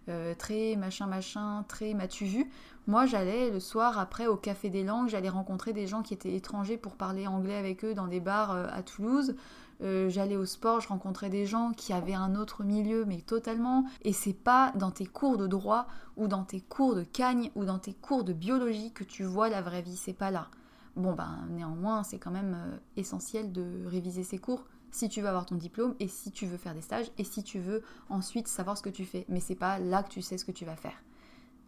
euh, 0.10 0.34
très 0.34 0.76
machin 0.76 1.06
machin, 1.06 1.64
très 1.68 1.94
m'as-tu 1.94 2.26
vu 2.26 2.50
Moi 2.88 3.06
j'allais 3.06 3.52
le 3.52 3.60
soir 3.60 4.00
après 4.00 4.26
au 4.26 4.38
Café 4.38 4.70
des 4.70 4.84
Langues, 4.84 5.10
j'allais 5.10 5.30
rencontrer 5.30 5.72
des 5.72 5.86
gens 5.86 6.02
qui 6.02 6.16
étaient 6.16 6.34
étrangers 6.34 6.78
pour 6.78 6.96
parler 6.96 7.28
anglais 7.28 7.56
avec 7.56 7.86
eux 7.86 7.94
dans 7.94 8.08
des 8.08 8.20
bars 8.20 8.52
euh, 8.52 8.66
à 8.72 8.82
Toulouse. 8.82 9.36
Euh, 9.82 10.10
j'allais 10.10 10.36
au 10.36 10.46
sport, 10.46 10.82
je 10.82 10.90
rencontrais 10.90 11.30
des 11.30 11.46
gens 11.46 11.72
qui 11.72 11.94
avaient 11.94 12.14
un 12.14 12.36
autre 12.36 12.64
milieu, 12.64 13.06
mais 13.06 13.22
totalement. 13.22 13.86
Et 14.02 14.14
c'est 14.14 14.34
pas 14.34 14.72
dans 14.76 14.92
tes 14.92 15.06
cours 15.06 15.38
de 15.38 15.48
droit 15.48 15.88
ou 16.18 16.28
dans 16.28 16.44
tes 16.44 16.62
cours 16.62 16.96
de 16.96 17.04
cagne 17.04 17.52
ou 17.56 17.66
dans 17.66 17.80
tes 17.80 17.94
cours 17.94 18.24
de 18.24 18.34
biologie 18.34 18.92
que 18.92 19.04
tu 19.04 19.24
vois 19.24 19.50
la 19.50 19.62
vraie 19.62 19.82
vie, 19.82 19.98
c'est 19.98 20.14
pas 20.14 20.32
là. 20.32 20.50
Bon 20.96 21.14
ben 21.14 21.46
néanmoins, 21.50 22.04
c'est 22.04 22.20
quand 22.20 22.32
même 22.32 22.58
essentiel 22.98 23.54
de 23.54 23.86
réviser 23.86 24.24
ses 24.24 24.38
cours 24.38 24.66
si 24.92 25.10
tu 25.10 25.22
veux 25.22 25.28
avoir 25.28 25.46
ton 25.46 25.56
diplôme 25.56 25.96
et 26.00 26.08
si 26.08 26.32
tu 26.32 26.46
veux 26.46 26.58
faire 26.58 26.74
des 26.74 26.82
stages 26.82 27.12
et 27.18 27.24
si 27.24 27.44
tu 27.44 27.60
veux 27.60 27.84
ensuite 28.10 28.48
savoir 28.48 28.78
ce 28.78 28.84
que 28.84 28.90
tu 28.90 29.06
fais. 29.06 29.26
Mais 29.30 29.40
c'est 29.40 29.56
pas 29.56 29.80
là 29.80 30.04
que 30.04 30.10
tu 30.10 30.22
sais 30.22 30.38
ce 30.38 30.46
que 30.46 30.52
tu 30.52 30.66
vas 30.66 30.76
faire. 30.76 31.04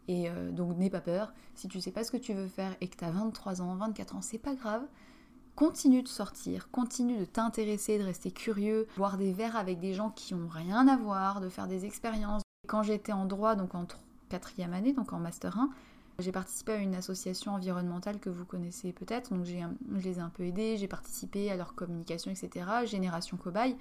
Et 0.08 0.30
euh, 0.30 0.52
donc 0.52 0.78
n'aie 0.78 0.90
pas 0.90 1.02
peur. 1.02 1.34
Si 1.56 1.68
tu 1.68 1.80
sais 1.80 1.92
pas 1.92 2.04
ce 2.04 2.12
que 2.12 2.18
tu 2.18 2.34
veux 2.34 2.48
faire 2.48 2.76
et 2.82 2.88
que 2.88 2.98
tu 2.98 3.06
as 3.06 3.12
23 3.12 3.62
ans, 3.62 3.76
24 3.76 4.16
ans, 4.16 4.22
c'est 4.22 4.40
pas 4.40 4.56
grave. 4.56 4.84
Continue 5.62 6.02
de 6.02 6.08
sortir, 6.08 6.72
continue 6.72 7.20
de 7.20 7.26
t'intéresser, 7.26 8.00
de 8.00 8.04
rester 8.04 8.32
curieux, 8.32 8.88
boire 8.98 9.16
des 9.20 9.32
verres 9.32 9.56
avec 9.56 9.80
des 9.80 9.94
gens 9.94 10.10
qui 10.10 10.34
ont 10.34 10.48
rien 10.48 10.88
à 10.88 10.98
voir, 10.98 11.40
de 11.40 11.50
faire 11.50 11.68
des 11.68 11.86
expériences. 11.86 12.42
Quand 12.68 12.82
j'étais 12.82 13.12
en 13.12 13.26
droit, 13.26 13.54
donc 13.54 13.76
en 13.76 13.86
quatrième 14.30 14.74
année, 14.74 14.92
donc 14.92 15.14
en 15.14 15.20
master 15.20 15.60
1, 15.60 15.70
j'ai 16.18 16.32
participé 16.32 16.72
à 16.72 16.78
une 16.78 16.96
association 16.96 17.52
environnementale 17.52 18.20
que 18.20 18.32
vous 18.32 18.44
connaissez 18.44 18.92
peut-être, 18.92 19.32
donc 19.36 19.46
je 19.46 19.54
les 20.04 20.18
ai 20.18 20.20
un 20.20 20.30
peu 20.30 20.42
aidés, 20.42 20.78
j'ai 20.78 20.88
participé 20.88 21.52
à 21.52 21.58
leur 21.58 21.76
communication, 21.76 22.32
etc. 22.32 22.66
Génération 22.86 23.38
Cobaye. 23.38 23.78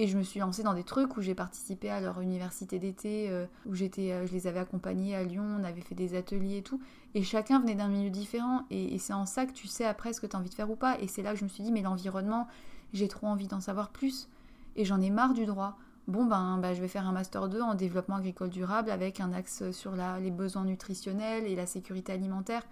Et 0.00 0.06
je 0.06 0.16
me 0.16 0.22
suis 0.22 0.38
lancée 0.38 0.62
dans 0.62 0.74
des 0.74 0.84
trucs 0.84 1.16
où 1.16 1.20
j'ai 1.20 1.34
participé 1.34 1.90
à 1.90 2.00
leur 2.00 2.20
université 2.20 2.78
d'été, 2.78 3.28
euh, 3.30 3.46
où 3.66 3.74
j'étais, 3.74 4.12
euh, 4.12 4.26
je 4.26 4.32
les 4.32 4.46
avais 4.46 4.60
accompagnés 4.60 5.16
à 5.16 5.24
Lyon, 5.24 5.44
on 5.58 5.64
avait 5.64 5.80
fait 5.80 5.96
des 5.96 6.16
ateliers 6.16 6.58
et 6.58 6.62
tout. 6.62 6.80
Et 7.14 7.24
chacun 7.24 7.58
venait 7.58 7.74
d'un 7.74 7.88
milieu 7.88 8.10
différent. 8.10 8.64
Et, 8.70 8.96
c'est 8.98 9.12
en 9.12 9.26
ça 9.26 9.44
que 9.44 9.52
tu 9.52 9.66
sais 9.66 9.84
après 9.84 10.12
ce 10.12 10.20
que 10.20 10.26
tu 10.26 10.36
as 10.36 10.38
envie 10.38 10.50
de 10.50 10.54
faire 10.54 10.70
ou 10.70 10.76
pas. 10.76 11.00
Et 11.00 11.08
c'est 11.08 11.22
là 11.22 11.32
que 11.32 11.38
je 11.38 11.44
me 11.44 11.48
suis 11.48 11.64
dit, 11.64 11.72
mais 11.72 11.82
l'environnement, 11.82 12.46
j'ai 12.92 13.08
trop 13.08 13.26
envie 13.26 13.48
d'en 13.48 13.60
savoir 13.60 13.90
plus. 13.90 14.28
Et 14.76 14.84
j'en 14.84 15.00
ai 15.00 15.10
marre 15.10 15.34
du 15.34 15.46
droit 15.46 15.76
bon 16.08 16.24
ben, 16.24 16.58
ben, 16.58 16.74
je 16.74 16.80
vais 16.80 16.88
faire 16.88 17.06
un 17.06 17.12
master 17.12 17.48
2 17.48 17.60
en 17.60 17.74
développement 17.74 18.16
agricole 18.16 18.48
durable 18.48 18.90
avec 18.90 19.20
un 19.20 19.32
axe 19.32 19.70
sur 19.70 19.92
les 20.20 20.30
besoins 20.30 20.64
nutritionnels 20.64 21.46
et 21.46 21.54
la 21.54 21.66
sécurité 21.66 22.12
alimentaire. 22.12 22.62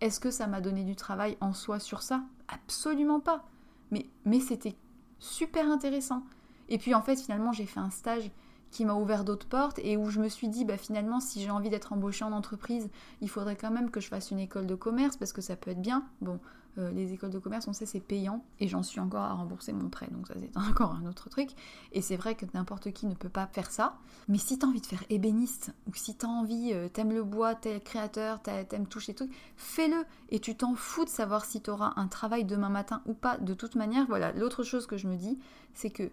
Est-ce 0.00 0.18
que 0.20 0.30
ça 0.30 0.46
m'a 0.46 0.60
donné 0.60 0.84
du 0.84 0.96
travail 0.96 1.36
en 1.40 1.52
soi 1.52 1.78
sur 1.78 2.02
ça? 2.02 2.22
Absolument 2.48 3.20
pas. 3.20 3.44
Mais, 3.90 4.06
mais 4.24 4.40
c'était 4.40 4.74
super 5.18 5.70
intéressant. 5.70 6.24
Et 6.70 6.78
puis 6.78 6.94
en 6.94 7.02
fait 7.02 7.20
finalement 7.20 7.52
j'ai 7.52 7.66
fait 7.66 7.80
un 7.80 7.90
stage 7.90 8.30
qui 8.70 8.84
m'a 8.84 8.94
ouvert 8.94 9.24
d'autres 9.24 9.48
portes 9.48 9.80
et 9.80 9.96
où 9.96 10.10
je 10.10 10.20
me 10.20 10.28
suis 10.28 10.48
dit 10.48 10.64
bah 10.64 10.76
finalement 10.76 11.20
si 11.20 11.42
j'ai 11.42 11.50
envie 11.50 11.70
d'être 11.70 11.92
embauchée 11.92 12.24
en 12.24 12.32
entreprise 12.32 12.88
il 13.20 13.28
faudrait 13.28 13.56
quand 13.56 13.72
même 13.72 13.90
que 13.90 14.00
je 14.00 14.06
fasse 14.06 14.30
une 14.30 14.38
école 14.38 14.66
de 14.66 14.76
commerce 14.76 15.16
parce 15.16 15.32
que 15.32 15.40
ça 15.40 15.56
peut 15.56 15.72
être 15.72 15.82
bien 15.82 16.04
bon 16.20 16.38
euh, 16.78 16.90
les 16.92 17.12
écoles 17.12 17.30
de 17.30 17.38
commerce, 17.38 17.66
on 17.66 17.72
sait, 17.72 17.86
c'est 17.86 18.00
payant 18.00 18.44
et 18.60 18.68
j'en 18.68 18.84
suis 18.84 19.00
encore 19.00 19.22
à 19.22 19.32
rembourser 19.32 19.72
mon 19.72 19.88
prêt, 19.88 20.08
donc 20.12 20.28
ça 20.28 20.34
c'est 20.38 20.56
encore 20.70 20.92
un 20.94 21.04
autre 21.06 21.28
truc. 21.28 21.50
Et 21.92 22.00
c'est 22.00 22.16
vrai 22.16 22.36
que 22.36 22.46
n'importe 22.54 22.92
qui 22.92 23.06
ne 23.06 23.14
peut 23.14 23.28
pas 23.28 23.48
faire 23.48 23.70
ça. 23.70 23.98
Mais 24.28 24.38
si 24.38 24.58
t'as 24.58 24.68
envie 24.68 24.80
de 24.80 24.86
faire 24.86 25.02
ébéniste 25.10 25.74
ou 25.88 25.94
si 25.94 26.14
t'as 26.14 26.28
envie, 26.28 26.70
euh, 26.72 26.88
t'aimes 26.88 27.12
le 27.12 27.24
bois, 27.24 27.56
t'es 27.56 27.80
créateur, 27.80 28.40
t'aimes 28.40 28.86
toucher 28.86 29.14
tout, 29.14 29.28
fais-le 29.56 30.04
et 30.30 30.38
tu 30.38 30.54
t'en 30.54 30.76
fous 30.76 31.04
de 31.04 31.10
savoir 31.10 31.44
si 31.44 31.60
t'auras 31.60 31.92
un 31.96 32.06
travail 32.06 32.44
demain 32.44 32.68
matin 32.68 33.02
ou 33.06 33.14
pas. 33.14 33.36
De 33.38 33.54
toute 33.54 33.74
manière, 33.74 34.06
voilà, 34.06 34.32
l'autre 34.32 34.62
chose 34.62 34.86
que 34.86 34.96
je 34.96 35.08
me 35.08 35.16
dis, 35.16 35.38
c'est 35.74 35.90
que 35.90 36.10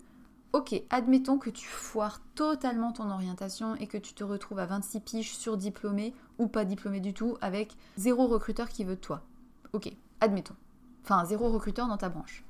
Ok, 0.53 0.81
admettons 0.89 1.37
que 1.37 1.49
tu 1.49 1.67
foires 1.67 2.21
totalement 2.35 2.91
ton 2.91 3.09
orientation 3.11 3.75
et 3.75 3.87
que 3.87 3.97
tu 3.97 4.13
te 4.13 4.23
retrouves 4.23 4.59
à 4.59 4.65
26 4.65 4.99
piges 5.01 5.35
sur 5.35 5.57
diplômé 5.57 6.13
ou 6.39 6.47
pas 6.47 6.65
diplômé 6.65 6.99
du 6.99 7.13
tout 7.13 7.37
avec 7.41 7.75
zéro 7.97 8.27
recruteur 8.27 8.69
qui 8.69 8.83
veut 8.83 8.95
de 8.95 9.01
toi. 9.01 9.21
Ok, 9.73 9.91
Admettons. 10.19 10.55
Enfin, 11.03 11.25
zéro 11.25 11.49
recruteur 11.49 11.87
dans 11.87 11.97
ta 11.97 12.09
branche. 12.09 12.43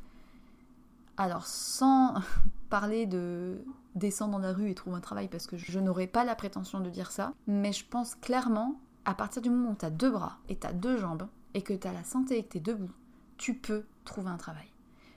Alors, 1.17 1.45
sans 1.45 2.15
parler 2.69 3.05
de 3.05 3.59
descendre 3.95 4.33
dans 4.33 4.39
la 4.39 4.53
rue 4.53 4.69
et 4.69 4.75
trouver 4.75 4.97
un 4.97 5.01
travail, 5.01 5.27
parce 5.27 5.47
que 5.47 5.57
je 5.57 5.79
n'aurais 5.79 6.07
pas 6.07 6.23
la 6.23 6.35
prétention 6.35 6.79
de 6.79 6.89
dire 6.89 7.11
ça, 7.11 7.33
mais 7.47 7.73
je 7.73 7.85
pense 7.85 8.15
clairement, 8.15 8.79
à 9.05 9.13
partir 9.13 9.41
du 9.41 9.49
moment 9.49 9.71
où 9.71 9.75
tu 9.75 9.85
as 9.85 9.89
deux 9.89 10.11
bras 10.11 10.37
et 10.49 10.57
tu 10.57 10.67
as 10.67 10.73
deux 10.73 10.97
jambes, 10.97 11.27
et 11.53 11.61
que 11.61 11.73
tu 11.73 11.87
as 11.87 11.93
la 11.93 12.03
santé 12.03 12.37
et 12.37 12.43
que 12.43 12.51
tu 12.51 12.57
es 12.57 12.61
debout, 12.61 12.91
tu 13.37 13.55
peux 13.55 13.83
trouver 14.05 14.29
un 14.29 14.37
travail. 14.37 14.67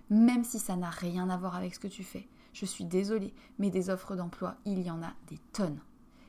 Même 0.08 0.44
si 0.44 0.58
ça 0.58 0.76
n'a 0.76 0.90
rien 0.90 1.28
à 1.28 1.36
voir 1.36 1.54
avec 1.54 1.74
ce 1.74 1.80
que 1.80 1.88
tu 1.88 2.02
fais. 2.02 2.26
Je 2.52 2.66
suis 2.66 2.84
désolée, 2.84 3.32
mais 3.58 3.70
des 3.70 3.90
offres 3.90 4.16
d'emploi, 4.16 4.56
il 4.64 4.82
y 4.82 4.90
en 4.90 5.02
a 5.02 5.12
des 5.28 5.38
tonnes. 5.52 5.80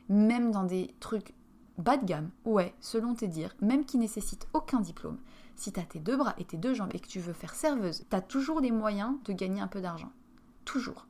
Même 0.10 0.52
dans 0.52 0.64
des 0.64 0.94
trucs 1.00 1.34
bas 1.78 1.98
de 1.98 2.06
gamme, 2.06 2.30
ouais, 2.46 2.74
selon 2.80 3.16
tes 3.16 3.28
dires, 3.28 3.56
même 3.62 3.86
qui 3.86 3.98
nécessitent 3.98 4.48
aucun 4.54 4.80
diplôme, 4.80 5.18
si 5.56 5.72
tu 5.72 5.80
as 5.80 5.84
tes 5.84 6.00
deux 6.00 6.18
bras 6.18 6.36
et 6.38 6.46
tes 6.46 6.58
deux 6.58 6.74
jambes 6.74 6.92
et 6.94 7.00
que 7.00 7.08
tu 7.08 7.20
veux 7.20 7.34
faire 7.34 7.54
serveuse, 7.54 8.06
tu 8.10 8.16
as 8.16 8.22
toujours 8.22 8.60
les 8.60 8.72
moyens 8.72 9.16
de 9.26 9.34
gagner 9.34 9.62
un 9.62 9.68
peu 9.68 9.82
d'argent. 9.82 10.12
Toujours. 10.66 11.08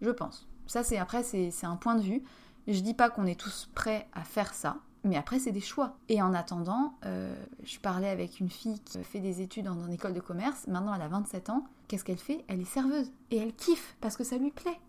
Je 0.00 0.10
pense. 0.10 0.46
Ça, 0.66 0.82
c'est 0.82 0.98
après, 0.98 1.22
c'est 1.22 1.66
un 1.66 1.76
point 1.76 1.94
de 1.94 2.02
vue. 2.02 2.22
Je 2.66 2.80
dis 2.80 2.94
pas 2.94 3.10
qu'on 3.10 3.26
est 3.26 3.38
tous 3.38 3.68
prêts 3.74 4.08
à 4.12 4.24
faire 4.24 4.54
ça, 4.54 4.78
mais 5.04 5.16
après, 5.16 5.38
c'est 5.38 5.52
des 5.52 5.60
choix. 5.60 5.96
Et 6.08 6.22
en 6.22 6.32
attendant, 6.32 6.94
euh, 7.04 7.34
je 7.64 7.78
parlais 7.78 8.08
avec 8.08 8.40
une 8.40 8.50
fille 8.50 8.80
qui 8.80 9.02
fait 9.02 9.20
des 9.20 9.40
études 9.40 9.66
dans 9.66 9.84
une 9.84 9.92
école 9.92 10.14
de 10.14 10.20
commerce. 10.20 10.66
Maintenant, 10.68 10.94
elle 10.94 11.02
a 11.02 11.08
27 11.08 11.50
ans. 11.50 11.64
Qu'est-ce 11.92 12.04
qu'elle 12.04 12.16
fait? 12.16 12.42
Elle 12.48 12.62
est 12.62 12.64
serveuse. 12.64 13.12
Et 13.30 13.36
elle 13.36 13.54
kiffe 13.54 13.98
parce 14.00 14.16
que 14.16 14.24
ça 14.24 14.38
lui 14.38 14.50
plaît. 14.50 14.80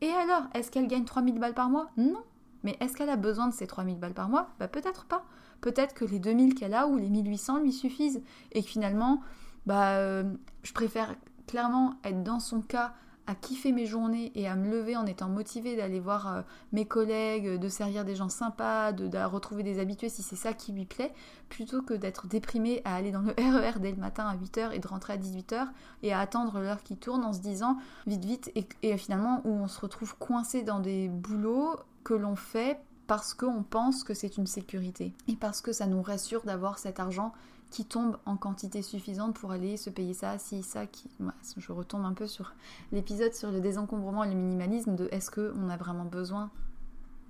Et 0.00 0.10
alors, 0.10 0.48
est-ce 0.52 0.72
qu'elle 0.72 0.88
gagne 0.88 1.04
3000 1.04 1.38
balles 1.38 1.54
par 1.54 1.70
mois? 1.70 1.92
Non. 1.96 2.24
Mais 2.64 2.76
est-ce 2.80 2.96
qu'elle 2.96 3.08
a 3.08 3.14
besoin 3.14 3.46
de 3.46 3.54
ces 3.54 3.68
3000 3.68 4.00
balles 4.00 4.14
par 4.14 4.28
mois? 4.28 4.50
Bah 4.58 4.66
peut-être 4.66 5.04
pas. 5.04 5.24
Peut-être 5.60 5.94
que 5.94 6.04
les 6.04 6.18
2000 6.18 6.56
qu'elle 6.56 6.74
a 6.74 6.88
ou 6.88 6.96
les 6.96 7.08
1800 7.08 7.60
lui 7.60 7.70
suffisent 7.70 8.20
et 8.50 8.64
que 8.64 8.68
finalement, 8.68 9.20
bah, 9.66 9.90
euh, 9.98 10.24
je 10.64 10.72
préfère 10.72 11.14
clairement 11.46 11.94
être 12.02 12.24
dans 12.24 12.40
son 12.40 12.62
cas 12.62 12.94
à 13.30 13.36
kiffer 13.36 13.70
mes 13.70 13.86
journées 13.86 14.32
et 14.34 14.48
à 14.48 14.56
me 14.56 14.68
lever 14.68 14.96
en 14.96 15.06
étant 15.06 15.28
motivée 15.28 15.76
d'aller 15.76 16.00
voir 16.00 16.32
euh, 16.32 16.42
mes 16.72 16.84
collègues, 16.84 17.60
de 17.60 17.68
servir 17.68 18.04
des 18.04 18.16
gens 18.16 18.28
sympas, 18.28 18.90
de, 18.90 19.24
retrouver 19.24 19.62
des 19.62 19.78
habitués 19.78 20.08
si 20.08 20.22
c'est 20.22 20.34
ça 20.34 20.52
qui 20.52 20.72
lui 20.72 20.84
plaît, 20.84 21.12
plutôt 21.48 21.80
que 21.80 21.94
d'être 21.94 22.26
déprimée 22.26 22.82
à 22.84 22.96
aller 22.96 23.12
dans 23.12 23.20
le 23.20 23.30
RER 23.38 23.78
dès 23.78 23.92
le 23.92 23.98
matin 23.98 24.26
à 24.26 24.36
8h 24.36 24.72
et 24.72 24.80
de 24.80 24.88
rentrer 24.88 25.12
à 25.12 25.16
18h 25.16 25.68
et 26.02 26.12
à 26.12 26.18
attendre 26.18 26.58
l'heure 26.58 26.82
qui 26.82 26.96
tourne 26.96 27.22
en 27.22 27.32
se 27.32 27.40
disant 27.40 27.76
vite 28.08 28.24
vite 28.24 28.52
et, 28.56 28.66
et 28.82 28.96
finalement 28.96 29.42
où 29.44 29.50
on 29.50 29.68
se 29.68 29.80
retrouve 29.80 30.16
coincé 30.18 30.62
dans 30.62 30.80
des 30.80 31.08
boulots 31.08 31.76
que 32.02 32.14
l'on 32.14 32.34
fait 32.34 32.80
parce 33.10 33.34
qu'on 33.34 33.64
pense 33.64 34.04
que 34.04 34.14
c'est 34.14 34.36
une 34.36 34.46
sécurité 34.46 35.12
et 35.26 35.34
parce 35.34 35.62
que 35.62 35.72
ça 35.72 35.88
nous 35.88 36.00
rassure 36.00 36.44
d'avoir 36.44 36.78
cet 36.78 37.00
argent 37.00 37.32
qui 37.72 37.84
tombe 37.84 38.16
en 38.24 38.36
quantité 38.36 38.82
suffisante 38.82 39.34
pour 39.34 39.50
aller 39.50 39.76
se 39.76 39.90
payer 39.90 40.14
ça, 40.14 40.38
si, 40.38 40.62
ça, 40.62 40.86
qui... 40.86 41.10
je 41.56 41.72
retombe 41.72 42.04
un 42.04 42.12
peu 42.12 42.28
sur 42.28 42.54
l'épisode 42.92 43.34
sur 43.34 43.50
le 43.50 43.60
désencombrement 43.60 44.22
et 44.22 44.28
le 44.28 44.36
minimalisme 44.36 44.94
de 44.94 45.08
est-ce 45.10 45.32
qu'on 45.32 45.70
a 45.70 45.76
vraiment 45.76 46.04
besoin 46.04 46.52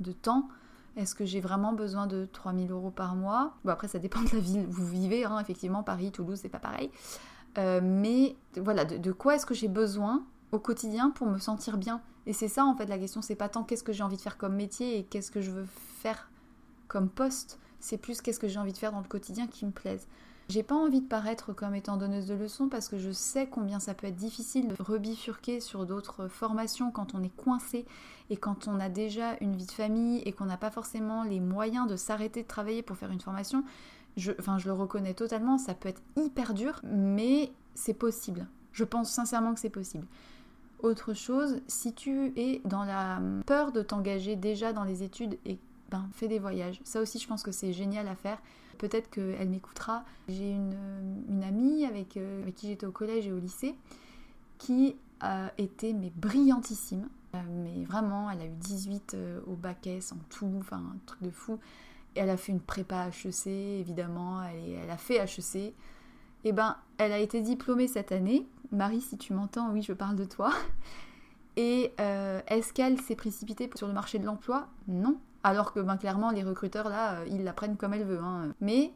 de 0.01 0.13
temps? 0.13 0.49
Est-ce 0.99 1.15
que 1.15 1.25
j'ai 1.25 1.41
vraiment 1.41 1.73
besoin 1.73 2.07
de 2.07 2.29
3000 2.31 2.71
euros 2.73 2.91
par 2.91 3.15
mois? 3.15 3.55
Bon, 3.65 3.73
après, 3.73 3.89
ça 3.89 3.99
dépend 3.99 4.21
de 4.21 4.35
la 4.35 4.41
ville 4.41 4.67
où 4.69 4.73
vous 4.73 4.87
vivez, 4.87 5.25
hein. 5.25 5.39
effectivement, 5.39 5.83
Paris, 5.83 6.13
Toulouse, 6.13 6.41
c'est 6.43 6.51
pas 6.51 6.59
pareil. 6.59 6.91
Euh, 7.57 7.81
mais 7.83 8.37
voilà, 8.59 8.85
de, 8.85 9.13
quoi 9.13 9.37
est-ce 9.37 9.47
que 9.47 9.55
j'ai 9.55 9.69
besoin 9.69 10.27
au 10.53 10.59
quotidien 10.59 11.11
pour 11.11 11.27
me 11.29 11.39
sentir 11.39 11.77
bien 11.77 12.01
Et 12.27 12.33
c'est 12.33 12.49
ça, 12.49 12.65
en 12.65 12.75
fait, 12.75 12.87
la 12.87 12.99
question, 12.99 13.23
c'est 13.23 13.35
pas 13.35 13.49
tant 13.49 13.65
qu'est-ce 13.65 13.85
que 13.85 13.93
j'ai 13.93 14.03
envie 14.03 14.17
de 14.17 14.23
faire 14.23 14.39
comme 14.39 14.55
métier 14.55 14.99
et 14.99 15.05
qu'est-ce 15.05 15.31
que 15.31 15.41
je 15.41 15.51
veux 15.51 15.67
faire 15.99 16.31
comme 16.89 17.09
poste, 17.09 17.59
c'est 17.79 17.99
plus 17.99 18.21
qu'est-ce 18.21 18.41
que 18.41 18.49
j'ai 18.49 18.59
envie 18.59 18.73
de 18.73 18.79
faire 18.79 18.93
dans 18.93 19.01
le 19.01 19.07
quotidien 19.07 19.47
qui 19.47 19.65
me 19.65 19.71
plaise. 19.71 20.07
J'ai 20.49 20.65
pas 20.65 20.75
envie 20.75 21.01
de 21.01 21.07
paraître 21.07 21.53
comme 21.53 21.77
étant 21.77 21.97
donneuse 21.97 22.27
de 22.27 22.35
leçons 22.35 22.69
parce 22.69 22.89
que 22.89 22.99
je 22.99 23.13
sais 23.13 23.47
combien 23.47 23.79
ça 23.79 23.95
peut 23.95 24.09
être 24.09 24.17
difficile 24.17 24.67
de 24.67 24.75
rebifurquer 24.83 25.61
sur 25.61 25.87
d'autres 25.87 26.27
formations 26.27 26.91
quand 26.91 27.15
on 27.15 27.23
est 27.23 27.35
coincé 27.37 27.87
et 28.31 28.37
quand 28.37 28.67
on 28.67 28.81
a 28.81 28.89
déjà 28.89 29.37
une 29.41 29.55
vie 29.55 29.67
de 29.67 29.71
famille 29.71 30.19
et 30.25 30.33
qu'on 30.33 30.47
n'a 30.47 30.57
pas 30.57 30.73
forcément 30.73 31.23
les 31.23 31.39
moyens 31.39 31.87
de 31.87 31.95
s'arrêter 31.95 32.43
de 32.43 32.49
travailler 32.49 32.83
pour 32.83 32.97
faire 32.97 33.13
une 33.13 33.21
formation. 33.21 33.63
Je, 34.17 34.33
enfin, 34.41 34.59
je 34.59 34.67
le 34.67 34.73
reconnais 34.73 35.15
totalement, 35.15 35.57
ça 35.57 35.73
peut 35.73 35.89
être 35.89 36.03
hyper 36.17 36.53
dur, 36.53 36.81
mais 36.83 37.53
c'est 37.77 37.95
possible. 37.95 38.49
Je 38.73 38.83
pense 38.83 39.13
sincèrement 39.13 39.55
que 39.55 39.61
c'est 39.61 39.71
possible. 39.71 40.09
Autre 40.83 41.15
chose, 41.15 41.61
si 41.67 41.93
tu 41.95 42.33
es 42.37 42.61
dans 42.65 42.85
la 42.85 43.21
peur 43.47 43.73
de 43.73 43.83
t'engager 43.83 44.37
déjà 44.37 44.73
dans 44.73 44.85
les 44.85 45.03
études 45.03 45.39
et 45.45 45.59
ben, 45.91 46.09
fais 46.13 46.29
des 46.29 46.39
voyages. 46.39 46.81
Ça 46.85 47.01
aussi, 47.01 47.19
je 47.19 47.27
pense 47.27 47.43
que 47.43 47.53
c'est 47.53 47.73
génial 47.73 48.07
à 48.09 48.15
faire 48.15 48.39
peut-être 48.81 49.11
qu'elle 49.11 49.49
m'écoutera. 49.49 50.05
J'ai 50.29 50.53
une, 50.53 50.75
une, 51.29 51.45
amie 51.45 51.85
avec, 51.85 52.17
euh, 52.17 52.43
avec 52.43 52.55
qui 52.55 52.69
j'étais 52.69 52.87
au 52.87 52.93
collège 52.93 53.27
et 53.27 53.33
au 53.33 53.39
lycée 53.39 53.75
qui 54.59 54.97
a 55.21 55.53
été 55.59 55.93
mais 55.93 56.11
brillantissime. 56.17 57.09
Euh, 57.35 57.39
mais 57.49 57.85
vraiment, 57.85 58.31
elle 58.31 58.41
a 58.41 58.47
eu 58.47 58.57
18 58.57 59.15
euh, 59.15 59.41
au 59.47 59.55
bac 59.55 59.87
S 59.87 60.13
en 60.13 60.19
tout, 60.31 60.53
enfin 60.59 60.79
un 60.79 60.99
truc 61.07 61.23
de 61.23 61.31
fou. 61.31 61.59
Et 62.17 62.21
elle 62.21 62.31
a 62.31 62.37
fait 62.37 62.53
une 62.53 62.61
prépa 62.61 63.09
HEC, 63.09 63.47
évidemment, 63.47 64.43
elle, 64.43 64.79
elle 64.83 64.91
a 64.91 64.97
fait 64.97 65.17
HEC. 65.17 65.75
Eh 66.45 66.53
ben, 66.53 66.77
elle 66.99 67.13
a 67.13 67.19
été 67.19 67.41
diplômée 67.41 67.89
cette 67.89 68.13
année. 68.13 68.47
Marie, 68.73 69.01
si 69.01 69.19
tu 69.19 69.33
m'entends, 69.33 69.71
oui, 69.73 69.83
je 69.83 69.93
parle 69.93 70.17
de 70.17 70.25
toi. 70.25 70.53
Et 71.57 71.93
est-ce 72.47 72.73
qu'elle 72.73 72.99
s'est 73.01 73.17
précipitée 73.17 73.69
sur 73.75 73.87
le 73.87 73.93
marché 73.93 74.19
de 74.19 74.25
l'emploi? 74.25 74.69
Non. 74.89 75.19
Alors 75.43 75.73
que 75.73 75.81
ben, 75.81 75.97
clairement, 75.97 76.31
les 76.31 76.43
recruteurs, 76.43 76.89
là, 76.89 77.15
euh, 77.15 77.27
ils 77.29 77.45
la 77.45 77.53
prennent 77.53 77.77
comme 77.77 77.95
elle 77.95 78.05
veut. 78.05 78.19
Hein. 78.19 78.55
Mais 78.61 78.93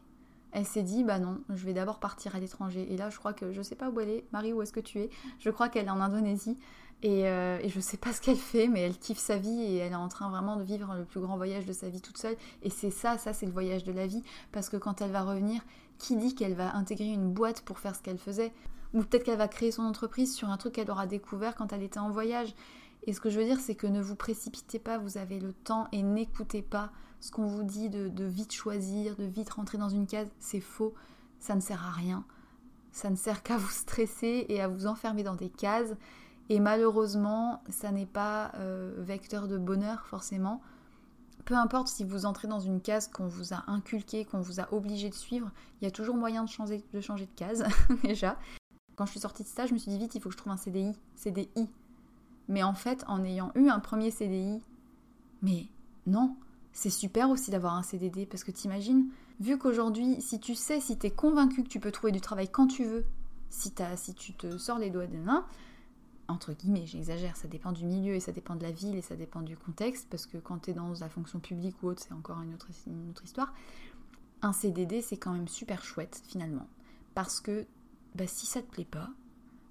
elle 0.51 0.65
s'est 0.65 0.83
dit, 0.83 1.03
bah 1.03 1.19
non, 1.19 1.39
je 1.49 1.65
vais 1.65 1.73
d'abord 1.73 1.99
partir 1.99 2.35
à 2.35 2.39
l'étranger. 2.39 2.87
Et 2.91 2.97
là, 2.97 3.09
je 3.09 3.17
crois 3.17 3.33
que, 3.33 3.51
je 3.51 3.61
sais 3.61 3.75
pas 3.75 3.89
où 3.89 3.99
elle 3.99 4.09
est. 4.09 4.25
Marie, 4.31 4.53
où 4.53 4.61
est-ce 4.61 4.71
que 4.71 4.79
tu 4.79 4.99
es? 4.99 5.09
Je 5.39 5.49
crois 5.49 5.69
qu'elle 5.69 5.87
est 5.87 5.91
en 5.91 6.01
Indonésie. 6.01 6.57
Et, 7.03 7.27
euh, 7.27 7.59
et, 7.61 7.69
je 7.69 7.79
sais 7.79 7.97
pas 7.97 8.13
ce 8.13 8.21
qu'elle 8.21 8.37
fait, 8.37 8.67
mais 8.67 8.81
elle 8.81 8.97
kiffe 8.97 9.17
sa 9.17 9.37
vie 9.37 9.61
et 9.61 9.77
elle 9.77 9.91
est 9.91 9.95
en 9.95 10.07
train 10.07 10.29
vraiment 10.29 10.55
de 10.55 10.63
vivre 10.63 10.95
le 10.95 11.03
plus 11.03 11.19
grand 11.19 11.35
voyage 11.35 11.65
de 11.65 11.73
sa 11.73 11.89
vie 11.89 11.99
toute 11.99 12.17
seule. 12.17 12.37
Et 12.63 12.69
c'est 12.69 12.89
ça, 12.89 13.17
ça 13.17 13.33
c'est 13.33 13.45
le 13.45 13.51
voyage 13.51 13.83
de 13.83 13.91
la 13.91 14.07
vie. 14.07 14.23
Parce 14.51 14.69
que 14.69 14.77
quand 14.77 15.01
elle 15.01 15.11
va 15.11 15.23
revenir, 15.23 15.61
qui 15.97 16.15
dit 16.15 16.35
qu'elle 16.35 16.53
va 16.53 16.75
intégrer 16.75 17.11
une 17.11 17.31
boîte 17.31 17.61
pour 17.61 17.79
faire 17.79 17.95
ce 17.95 18.01
qu'elle 18.01 18.17
faisait 18.17 18.53
Ou 18.93 19.03
peut-être 19.03 19.23
qu'elle 19.23 19.37
va 19.37 19.47
créer 19.47 19.71
son 19.71 19.83
entreprise 19.83 20.35
sur 20.35 20.49
un 20.49 20.57
truc 20.57 20.73
qu'elle 20.73 20.91
aura 20.91 21.07
découvert 21.07 21.55
quand 21.55 21.73
elle 21.73 21.83
était 21.83 21.99
en 21.99 22.09
voyage. 22.09 22.53
Et 23.07 23.13
ce 23.13 23.21
que 23.21 23.29
je 23.29 23.39
veux 23.39 23.45
dire, 23.45 23.59
c'est 23.59 23.75
que 23.75 23.87
ne 23.87 24.01
vous 24.01 24.15
précipitez 24.15 24.79
pas, 24.79 24.97
vous 24.97 25.17
avez 25.17 25.39
le 25.39 25.53
temps 25.53 25.87
et 25.91 26.01
n'écoutez 26.01 26.61
pas 26.61 26.91
ce 27.19 27.31
qu'on 27.31 27.45
vous 27.45 27.63
dit 27.63 27.89
de, 27.89 28.23
vite 28.23 28.53
choisir, 28.53 29.15
de 29.15 29.25
vite 29.25 29.51
rentrer 29.51 29.77
dans 29.77 29.89
une 29.89 30.07
case. 30.07 30.27
C'est 30.39 30.59
faux, 30.59 30.93
ça 31.39 31.55
ne 31.55 31.61
sert 31.61 31.85
à 31.85 31.91
rien. 31.91 32.25
Ça 32.91 33.09
ne 33.09 33.15
sert 33.15 33.43
qu'à 33.43 33.57
vous 33.57 33.69
stresser 33.69 34.45
et 34.49 34.61
à 34.61 34.67
vous 34.67 34.87
enfermer 34.87 35.23
dans 35.23 35.35
des 35.35 35.49
cases. 35.49 35.93
Et 36.49 36.59
malheureusement, 36.59 37.63
ça 37.69 37.91
n'est 37.91 38.05
pas 38.05 38.51
euh, 38.55 38.93
vecteur 38.99 39.47
de 39.47 39.57
bonheur 39.57 40.05
forcément. 40.07 40.61
Peu 41.45 41.55
importe 41.55 41.87
si 41.87 42.03
vous 42.03 42.25
entrez 42.25 42.47
dans 42.47 42.59
une 42.59 42.81
case 42.81 43.07
qu'on 43.07 43.27
vous 43.27 43.53
a 43.53 43.63
inculquée, 43.67 44.25
qu'on 44.25 44.41
vous 44.41 44.59
a 44.59 44.73
obligé 44.73 45.09
de 45.09 45.13
suivre, 45.13 45.51
il 45.79 45.85
y 45.85 45.87
a 45.87 45.91
toujours 45.91 46.15
moyen 46.15 46.43
de 46.43 46.49
changer 46.49 46.83
de, 46.91 47.25
case 47.35 47.63
déjà. 48.03 48.39
Quand 48.95 49.05
je 49.05 49.11
suis 49.11 49.19
sortie 49.19 49.43
de 49.43 49.47
stage, 49.47 49.69
je 49.69 49.73
me 49.75 49.79
suis 49.79 49.91
dit 49.91 49.99
vite, 49.99 50.15
il 50.15 50.21
faut 50.21 50.29
que 50.29 50.33
je 50.33 50.39
trouve 50.39 50.53
un 50.53 50.57
CDI. 50.57 50.93
CDI. 51.15 51.69
Mais 52.47 52.63
en 52.63 52.73
fait, 52.73 53.03
en 53.07 53.23
ayant 53.23 53.51
eu 53.53 53.69
un 53.69 53.79
premier 53.79 54.09
CDI, 54.09 54.59
mais 55.43 55.67
non, 56.07 56.35
c'est 56.73 56.89
super 56.89 57.29
aussi 57.29 57.51
d'avoir 57.51 57.75
un 57.75 57.83
CDD 57.83 58.25
parce 58.25 58.43
que 58.43 58.51
t'imagines, 58.51 59.07
vu 59.39 59.59
qu'aujourd'hui, 59.59 60.21
si 60.21 60.39
tu 60.39 60.55
sais, 60.55 60.79
si 60.79 60.97
t'es 60.97 61.11
convaincu 61.11 61.63
que 61.63 61.69
tu 61.69 61.79
peux 61.79 61.91
trouver 61.91 62.11
du 62.11 62.21
travail 62.21 62.49
quand 62.49 62.67
tu 62.67 62.85
veux, 62.85 63.05
si, 63.51 63.71
si 63.95 64.13
tu 64.15 64.33
te 64.33 64.57
sors 64.57 64.79
les 64.79 64.89
doigts 64.89 65.05
des 65.05 65.19
mains, 65.19 65.45
entre 66.27 66.53
guillemets, 66.53 66.85
j'exagère, 66.85 67.37
ça 67.37 67.47
dépend 67.47 67.71
du 67.71 67.85
milieu 67.85 68.15
et 68.15 68.19
ça 68.19 68.31
dépend 68.31 68.55
de 68.55 68.63
la 68.63 68.71
ville 68.71 68.95
et 68.95 69.01
ça 69.01 69.15
dépend 69.15 69.41
du 69.41 69.55
contexte, 69.57 70.07
parce 70.09 70.25
que 70.25 70.37
quand 70.37 70.59
tu 70.59 70.71
es 70.71 70.73
dans 70.73 70.93
la 70.99 71.09
fonction 71.09 71.39
publique 71.39 71.81
ou 71.83 71.87
autre, 71.87 72.01
c'est 72.05 72.13
encore 72.13 72.41
une 72.41 72.53
autre, 72.53 72.67
histoire. 73.23 73.53
Un 74.41 74.53
CDD, 74.53 75.01
c'est 75.01 75.17
quand 75.17 75.31
même 75.31 75.47
super 75.47 75.83
chouette 75.83 76.21
finalement, 76.27 76.67
parce 77.13 77.41
que 77.41 77.65
bah, 78.15 78.27
si 78.27 78.45
ça 78.45 78.61
te 78.61 78.69
plaît 78.71 78.85
pas, 78.89 79.09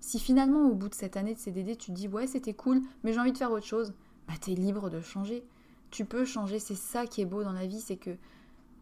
si 0.01 0.19
finalement 0.19 0.69
au 0.69 0.75
bout 0.75 0.89
de 0.89 0.95
cette 0.95 1.17
année 1.17 1.35
de 1.35 1.39
CDD 1.39 1.77
tu 1.77 1.91
te 1.91 1.97
dis 1.97 2.09
ouais 2.09 2.27
c'était 2.27 2.53
cool 2.53 2.83
mais 3.03 3.15
j'ai 3.15 3.21
envie 3.21 3.33
de 3.33 3.39
faire 3.39 3.51
autre 3.51 3.65
chose, 3.65 3.95
bah 4.29 4.35
t'es 4.39 4.53
libre 4.53 4.91
de 4.91 5.01
changer. 5.01 5.45
Tu 5.91 6.05
peux 6.05 6.25
changer, 6.25 6.59
c'est 6.59 6.75
ça 6.75 7.07
qui 7.07 7.23
est 7.23 7.27
beau 7.27 7.43
dans 7.43 7.53
la 7.53 7.67
vie, 7.67 7.81
c'est 7.81 7.97
que 7.97 8.17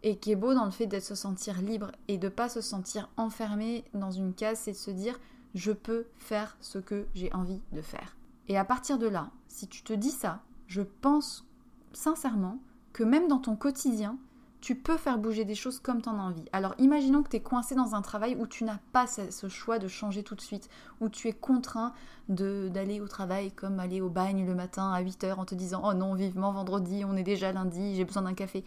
et 0.02 0.16
qui 0.16 0.32
est 0.32 0.37
beau 0.37 0.52
dans 0.52 0.64
le 0.64 0.72
fait 0.72 0.87
d'être 0.87 1.04
se 1.04 1.14
sentir 1.14 1.62
libre 1.62 1.92
et 2.08 2.18
de 2.18 2.28
pas 2.28 2.48
se 2.48 2.61
sentir 2.61 3.08
enfermé 3.16 3.85
dans 3.94 4.11
une 4.11 4.35
case, 4.35 4.58
c'est 4.58 4.72
de 4.72 4.76
se 4.76 4.90
dire 4.90 5.18
je 5.54 5.72
peux 5.72 6.06
faire 6.16 6.56
ce 6.60 6.78
que 6.78 7.06
j'ai 7.14 7.32
envie 7.32 7.60
de 7.72 7.82
faire. 7.82 8.16
Et 8.48 8.58
à 8.58 8.64
partir 8.64 8.98
de 8.98 9.06
là, 9.06 9.30
si 9.48 9.68
tu 9.68 9.82
te 9.82 9.92
dis 9.92 10.10
ça, 10.10 10.42
je 10.66 10.82
pense 10.82 11.46
sincèrement 11.92 12.58
que 12.92 13.04
même 13.04 13.28
dans 13.28 13.38
ton 13.38 13.56
quotidien, 13.56 14.18
tu 14.60 14.76
peux 14.76 14.96
faire 14.96 15.18
bouger 15.18 15.44
des 15.44 15.56
choses 15.56 15.80
comme 15.80 16.00
tu 16.00 16.08
as 16.08 16.12
envie. 16.12 16.44
Alors 16.52 16.74
imaginons 16.78 17.22
que 17.22 17.28
tu 17.28 17.36
es 17.36 17.40
coincé 17.40 17.74
dans 17.74 17.96
un 17.96 18.00
travail 18.00 18.36
où 18.36 18.46
tu 18.46 18.62
n'as 18.62 18.78
pas 18.92 19.06
ce 19.06 19.48
choix 19.48 19.80
de 19.80 19.88
changer 19.88 20.22
tout 20.22 20.36
de 20.36 20.40
suite, 20.40 20.70
où 21.00 21.08
tu 21.08 21.28
es 21.28 21.32
contraint 21.32 21.92
d'aller 22.28 23.00
au 23.00 23.08
travail 23.08 23.50
comme 23.50 23.80
aller 23.80 24.00
au 24.00 24.08
bagne 24.08 24.46
le 24.46 24.54
matin 24.54 24.92
à 24.92 25.02
8h 25.02 25.34
en 25.34 25.44
te 25.44 25.56
disant 25.56 25.82
Oh 25.84 25.94
non, 25.94 26.14
vivement 26.14 26.52
vendredi, 26.52 27.04
on 27.04 27.16
est 27.16 27.24
déjà 27.24 27.52
lundi, 27.52 27.96
j'ai 27.96 28.04
besoin 28.04 28.22
d'un 28.22 28.34
café. 28.34 28.64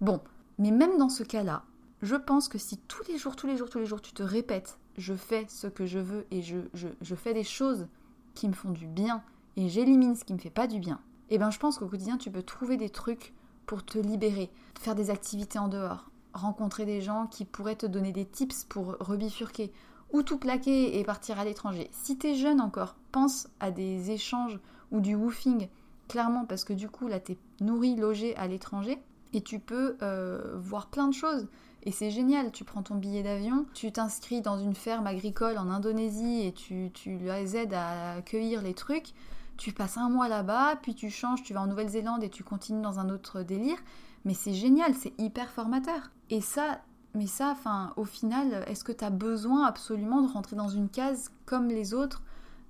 Bon, 0.00 0.20
mais 0.58 0.70
même 0.70 0.96
dans 0.96 1.10
ce 1.10 1.22
cas-là, 1.22 1.64
je 2.00 2.16
pense 2.16 2.48
que 2.48 2.58
si 2.58 2.78
tous 2.78 3.02
les 3.08 3.18
jours, 3.18 3.36
tous 3.36 3.46
les 3.46 3.58
jours, 3.58 3.68
tous 3.68 3.78
les 3.78 3.86
jours, 3.86 4.00
tu 4.00 4.14
te 4.14 4.22
répètes 4.22 4.78
Je 4.96 5.14
fais 5.14 5.46
ce 5.48 5.66
que 5.66 5.86
je 5.86 5.98
veux 5.98 6.26
et 6.30 6.42
je, 6.42 6.58
je, 6.74 7.14
fais 7.14 7.34
des 7.34 7.44
choses 7.44 7.86
qui 8.34 8.48
me 8.48 8.54
font 8.54 8.70
du 8.70 8.86
bien 8.86 9.22
et 9.56 9.68
j'élimine 9.68 10.16
ce 10.16 10.24
qui 10.24 10.32
me 10.32 10.38
fait 10.38 10.50
pas 10.50 10.66
du 10.66 10.78
bien, 10.78 11.00
eh 11.30 11.38
bien 11.38 11.50
je 11.50 11.58
pense 11.58 11.78
qu'au 11.78 11.86
quotidien, 11.86 12.16
tu 12.16 12.30
peux 12.30 12.42
trouver 12.42 12.76
des 12.76 12.90
trucs 12.90 13.34
pour 13.66 13.84
te 13.84 13.98
libérer, 13.98 14.50
faire 14.78 14.94
des 14.94 15.10
activités 15.10 15.58
en 15.58 15.68
dehors, 15.68 16.10
rencontrer 16.32 16.84
des 16.84 17.00
gens 17.00 17.26
qui 17.26 17.44
pourraient 17.44 17.76
te 17.76 17.86
donner 17.86 18.12
des 18.12 18.24
tips 18.24 18.64
pour 18.64 18.96
rebifurquer 19.00 19.72
ou 20.12 20.22
tout 20.22 20.38
plaquer 20.38 20.98
et 20.98 21.04
partir 21.04 21.38
à 21.38 21.44
l'étranger. 21.44 21.88
Si 21.92 22.16
t'es 22.16 22.34
jeune 22.34 22.60
encore, 22.60 22.96
pense 23.12 23.48
à 23.60 23.70
des 23.70 24.10
échanges 24.10 24.58
ou 24.92 25.00
du 25.00 25.14
woofing, 25.14 25.68
clairement 26.08 26.44
parce 26.44 26.64
que 26.64 26.72
du 26.72 26.88
coup 26.88 27.08
là 27.08 27.18
t'es 27.18 27.36
nourri, 27.60 27.96
logé 27.96 28.36
à 28.36 28.46
l'étranger 28.46 28.98
et 29.32 29.40
tu 29.40 29.58
peux 29.58 29.96
euh, 30.02 30.54
voir 30.56 30.86
plein 30.86 31.08
de 31.08 31.14
choses. 31.14 31.48
Et 31.86 31.92
c'est 31.92 32.10
génial, 32.10 32.52
tu 32.52 32.64
prends 32.64 32.82
ton 32.82 32.96
billet 32.96 33.22
d'avion, 33.22 33.64
tu 33.72 33.92
t'inscris 33.92 34.42
dans 34.42 34.58
une 34.58 34.74
ferme 34.74 35.06
agricole 35.06 35.56
en 35.56 35.70
Indonésie 35.70 36.42
et 36.44 36.52
tu, 36.52 36.90
tu 36.92 37.16
les 37.16 37.56
aides 37.56 37.74
à 37.74 38.20
cueillir 38.22 38.60
les 38.60 38.74
trucs 38.74 39.14
tu 39.56 39.72
passes 39.72 39.96
un 39.96 40.08
mois 40.08 40.28
là-bas, 40.28 40.76
puis 40.82 40.94
tu 40.94 41.10
changes, 41.10 41.42
tu 41.42 41.54
vas 41.54 41.62
en 41.62 41.66
Nouvelle-Zélande 41.66 42.22
et 42.22 42.30
tu 42.30 42.44
continues 42.44 42.82
dans 42.82 42.98
un 42.98 43.08
autre 43.08 43.42
délire. 43.42 43.78
Mais 44.24 44.34
c'est 44.34 44.52
génial, 44.52 44.94
c'est 44.94 45.12
hyper 45.18 45.50
formateur. 45.50 46.10
Et 46.30 46.40
ça, 46.40 46.80
mais 47.14 47.26
ça, 47.26 47.50
enfin, 47.50 47.92
au 47.96 48.04
final, 48.04 48.64
est-ce 48.66 48.84
que 48.84 48.92
tu 48.92 49.04
as 49.04 49.10
besoin 49.10 49.64
absolument 49.64 50.22
de 50.22 50.30
rentrer 50.30 50.56
dans 50.56 50.68
une 50.68 50.88
case 50.88 51.30
comme 51.44 51.68
les 51.68 51.94
autres 51.94 52.22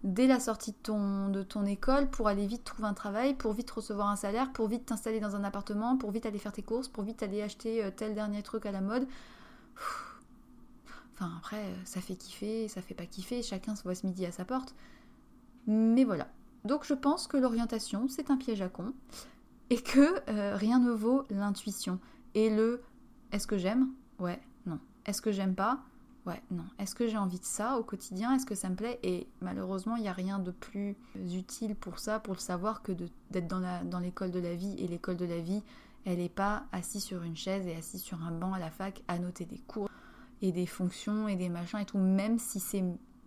dès 0.05 0.27
la 0.27 0.41
sortie 0.41 0.73
de 0.73 0.77
ton, 0.83 1.29
de 1.29 1.43
ton 1.43 1.65
école 1.65 2.09
pour 2.11 2.29
aller 2.29 2.47
vite 2.47 2.65
trouver 2.65 2.89
un 2.89 2.95
travail, 2.95 3.35
pour 3.35 3.53
vite 3.53 3.71
recevoir 3.71 4.09
un 4.09 4.17
salaire, 4.17 4.53
pour 4.53 4.69
vite 4.69 4.87
t'installer 4.87 5.21
dans 5.21 5.37
un 5.37 5.45
appartement, 5.45 5.97
pour 5.97 6.11
vite 6.11 6.27
aller 6.27 6.39
faire 6.39 6.53
tes 6.53 6.63
courses, 6.63 6.89
pour 6.89 7.05
vite 7.05 7.23
aller 7.23 7.43
acheter 7.43 7.85
euh, 7.85 7.91
tel 7.95 8.15
dernier 8.15 8.43
truc 8.43 8.67
à 8.67 8.73
la 8.73 8.81
mode 8.81 9.07
Enfin, 11.15 11.33
après, 11.39 11.65
ça 11.85 12.03
fait 12.03 12.15
kiffer, 12.15 12.69
ça 12.69 12.83
fait 12.83 12.95
pas 12.95 13.07
kiffer, 13.07 13.43
chacun 13.43 13.75
se 13.75 13.83
voit 13.85 13.95
ce 13.95 14.07
midi 14.07 14.27
à 14.27 14.33
sa 14.33 14.45
porte. 14.45 14.75
Mais 15.67 16.05
voilà, 16.05 16.29
donc 16.65 16.85
je 16.85 16.93
pense 16.93 17.27
que 17.27 17.39
l'orientation, 17.39 18.07
c'est 18.09 18.31
un 18.31 18.37
piège 18.37 18.61
à 18.61 18.69
con 18.69 18.93
et 19.71 19.81
que 19.81 20.15
euh, 20.29 20.57
rien 20.57 20.79
ne 20.79 20.91
vaut 20.91 21.25
l'intuition. 21.31 21.99
Et 22.35 22.51
le 22.51 22.83
est-ce 23.33 23.47
que 23.47 23.57
j'aime? 23.57 23.89
Ouais, 24.19 24.41
non. 24.67 24.79
Est-ce 25.07 25.23
que 25.23 25.33
j'aime 25.33 25.55
pas? 25.55 25.81
Ouais, 26.27 26.43
non. 26.51 26.65
Est-ce 26.81 26.97
que 26.97 27.07
j'ai 27.07 27.17
envie 27.17 27.39
de 27.39 27.45
ça 27.45 27.79
au 27.79 27.85
quotidien? 27.85 28.35
Est-ce 28.35 28.47
que 28.47 28.57
ça 28.57 28.69
me 28.69 28.75
plaît? 28.75 28.99
Et 29.05 29.29
malheureusement, 29.41 29.95
il 29.95 30.03
n'y 30.03 30.09
a 30.09 30.13
rien 30.13 30.41
de 30.41 30.51
plus 30.51 30.97
utile 31.15 31.77
pour 31.77 32.01
ça, 32.01 32.19
pour 32.19 32.35
le 32.35 32.41
savoir, 32.41 32.83
que 32.83 32.91
d'être 33.31 33.47
dans 33.47 34.01
l'école 34.01 34.33
de 34.33 34.41
la 34.41 34.57
vie. 34.57 34.75
Et 34.79 34.89
l'école 34.89 35.17
de 35.17 35.25
la 35.25 35.39
vie, 35.39 35.63
Elle 36.07 36.19
n'est 36.19 36.29
pas 36.29 36.65
assise 36.71 37.03
sur 37.03 37.25
une 37.25 37.37
chaise 37.37 37.67
et 37.67 37.75
assise 37.75 38.01
sur 38.01 38.23
un 38.23 38.31
banc 38.31 38.53
à 38.53 38.61
la 38.61 38.71
fac 38.71 39.03
à 39.09 39.19
noter 39.19 39.45
des 39.45 39.59
cours 39.59 39.91
et 40.41 40.53
des 40.53 40.67
fonctions 40.67 41.27
et 41.27 41.35
des 41.35 41.49
machins 41.49 41.81
et 41.81 41.85
tout, 41.85 41.99
même 41.99 42.39
si 42.39 42.61
c'est 42.61 42.85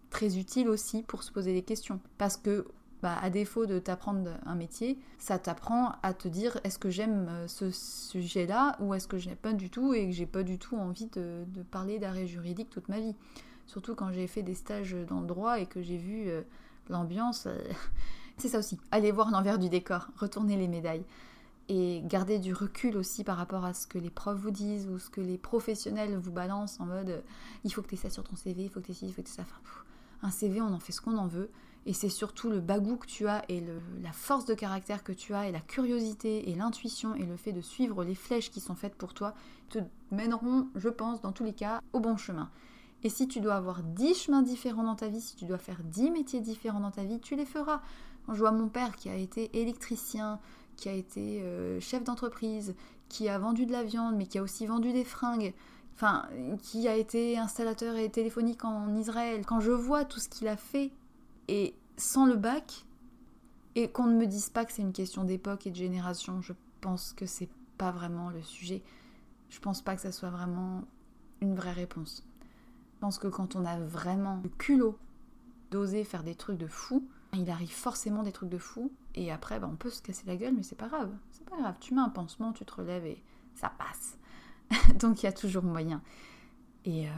très 0.10 0.38
utile 0.38 0.70
aussi 0.70 1.04
pour 1.04 1.22
se 1.24 1.32
poser 1.32 1.54
des 1.54 1.62
questions. 1.62 2.00
Parce 2.18 2.38
que, 2.38 2.66
bah, 3.02 3.18
à 3.22 3.30
défaut 3.30 3.66
de 3.66 3.80
t'apprendre 3.80 4.32
un 4.46 4.56
métier, 4.56 5.00
ça 5.20 5.40
t'apprend 5.40 5.94
à 6.04 6.14
te 6.14 6.28
dire 6.28 6.60
est-ce 6.66 6.78
que 6.78 6.90
j'aime 6.90 7.28
euh, 7.30 7.48
ce 7.48 7.72
sujet-là 7.72 8.76
ou 8.82 8.94
est-ce 8.94 9.08
que 9.08 9.18
je 9.18 9.30
n'ai 9.30 9.36
pas 9.36 9.54
du 9.54 9.70
tout 9.70 9.94
et 9.94 10.08
que 10.08 10.12
j'ai 10.12 10.26
pas 10.26 10.44
du 10.44 10.60
tout 10.60 10.76
envie 10.76 11.08
de, 11.08 11.46
parler 11.72 11.98
d'arrêt 11.98 12.28
juridique 12.28 12.70
toute 12.70 12.90
ma 12.90 13.00
vie. 13.00 13.16
Surtout 13.68 13.96
quand 13.96 14.12
j'ai 14.12 14.28
fait 14.28 14.42
des 14.42 14.54
stages 14.54 14.98
dans 15.08 15.22
le 15.22 15.28
droit 15.28 15.60
et 15.60 15.66
que 15.66 15.82
j'ai 15.82 15.96
vu 15.96 16.28
euh, 16.28 16.42
l'ambiance. 16.90 17.46
Euh, 17.46 17.58
c'est 18.38 18.50
ça 18.50 18.60
aussi. 18.60 18.78
Allez 18.92 19.12
voir 19.12 19.32
l'envers 19.32 19.60
du 19.60 19.70
décor, 19.70 20.10
retourner 20.18 20.58
les 20.58 20.68
médailles 20.68 21.06
et 21.70 22.02
garder 22.04 22.40
du 22.40 22.54
recul 22.54 22.98
aussi 22.98 23.24
par 23.24 23.38
rapport 23.38 23.64
à 23.64 23.74
ce 23.74 23.88
que 23.88 23.98
les 23.98 24.10
profs 24.10 24.40
vous 24.40 24.52
disent 24.52 24.88
ou 24.88 25.00
ce 25.00 25.10
que 25.10 25.22
les 25.22 25.38
professionnels 25.38 26.18
vous 26.18 26.32
balancent 26.32 26.80
en 26.80 26.86
mode 26.88 27.24
il 27.64 27.72
faut 27.72 27.82
que 27.82 27.88
tu 27.88 27.96
aies 27.96 27.98
ça 28.00 28.10
sur 28.10 28.24
ton 28.24 28.36
CV, 28.36 28.64
il 28.64 28.70
faut 28.70 28.82
que 28.82 28.88
tu 28.88 28.92
aies 28.92 28.96
ci, 28.96 29.06
il 29.06 29.14
faut 29.14 29.22
que 29.22 29.28
tu 29.28 29.34
aies 29.34 29.44
ça. 29.44 29.46
Un 30.22 30.32
CV, 30.32 30.60
on 30.62 30.74
en 30.74 30.80
fait 30.80 30.92
ce 30.92 31.00
qu'on 31.00 31.18
en 31.18 31.28
veut. 31.28 31.50
Et 31.90 31.94
c'est 31.94 32.10
surtout 32.10 32.52
le 32.52 32.60
bagou 32.60 32.98
que 32.98 33.08
tu 33.08 33.28
as 33.28 33.44
et 33.50 33.64
la 34.04 34.12
force 34.12 34.46
de 34.46 34.54
caractère 34.54 35.04
que 35.04 35.12
tu 35.12 35.34
as 35.34 35.48
et 35.48 35.52
la 35.52 35.60
curiosité 35.60 36.48
et 36.52 36.54
l'intuition 36.54 37.16
et 37.16 37.26
le 37.26 37.36
fait 37.36 37.52
de 37.52 37.62
suivre 37.62 38.04
les 38.04 38.14
flèches 38.14 38.52
qui 38.52 38.60
sont 38.60 38.76
faites 38.76 38.94
pour 38.94 39.16
toi 39.16 39.34
te 39.70 39.80
mèneront, 40.12 40.68
je 40.76 40.88
pense, 40.90 41.20
dans 41.20 41.32
tous 41.32 41.44
les 41.44 41.54
cas, 41.54 41.82
au 41.94 42.00
bon 42.00 42.16
chemin. 42.16 42.52
Et 43.02 43.10
si 43.10 43.28
tu 43.28 43.40
dois 43.40 43.56
avoir 43.56 43.82
10 43.82 44.14
chemins 44.14 44.44
différents 44.44 44.84
dans 44.84 44.94
ta 44.94 45.08
vie, 45.08 45.20
si 45.20 45.36
tu 45.36 45.46
dois 45.46 45.58
faire 45.58 45.82
10 45.84 46.12
métiers 46.12 46.42
différents 46.42 46.80
dans 46.80 46.92
ta 46.92 47.04
vie, 47.04 47.20
tu 47.20 47.36
les 47.36 47.48
feras. 47.48 47.82
Quand 48.28 48.36
je 48.36 48.40
vois 48.40 48.52
mon 48.52 48.68
père 48.68 48.96
qui 48.96 49.10
a 49.10 49.16
été 49.16 49.50
électricien, 49.60 50.40
qui 50.78 50.90
a 50.90 50.94
été 50.94 51.42
euh, 51.42 51.80
chef 51.80 52.04
d'entreprise, 52.04 52.76
qui 53.08 53.30
a 53.30 53.40
vendu 53.40 53.66
de 53.66 53.72
la 53.72 53.82
viande, 53.82 54.16
mais 54.16 54.28
qui 54.28 54.38
a 54.38 54.44
aussi 54.44 54.68
vendu 54.68 54.94
des 54.94 55.04
fringues, 55.04 55.56
enfin, 55.96 56.28
qui 56.62 56.88
a 56.88 56.96
été 56.96 57.40
installateur 57.40 57.96
et 57.96 58.12
téléphonique 58.12 58.64
en 58.64 58.94
Israël. 58.94 59.44
Quand 59.44 59.60
je 59.60 59.72
vois 59.72 60.06
tout 60.06 60.20
ce 60.20 60.30
qu'il 60.30 60.48
a 60.48 60.56
fait, 60.56 60.92
et 61.50 61.74
sans 62.00 62.26
le 62.26 62.36
bac, 62.36 62.86
et 63.76 63.92
qu'on 63.92 64.06
ne 64.06 64.18
me 64.18 64.26
dise 64.26 64.50
pas 64.50 64.66
que 64.66 64.72
c'est 64.72 64.82
une 64.82 64.94
question 64.94 65.24
d'époque 65.24 65.68
et 65.68 65.72
de 65.72 65.76
génération, 65.76 66.42
je 66.42 66.54
pense 66.82 67.14
que 67.14 67.26
c'est 67.26 67.50
pas 67.78 67.92
vraiment 67.92 68.30
le 68.30 68.42
sujet. 68.42 68.82
Je 69.50 69.60
pense 69.60 69.82
pas 69.82 69.96
que 69.96 70.02
ça 70.02 70.12
soit 70.12 70.30
vraiment 70.30 70.84
une 71.42 71.56
vraie 71.56 71.72
réponse. 71.74 72.26
Je 72.96 73.00
pense 73.00 73.20
que 73.20 73.28
quand 73.28 73.56
on 73.56 73.66
a 73.66 73.80
vraiment 73.80 74.40
le 74.44 74.50
culot 74.50 74.98
d'oser 75.72 76.04
faire 76.04 76.24
des 76.24 76.36
trucs 76.36 76.58
de 76.58 76.68
fou, 76.68 77.08
il 77.34 77.50
arrive 77.50 77.72
forcément 77.72 78.24
des 78.24 78.32
trucs 78.32 78.50
de 78.50 78.58
fou, 78.58 78.92
et 79.16 79.32
après, 79.32 79.60
bah, 79.60 79.70
on 79.72 79.76
peut 79.76 79.90
se 79.90 80.02
casser 80.02 80.24
la 80.26 80.36
gueule, 80.36 80.56
mais 80.56 80.64
c'est 80.64 80.78
pas 80.78 80.88
grave. 80.88 81.12
C'est 81.32 81.48
pas 81.48 81.58
grave. 81.58 81.76
Tu 81.80 81.94
mets 81.94 82.02
un 82.02 82.10
pansement, 82.10 82.54
tu 82.54 82.66
te 82.66 82.74
relèves 82.74 83.06
et 83.06 83.22
ça 83.56 83.72
passe. 83.78 84.18
Donc 85.00 85.22
il 85.22 85.26
y 85.26 85.30
a 85.30 85.34
toujours 85.34 85.64
moyen. 85.64 86.02
Et, 86.86 87.08
euh, 87.08 87.12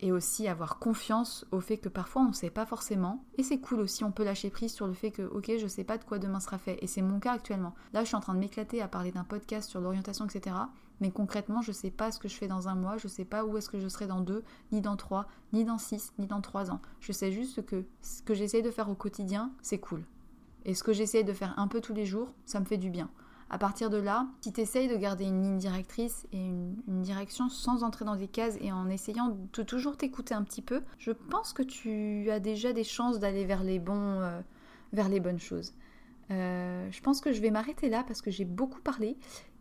et 0.00 0.12
aussi 0.12 0.48
avoir 0.48 0.78
confiance 0.78 1.44
au 1.50 1.60
fait 1.60 1.78
que 1.78 1.88
parfois 1.88 2.22
on 2.22 2.28
ne 2.28 2.32
sait 2.32 2.50
pas 2.50 2.66
forcément. 2.66 3.24
Et 3.36 3.42
c'est 3.42 3.58
cool 3.58 3.80
aussi, 3.80 4.04
on 4.04 4.12
peut 4.12 4.24
lâcher 4.24 4.50
prise 4.50 4.72
sur 4.72 4.86
le 4.86 4.92
fait 4.92 5.10
que, 5.10 5.22
ok, 5.22 5.52
je 5.58 5.66
sais 5.66 5.84
pas 5.84 5.98
de 5.98 6.04
quoi 6.04 6.18
demain 6.18 6.40
sera 6.40 6.58
fait. 6.58 6.78
Et 6.82 6.86
c'est 6.86 7.02
mon 7.02 7.20
cas 7.20 7.32
actuellement. 7.32 7.74
Là, 7.92 8.02
je 8.02 8.08
suis 8.08 8.16
en 8.16 8.20
train 8.20 8.34
de 8.34 8.38
m'éclater 8.38 8.80
à 8.80 8.88
parler 8.88 9.12
d'un 9.12 9.24
podcast 9.24 9.68
sur 9.68 9.80
l'orientation, 9.80 10.26
etc. 10.26 10.56
Mais 11.00 11.10
concrètement, 11.10 11.62
je 11.62 11.72
sais 11.72 11.90
pas 11.90 12.10
ce 12.10 12.18
que 12.18 12.28
je 12.28 12.34
fais 12.34 12.48
dans 12.48 12.68
un 12.68 12.74
mois, 12.74 12.96
je 12.96 13.08
sais 13.08 13.24
pas 13.24 13.44
où 13.44 13.56
est-ce 13.56 13.70
que 13.70 13.78
je 13.78 13.88
serai 13.88 14.06
dans 14.06 14.20
deux, 14.20 14.42
ni 14.72 14.80
dans 14.80 14.96
trois, 14.96 15.26
ni 15.52 15.64
dans 15.64 15.78
six, 15.78 16.12
ni 16.18 16.26
dans 16.26 16.40
trois 16.40 16.70
ans. 16.70 16.80
Je 17.00 17.12
sais 17.12 17.32
juste 17.32 17.64
que 17.64 17.84
ce 18.02 18.22
que 18.22 18.34
j'essaie 18.34 18.62
de 18.62 18.70
faire 18.70 18.90
au 18.90 18.94
quotidien, 18.94 19.52
c'est 19.62 19.78
cool. 19.78 20.02
Et 20.64 20.74
ce 20.74 20.82
que 20.82 20.92
j'essaie 20.92 21.24
de 21.24 21.32
faire 21.32 21.54
un 21.58 21.68
peu 21.68 21.80
tous 21.80 21.94
les 21.94 22.04
jours, 22.04 22.32
ça 22.44 22.60
me 22.60 22.64
fait 22.64 22.78
du 22.78 22.90
bien. 22.90 23.08
À 23.50 23.56
partir 23.56 23.88
de 23.88 23.96
là, 23.96 24.26
si 24.42 24.52
tu 24.52 24.60
essayes 24.60 24.88
de 24.88 24.96
garder 24.96 25.24
une 25.24 25.42
ligne 25.42 25.56
directrice 25.56 26.26
et 26.32 26.38
une, 26.38 26.74
direction 26.86 27.48
sans 27.48 27.82
entrer 27.82 28.04
dans 28.04 28.16
des 28.16 28.28
cases 28.28 28.58
et 28.60 28.72
en 28.72 28.90
essayant 28.90 29.38
de 29.52 29.62
toujours 29.62 29.96
t'écouter 29.96 30.34
un 30.34 30.42
petit 30.42 30.60
peu, 30.60 30.82
je 30.98 31.12
pense 31.12 31.54
que 31.54 31.62
tu 31.62 32.30
as 32.30 32.40
déjà 32.40 32.74
des 32.74 32.84
chances 32.84 33.18
d'aller 33.18 33.46
vers 33.46 33.62
les 33.62 33.78
bons, 33.78 34.20
euh, 34.20 34.40
vers 34.92 35.08
les 35.08 35.20
bonnes 35.20 35.38
choses. 35.38 35.72
Euh, 36.30 36.86
je 36.90 37.00
pense 37.00 37.22
que 37.22 37.32
je 37.32 37.40
vais 37.40 37.50
m'arrêter 37.50 37.88
là 37.88 38.04
parce 38.06 38.20
que 38.20 38.30
j'ai 38.30 38.44
beaucoup 38.44 38.82
parlé 38.82 39.16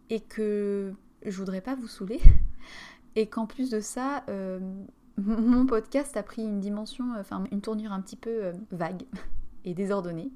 et 0.10 0.20
que 0.20 0.94
je 1.26 1.38
voudrais 1.38 1.62
pas 1.62 1.76
vous 1.76 1.88
saouler. 1.88 2.20
Et 3.16 3.26
qu'en 3.26 3.48
plus 3.48 3.72
de 3.72 3.80
ça, 3.80 4.24
euh, 4.30 4.60
mon 5.18 5.66
podcast 5.66 6.16
a 6.18 6.22
pris 6.22 6.44
une 6.44 6.60
dimension, 6.60 7.06
une 7.52 7.62
tournure 7.62 7.92
un 7.92 8.02
petit 8.02 8.18
peu 8.18 8.52
vague 8.70 9.06
et 9.66 9.74
désordonnée, 9.74 10.32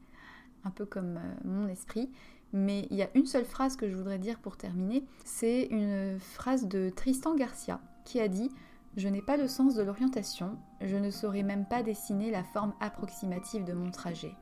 un 0.64 0.72
peu 0.72 0.86
comme 0.88 1.20
mon 1.46 1.68
esprit. 1.68 2.10
Mais 2.54 2.88
il 2.92 2.98
y 2.98 3.04
a 3.04 3.10
une 3.16 3.26
seule 3.26 3.46
phrase 3.46 3.76
que 3.76 3.90
je 3.90 3.96
voudrais 3.96 4.20
dire 4.20 4.40
pour 4.40 4.58
terminer, 4.58 5.06
c'est 5.24 5.64
une 5.72 6.20
phrase 6.20 6.68
de 6.68 6.90
Tristan 6.90 7.36
Garcia 7.36 7.80
qui 8.04 8.20
a 8.20 8.28
dit 8.28 8.50
Je 8.98 9.08
n'ai 9.08 9.22
pas 9.22 9.38
le 9.38 9.48
sens 9.48 9.76
de 9.76 9.84
l'orientation, 9.84 10.58
je 10.82 10.98
ne 10.98 11.12
saurais 11.12 11.44
même 11.44 11.66
pas 11.66 11.84
dessiner 11.84 12.32
la 12.32 12.44
forme 12.44 12.74
approximative 12.80 13.64
de 13.64 13.74
mon 13.74 13.92
trajet. 13.92 14.34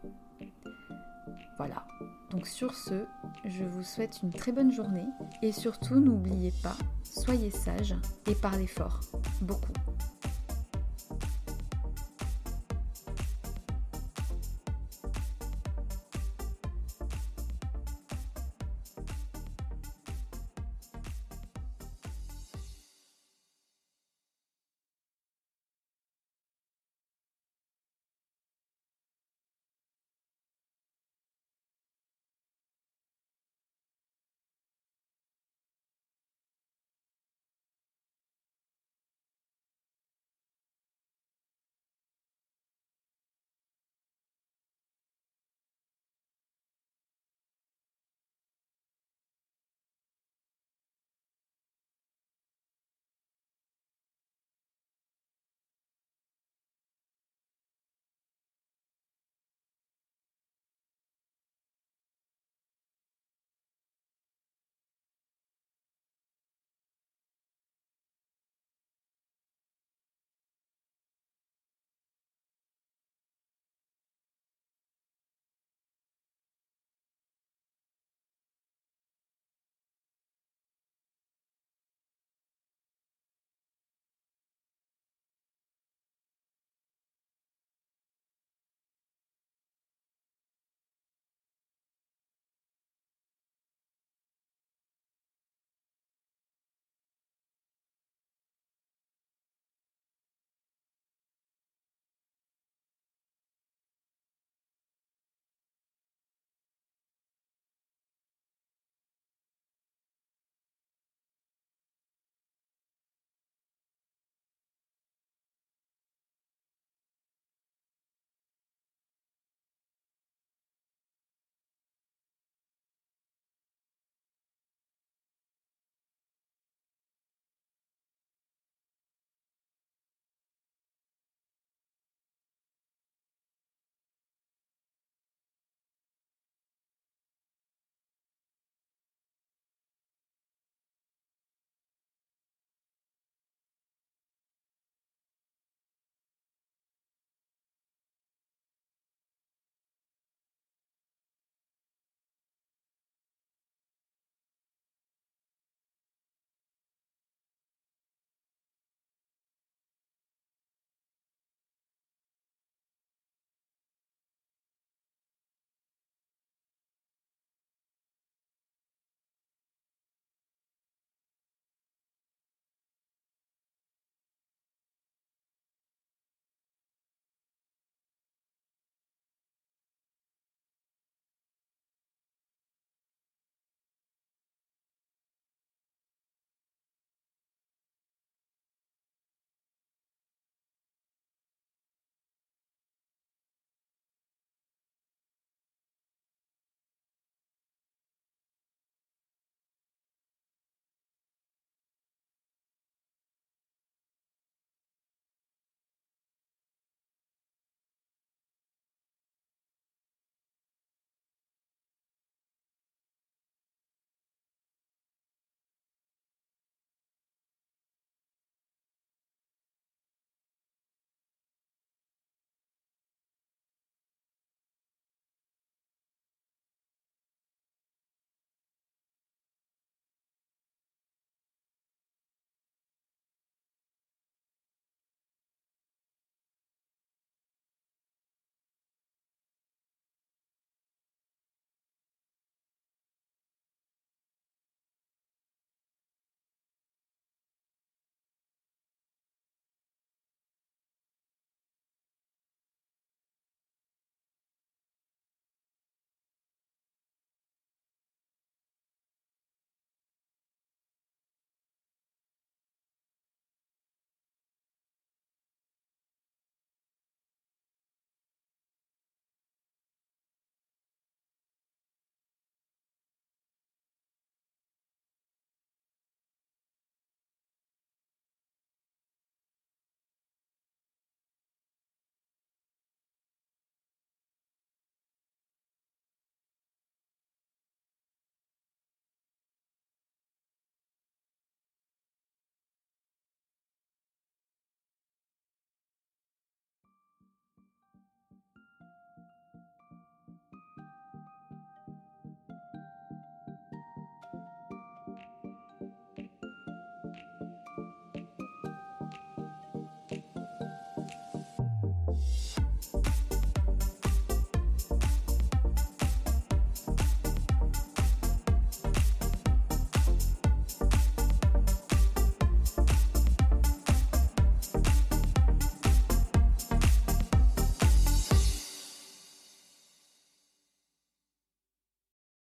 Voilà. 1.58 1.86
Donc 2.32 2.48
sur 2.48 2.74
ce, 2.74 3.06
je 3.46 3.64
vous 3.64 3.84
souhaite 3.84 4.22
une 4.24 4.32
très 4.32 4.52
bonne 4.52 4.72
journée 4.72 5.06
et 5.42 5.52
surtout 5.52 6.00
n'oubliez 6.00 6.54
pas, 6.64 6.78
soyez 7.04 7.52
sages 7.52 7.96
et 8.28 8.36
parlez 8.36 8.68
fort, 8.68 9.02
beaucoup. 9.42 9.74